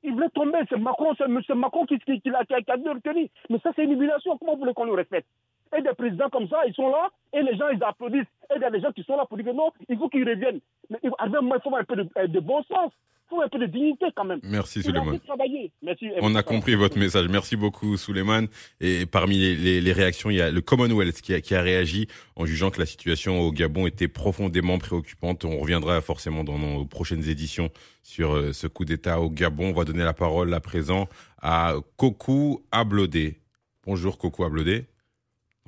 Il 0.02 0.12
voulait 0.14 0.30
tomber. 0.30 0.58
C'est 0.68 0.78
Macron, 0.78 1.14
c'est 1.16 1.54
Macron 1.54 1.86
qui, 1.86 1.98
qui, 1.98 2.20
qui 2.20 2.30
a, 2.30 2.76
dû. 2.76 3.30
Mais 3.48 3.58
ça, 3.58 3.70
c'est 3.76 3.84
une 3.84 3.92
humiliation. 3.92 4.36
Comment 4.38 4.54
vous 4.54 4.60
voulez 4.60 4.74
qu'on 4.74 4.84
le 4.84 4.94
respecte? 4.94 5.28
Et 5.76 5.82
des 5.82 5.92
présidents 5.94 6.30
comme 6.30 6.48
ça, 6.48 6.66
ils 6.66 6.74
sont 6.74 6.88
là 6.88 7.10
et 7.32 7.42
les 7.42 7.56
gens, 7.56 7.68
ils 7.68 7.82
applaudissent. 7.84 8.26
Et 8.50 8.56
il 8.56 8.62
y 8.62 8.64
a 8.64 8.70
des 8.70 8.80
gens 8.80 8.92
qui 8.92 9.04
sont 9.04 9.16
là 9.16 9.24
pour 9.24 9.36
dire 9.36 9.46
que 9.46 9.56
non, 9.56 9.70
il 9.88 9.96
faut 9.96 10.08
qu'ils 10.08 10.28
reviennent. 10.28 10.60
Mais 10.88 10.98
à 11.18 11.24
un 11.24 11.28
moment, 11.28 11.54
il 11.56 11.60
faut 11.60 11.68
avoir 11.68 11.82
un 11.82 11.84
peu 11.84 11.96
de, 11.96 12.08
euh, 12.18 12.26
de 12.26 12.40
bon 12.40 12.62
sens. 12.64 12.92
Faut 13.30 13.40
un 13.40 13.48
peu 13.48 13.60
de 13.60 13.66
dignité 13.66 14.06
quand 14.16 14.24
même. 14.24 14.40
Merci, 14.42 14.82
travaillé. 14.82 15.70
Merci. 15.82 16.06
On 16.20 16.34
a 16.34 16.42
compris 16.42 16.74
votre 16.74 16.98
message. 16.98 17.28
Merci 17.28 17.54
beaucoup, 17.54 17.96
Suleiman. 17.96 18.46
Et 18.80 19.06
parmi 19.06 19.36
les, 19.38 19.54
les- 19.54 19.80
les 19.80 19.92
réactions, 19.92 20.30
il 20.30 20.36
y 20.36 20.40
a 20.40 20.50
le 20.50 20.60
Commonwealth 20.60 21.20
qui 21.20 21.32
a, 21.32 21.40
qui 21.40 21.54
a 21.54 21.62
réagi 21.62 22.08
en 22.34 22.44
jugeant 22.44 22.70
que 22.70 22.80
la 22.80 22.86
situation 22.86 23.40
au 23.40 23.52
Gabon 23.52 23.86
était 23.86 24.08
profondément 24.08 24.78
préoccupante. 24.78 25.44
On 25.44 25.58
reviendra 25.60 26.00
forcément 26.00 26.42
dans 26.42 26.58
nos 26.58 26.84
prochaines 26.86 27.28
éditions 27.28 27.70
sur 28.02 28.34
euh, 28.34 28.52
ce 28.52 28.66
coup 28.66 28.84
d'État 28.84 29.20
au 29.20 29.30
Gabon. 29.30 29.68
On 29.70 29.72
va 29.74 29.84
donner 29.84 30.02
la 30.04 30.12
parole 30.14 30.52
à 30.52 30.60
présent 30.60 31.08
à 31.40 31.74
Kokou 31.96 32.64
Ablodé. 32.72 33.38
Bonjour, 33.86 34.18
Kokou 34.18 34.44
Ablodé. 34.44 34.86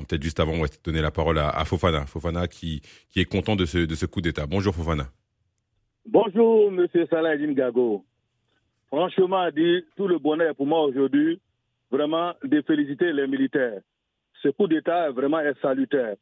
Peut-être 0.09 0.23
juste 0.23 0.41
avant, 0.41 0.53
on 0.55 0.63
va 0.63 0.67
donner 0.83 1.01
la 1.01 1.13
parole 1.13 1.39
à, 1.39 1.49
à 1.51 1.65
Fofana. 1.65 2.07
Fofana 2.07 2.49
qui, 2.49 2.83
qui 3.09 3.21
est 3.21 3.25
content 3.25 3.55
de 3.55 3.67
ce, 3.67 3.79
de 3.79 3.95
ce 3.95 4.05
coup 4.07 4.21
d'État. 4.21 4.47
Bonjour, 4.47 4.75
Fofana. 4.75 5.09
Bonjour, 6.05 6.73
Monsieur 6.73 7.07
Saladin 7.07 7.53
Gago. 7.53 8.05
Franchement, 8.89 9.49
dit 9.55 9.85
tout 9.97 10.09
le 10.09 10.19
bonheur 10.19 10.53
pour 10.57 10.67
moi 10.67 10.83
aujourd'hui, 10.83 11.41
vraiment 11.93 12.33
de 12.43 12.61
féliciter 12.63 13.13
les 13.13 13.29
militaires. 13.29 13.81
Ce 14.43 14.49
coup 14.49 14.67
d'État 14.67 15.13
vraiment 15.13 15.39
est 15.39 15.59
salutaire. 15.61 16.17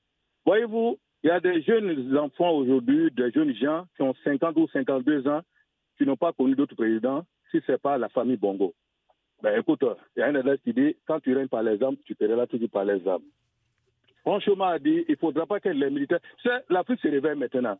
Voyez-vous, 0.44 0.98
il 1.24 1.28
y 1.28 1.30
a 1.30 1.40
des 1.40 1.62
jeunes 1.62 2.14
enfants 2.18 2.50
aujourd'hui, 2.50 3.10
des 3.10 3.30
jeunes 3.30 3.54
gens 3.54 3.86
qui 3.96 4.02
ont 4.02 4.14
50 4.22 4.58
ou 4.58 4.68
52 4.68 5.26
ans, 5.26 5.40
qui 5.96 6.04
n'ont 6.04 6.16
pas 6.16 6.34
connu 6.34 6.54
d'autres 6.54 6.76
présidents, 6.76 7.24
si 7.50 7.62
ce 7.66 7.72
n'est 7.72 7.78
pas 7.78 7.96
la 7.96 8.10
famille 8.10 8.36
Bongo. 8.36 8.74
Ben 9.42 9.58
écoute, 9.58 9.82
il 10.14 10.20
y 10.20 10.22
a 10.22 10.26
un 10.26 10.34
adage 10.34 10.58
qui 10.62 10.74
dit, 10.74 10.94
quand 11.06 11.20
tu 11.20 11.34
règnes 11.34 11.48
par 11.48 11.62
les 11.62 11.82
armes, 11.82 11.96
tu 12.04 12.14
paieras 12.14 12.46
toujours 12.46 12.68
par 12.68 12.84
les 12.84 13.08
armes. 13.08 13.24
Franchement, 14.20 14.76
dit, 14.78 15.06
il 15.08 15.12
ne 15.12 15.16
faudra 15.16 15.46
pas 15.46 15.58
que 15.58 15.70
les 15.70 15.88
militaires... 15.88 16.20
L'Afrique 16.68 17.00
se 17.00 17.08
réveille 17.08 17.38
maintenant. 17.38 17.78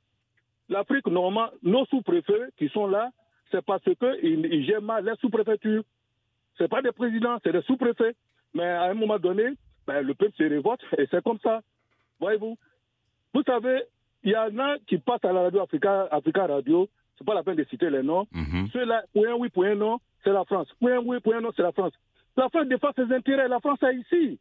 L'Afrique, 0.70 1.06
normalement, 1.09 1.50
nos 1.62 1.85
sous-préfets 1.87 2.50
qui 2.56 2.68
sont 2.68 2.87
là, 2.87 3.11
c'est 3.50 3.62
parce 3.64 3.83
qu'ils 3.83 4.46
ils 4.46 4.64
gèrent 4.64 4.80
mal 4.80 5.04
les 5.04 5.16
sous-préfectures. 5.20 5.83
Ce 6.56 6.64
pas 6.64 6.80
des 6.80 6.92
présidents, 6.92 7.38
c'est 7.42 7.52
des 7.52 7.62
sous-préfets. 7.62 8.14
Mais 8.54 8.64
à 8.64 8.85
un 8.85 8.94
moment 8.94 9.18
donné, 9.18 9.50
ben, 9.87 10.00
le 10.00 10.14
peuple 10.14 10.37
se 10.38 10.44
révolte 10.44 10.80
et 10.96 11.06
c'est 11.11 11.22
comme 11.24 11.40
ça. 11.40 11.61
Voyez-vous? 12.20 12.56
Vous 13.35 13.42
savez, 13.42 13.83
il 14.22 14.30
y 14.30 14.37
en 14.37 14.56
a 14.59 14.78
qui 14.87 14.98
passent 14.98 15.24
à 15.24 15.33
la 15.33 15.42
radio 15.42 15.61
Africa, 15.61 16.06
Africa 16.11 16.46
Radio, 16.46 16.88
c'est 17.18 17.26
pas 17.26 17.35
la 17.35 17.42
peine 17.42 17.56
de 17.56 17.64
citer 17.64 17.90
les 17.90 18.02
noms. 18.02 18.26
Ceux-là, 18.72 19.02
pour 19.12 19.26
un 19.26 19.35
oui, 19.35 19.48
pour 19.48 19.64
un 19.64 19.74
non, 19.74 19.98
c'est 20.22 20.33
la 20.33 20.44
France. 20.44 20.68
Pour 20.78 20.88
un 20.88 20.98
oui, 20.98 21.18
pour 21.18 21.35
un 21.35 21.40
non, 21.40 21.50
c'est 21.56 21.62
la 21.62 21.72
France. 21.72 21.92
La 22.37 22.48
France 22.48 22.68
défend 22.68 22.90
ses 22.94 23.12
intérêts, 23.12 23.48
la 23.48 23.59
France 23.59 23.83
est 23.83 23.96
ici. 23.96 24.38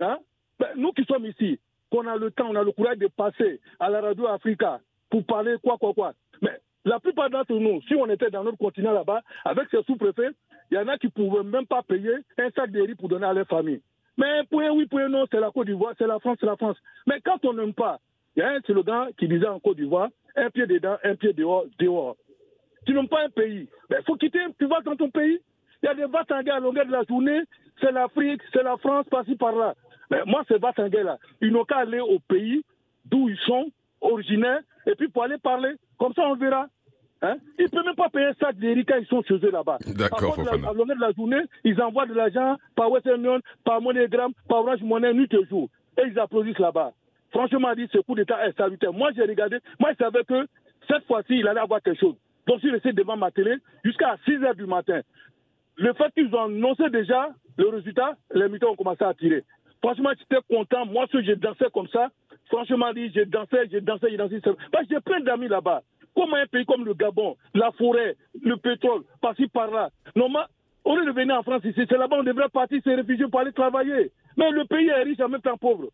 Hein? 0.00 0.18
Ben, 0.58 0.68
nous 0.76 0.92
qui 0.92 1.04
sommes 1.04 1.24
ici, 1.24 1.58
qu'on 1.90 2.06
a 2.06 2.16
le 2.16 2.30
temps, 2.30 2.48
on 2.50 2.56
a 2.56 2.62
le 2.62 2.72
courage 2.72 2.98
de 2.98 3.06
passer 3.06 3.60
à 3.78 3.88
la 3.88 4.02
radio 4.02 4.26
Africa 4.26 4.80
pour 5.10 5.24
parler 5.24 5.56
quoi, 5.62 5.76
quoi, 5.78 5.92
quoi. 5.92 6.12
Mais 6.40 6.58
la 6.84 6.98
plupart 7.00 7.30
d'entre 7.30 7.54
nous, 7.54 7.82
si 7.82 7.94
on 7.94 8.08
était 8.08 8.30
dans 8.30 8.44
notre 8.44 8.58
continent 8.58 8.92
là-bas, 8.92 9.20
avec 9.44 9.68
ces 9.70 9.82
sous-préfets, 9.82 10.30
il 10.70 10.76
y 10.76 10.78
en 10.78 10.88
a 10.88 10.96
qui 10.98 11.06
ne 11.06 11.10
pouvaient 11.10 11.42
même 11.42 11.66
pas 11.66 11.82
payer 11.82 12.14
un 12.38 12.50
sac 12.50 12.70
de 12.70 12.80
riz 12.80 12.94
pour 12.94 13.08
donner 13.08 13.26
à 13.26 13.32
leur 13.32 13.46
famille. 13.46 13.80
Mais 14.16 14.44
pour 14.50 14.60
un 14.60 14.70
oui, 14.70 14.86
pour 14.86 15.00
un 15.00 15.08
non, 15.08 15.26
c'est 15.30 15.40
la 15.40 15.50
Côte 15.50 15.66
d'Ivoire, 15.66 15.94
c'est 15.98 16.06
la 16.06 16.18
France, 16.18 16.36
c'est 16.40 16.46
la 16.46 16.56
France. 16.56 16.76
Mais 17.06 17.20
quand 17.20 17.44
on 17.44 17.52
n'aime 17.52 17.74
pas, 17.74 17.98
il 18.36 18.40
y 18.40 18.42
a 18.42 18.50
un 18.50 18.60
slogan 18.60 19.08
qui 19.18 19.28
disait 19.28 19.46
en 19.46 19.58
Côte 19.58 19.76
d'Ivoire, 19.76 20.08
un 20.36 20.50
pied 20.50 20.66
dedans, 20.66 20.96
un 21.02 21.16
pied 21.16 21.32
dehors, 21.32 21.64
dehors. 21.78 22.16
Tu 22.86 22.94
n'aimes 22.94 23.08
pas 23.08 23.24
un 23.24 23.30
pays, 23.30 23.68
il 23.90 24.02
faut 24.06 24.16
quitter, 24.16 24.40
tu 24.58 24.66
vas 24.66 24.80
dans 24.80 24.96
ton 24.96 25.10
pays. 25.10 25.40
Il 25.82 25.86
y 25.86 25.88
a 25.88 25.94
des 25.94 26.04
Vatangais 26.04 26.50
à 26.50 26.60
longueur 26.60 26.86
de 26.86 26.92
la 26.92 27.02
journée, 27.04 27.40
c'est 27.80 27.92
l'Afrique, 27.92 28.42
c'est 28.52 28.62
la 28.62 28.76
France, 28.76 29.06
par-ci, 29.10 29.34
par-là. 29.36 29.74
Mais 30.10 30.22
moi, 30.26 30.44
ces 30.48 30.58
Vatangais-là, 30.58 31.18
ils 31.40 31.50
n'ont 31.50 31.64
qu'à 31.64 31.78
aller 31.78 32.00
au 32.00 32.18
pays 32.18 32.62
d'où 33.06 33.28
ils 33.28 33.38
sont, 33.38 33.70
originaires, 34.00 34.60
et 34.86 34.94
puis 34.94 35.08
pour 35.08 35.22
aller 35.24 35.38
parler. 35.38 35.70
Comme 35.98 36.12
ça, 36.14 36.22
on 36.28 36.34
verra. 36.36 36.66
Hein? 37.22 37.36
Ils 37.58 37.64
ne 37.64 37.68
peuvent 37.68 37.84
même 37.84 37.94
pas 37.96 38.08
payer 38.08 38.30
sac 38.40 38.56
de 38.56 38.82
quand 38.82 38.96
ils 38.98 39.06
sont 39.06 39.22
chez 39.22 39.34
eux 39.34 39.50
là-bas. 39.50 39.76
D'accord, 39.94 40.18
À 40.18 40.26
cause 40.36 40.38
de 40.38 40.44
la- 40.44 40.50
Fofana. 40.52 40.68
À 40.70 40.72
longueur 40.72 40.96
de 40.96 41.00
la 41.02 41.12
journée, 41.12 41.42
ils 41.64 41.80
envoient 41.82 42.06
de 42.06 42.14
l'argent 42.14 42.56
par 42.74 42.90
Western 42.90 43.20
Union, 43.20 43.40
par 43.62 43.82
MoneyGram, 43.82 44.32
par 44.48 44.60
Orange 44.60 44.80
Money, 44.82 45.12
nuit 45.12 45.28
et 45.34 45.44
jour. 45.46 45.68
Et 45.98 46.02
ils 46.08 46.18
applaudissent 46.18 46.58
là-bas. 46.58 46.92
Franchement, 47.30 47.74
dit, 47.74 47.86
ce 47.92 47.98
coup 47.98 48.14
d'État 48.14 48.46
est 48.48 48.56
salutaire. 48.56 48.92
Moi, 48.94 49.10
j'ai 49.14 49.22
regardé, 49.22 49.58
moi, 49.78 49.90
je 49.92 50.02
savais 50.02 50.24
que 50.24 50.46
cette 50.88 51.04
fois-ci, 51.06 51.34
il 51.38 51.46
allait 51.46 51.60
avoir 51.60 51.82
quelque 51.82 52.00
chose. 52.00 52.16
Donc, 52.46 52.56
je 52.56 52.60
suis 52.62 52.70
resté 52.70 52.92
devant 52.94 53.16
ma 53.18 53.30
télé 53.30 53.56
jusqu'à 53.84 54.16
6 54.24 54.42
heures 54.42 54.54
du 54.54 54.64
matin. 54.64 55.00
Le 55.76 55.92
fait 55.92 56.10
qu'ils 56.14 56.34
ont 56.34 56.44
annoncé 56.44 56.88
déjà 56.90 57.28
le 57.58 57.68
résultat, 57.68 58.16
les 58.34 58.48
militaires 58.48 58.70
ont 58.72 58.76
commencé 58.76 59.04
à 59.04 59.12
tirer. 59.12 59.44
Franchement, 59.82 60.10
j'étais 60.18 60.40
content. 60.48 60.86
Moi, 60.86 61.06
si 61.10 61.22
j'ai 61.24 61.36
dansé 61.36 61.66
comme 61.72 61.88
ça, 61.88 62.08
franchement, 62.50 62.92
dit, 62.92 63.10
j'ai 63.14 63.24
dansé, 63.24 63.56
j'ai 63.70 63.80
dansé, 63.80 64.08
j'ai 64.10 64.16
dansé. 64.16 64.40
Parce 64.72 64.86
que 64.86 64.94
j'ai 64.94 65.00
plein 65.00 65.20
d'amis 65.20 65.48
là-bas. 65.48 65.82
Comment 66.14 66.36
un 66.36 66.46
pays 66.46 66.66
comme 66.66 66.84
le 66.84 66.94
Gabon, 66.94 67.36
la 67.54 67.70
forêt, 67.72 68.16
le 68.42 68.56
pétrole, 68.56 69.02
par-ci, 69.20 69.46
par-là. 69.46 69.90
Normalement, 70.16 70.48
au 70.84 70.96
lieu 70.96 71.04
de 71.04 71.12
venir 71.12 71.36
en 71.36 71.42
France 71.42 71.62
ici, 71.64 71.82
c'est 71.88 71.96
là-bas 71.96 72.16
on 72.18 72.24
devrait 72.24 72.48
partir 72.48 72.82
se 72.82 72.90
réfugier 72.90 73.26
pour 73.28 73.40
aller 73.40 73.52
travailler. 73.52 74.10
Mais 74.36 74.50
le 74.50 74.64
pays 74.64 74.88
est 74.88 75.02
riche 75.02 75.20
en 75.20 75.28
même 75.28 75.40
temps 75.40 75.56
pauvre. 75.56 75.88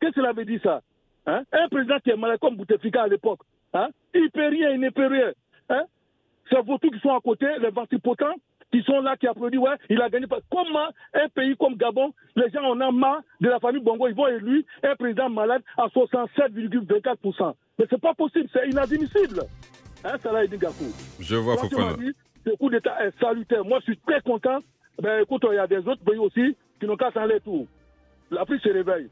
Qu'est-ce 0.00 0.12
que 0.12 0.20
cela 0.20 0.32
veut 0.32 0.44
dire 0.44 0.60
ça? 0.62 0.80
Hein? 1.26 1.42
Un 1.52 1.68
président 1.68 1.98
qui 2.00 2.10
est 2.10 2.16
malade 2.16 2.40
comme 2.40 2.56
Bouteflika 2.56 3.02
à 3.02 3.08
l'époque, 3.08 3.40
hein? 3.74 3.88
il 4.14 4.22
ne 4.22 4.28
peut 4.28 4.48
rien, 4.48 4.70
il 4.70 4.80
ne 4.80 4.90
peut 4.90 5.06
rien. 5.06 5.32
Hein? 5.68 5.84
C'est 6.48 6.60
vos 6.64 6.78
qui 6.78 6.98
sont 7.00 7.14
à 7.14 7.20
côté, 7.20 7.46
les 7.60 7.70
ventripotents, 7.70 8.34
qui 8.72 8.82
sont 8.82 9.00
là, 9.00 9.16
qui 9.16 9.26
applaudissent, 9.26 9.60
ouais, 9.60 9.76
il 9.88 10.00
a 10.00 10.08
gagné. 10.08 10.26
Comment 10.50 10.88
un 11.14 11.28
pays 11.28 11.56
comme 11.56 11.74
Gabon, 11.76 12.12
les 12.36 12.50
gens 12.50 12.62
en 12.62 12.80
ont 12.80 12.92
marre 12.92 13.22
de 13.40 13.48
la 13.48 13.58
famille 13.58 13.82
Bongo, 13.82 14.06
ils 14.08 14.14
vont 14.14 14.28
élire 14.28 14.62
un 14.82 14.94
président 14.96 15.28
malade 15.28 15.62
à 15.76 15.86
67,24%. 15.88 17.54
Mais 17.78 17.86
c'est 17.90 18.00
pas 18.00 18.14
possible, 18.14 18.48
c'est 18.52 18.68
inadmissible. 18.68 19.42
Hein, 20.04 20.16
Salah 20.22 20.46
Gakou. 20.46 20.92
Je 21.18 21.36
vois 21.36 21.56
Franchement 21.56 21.90
Fofana. 21.90 22.04
dit, 22.04 22.12
Ce 22.46 22.50
coup 22.56 22.70
d'État 22.70 23.04
est 23.04 23.18
salutaire. 23.20 23.64
Moi, 23.64 23.78
je 23.80 23.92
suis 23.92 23.98
très 23.98 24.20
content. 24.22 24.58
Ben, 25.00 25.22
écoute, 25.22 25.44
il 25.50 25.54
y 25.56 25.58
a 25.58 25.66
des 25.66 25.86
autres 25.86 26.02
pays 26.04 26.18
aussi 26.18 26.56
qui 26.78 26.86
n'ont 26.86 26.96
qu'à 26.96 27.10
s'en 27.10 27.20
aller 27.20 27.40
tout. 27.40 27.66
L'Afrique 28.30 28.62
se 28.62 28.68
réveille. 28.70 29.08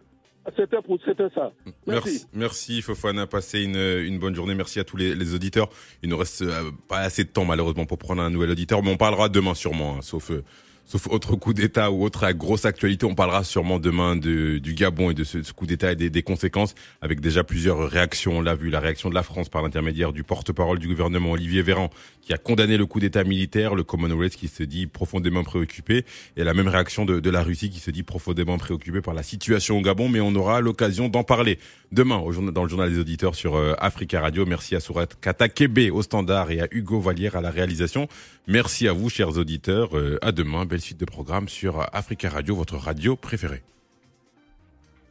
C'était 0.56 1.28
ça. 1.34 1.52
Merci. 1.86 2.26
Merci 2.32 2.82
Fofana, 2.82 3.26
passez 3.26 3.62
une, 3.62 4.18
bonne 4.18 4.34
journée. 4.34 4.54
Merci 4.54 4.80
à 4.80 4.84
tous 4.84 4.96
les, 4.96 5.14
les 5.14 5.34
auditeurs. 5.34 5.68
Il 6.02 6.08
ne 6.08 6.14
reste 6.14 6.42
euh, 6.42 6.70
pas 6.88 6.98
assez 6.98 7.24
de 7.24 7.28
temps 7.28 7.44
malheureusement 7.44 7.86
pour 7.86 7.98
prendre 7.98 8.22
un 8.22 8.30
nouvel 8.30 8.50
auditeur, 8.50 8.82
mais 8.82 8.90
on 8.90 8.96
parlera 8.96 9.28
demain 9.28 9.54
sûrement, 9.54 9.96
hein, 9.98 10.02
sauf 10.02 10.30
euh, 10.30 10.44
sauf 10.88 11.06
autre 11.08 11.36
coup 11.36 11.52
d'État 11.52 11.92
ou 11.92 12.02
autre 12.02 12.30
grosse 12.32 12.64
actualité. 12.64 13.04
On 13.04 13.14
parlera 13.14 13.44
sûrement 13.44 13.78
demain 13.78 14.16
de, 14.16 14.56
du 14.58 14.72
Gabon 14.72 15.10
et 15.10 15.14
de 15.14 15.22
ce, 15.22 15.38
coup 15.52 15.66
d'État 15.66 15.92
et 15.92 15.96
des, 15.96 16.22
conséquences, 16.22 16.74
avec 17.02 17.20
déjà 17.20 17.44
plusieurs 17.44 17.88
réactions. 17.88 18.38
On 18.38 18.40
l'a 18.40 18.54
vu, 18.54 18.70
la 18.70 18.80
réaction 18.80 19.10
de 19.10 19.14
la 19.14 19.22
France 19.22 19.50
par 19.50 19.62
l'intermédiaire 19.62 20.12
du 20.12 20.24
porte-parole 20.24 20.78
du 20.78 20.88
gouvernement 20.88 21.32
Olivier 21.32 21.62
Véran, 21.62 21.90
qui 22.22 22.32
a 22.32 22.38
condamné 22.38 22.78
le 22.78 22.86
coup 22.86 23.00
d'État 23.00 23.22
militaire, 23.22 23.74
le 23.74 23.84
Commonwealth 23.84 24.34
qui 24.34 24.48
se 24.48 24.62
dit 24.62 24.86
profondément 24.86 25.44
préoccupé, 25.44 26.04
et 26.36 26.44
la 26.44 26.54
même 26.54 26.68
réaction 26.68 27.04
de, 27.04 27.28
la 27.28 27.42
Russie 27.42 27.68
qui 27.68 27.80
se 27.80 27.90
dit 27.90 28.02
profondément 28.02 28.56
préoccupée 28.56 29.02
par 29.02 29.12
la 29.12 29.22
situation 29.22 29.78
au 29.78 29.82
Gabon. 29.82 30.08
Mais 30.08 30.20
on 30.20 30.34
aura 30.34 30.62
l'occasion 30.62 31.08
d'en 31.08 31.22
parler 31.22 31.58
demain 31.92 32.22
dans 32.52 32.62
le 32.62 32.68
journal 32.68 32.90
des 32.90 32.98
auditeurs 32.98 33.34
sur 33.34 33.56
euh, 33.56 33.74
Africa 33.78 34.20
Radio. 34.22 34.46
Merci 34.46 34.74
à 34.74 34.80
Sourat 34.80 35.06
Katakebe 35.06 35.92
au 35.92 36.02
standard 36.02 36.50
et 36.50 36.60
à 36.60 36.68
Hugo 36.70 36.98
Vallière 37.00 37.36
à 37.36 37.42
la 37.42 37.50
réalisation. 37.50 38.08
Merci 38.46 38.88
à 38.88 38.94
vous, 38.94 39.10
chers 39.10 39.36
auditeurs. 39.36 39.96
Euh, 39.96 40.18
à 40.22 40.32
demain. 40.32 40.64
Belle 40.78 40.84
suite 40.84 41.00
de 41.00 41.04
programmes 41.06 41.48
sur 41.48 41.88
Africa 41.92 42.30
Radio, 42.30 42.54
votre 42.54 42.76
radio 42.76 43.16
préférée. 43.16 43.64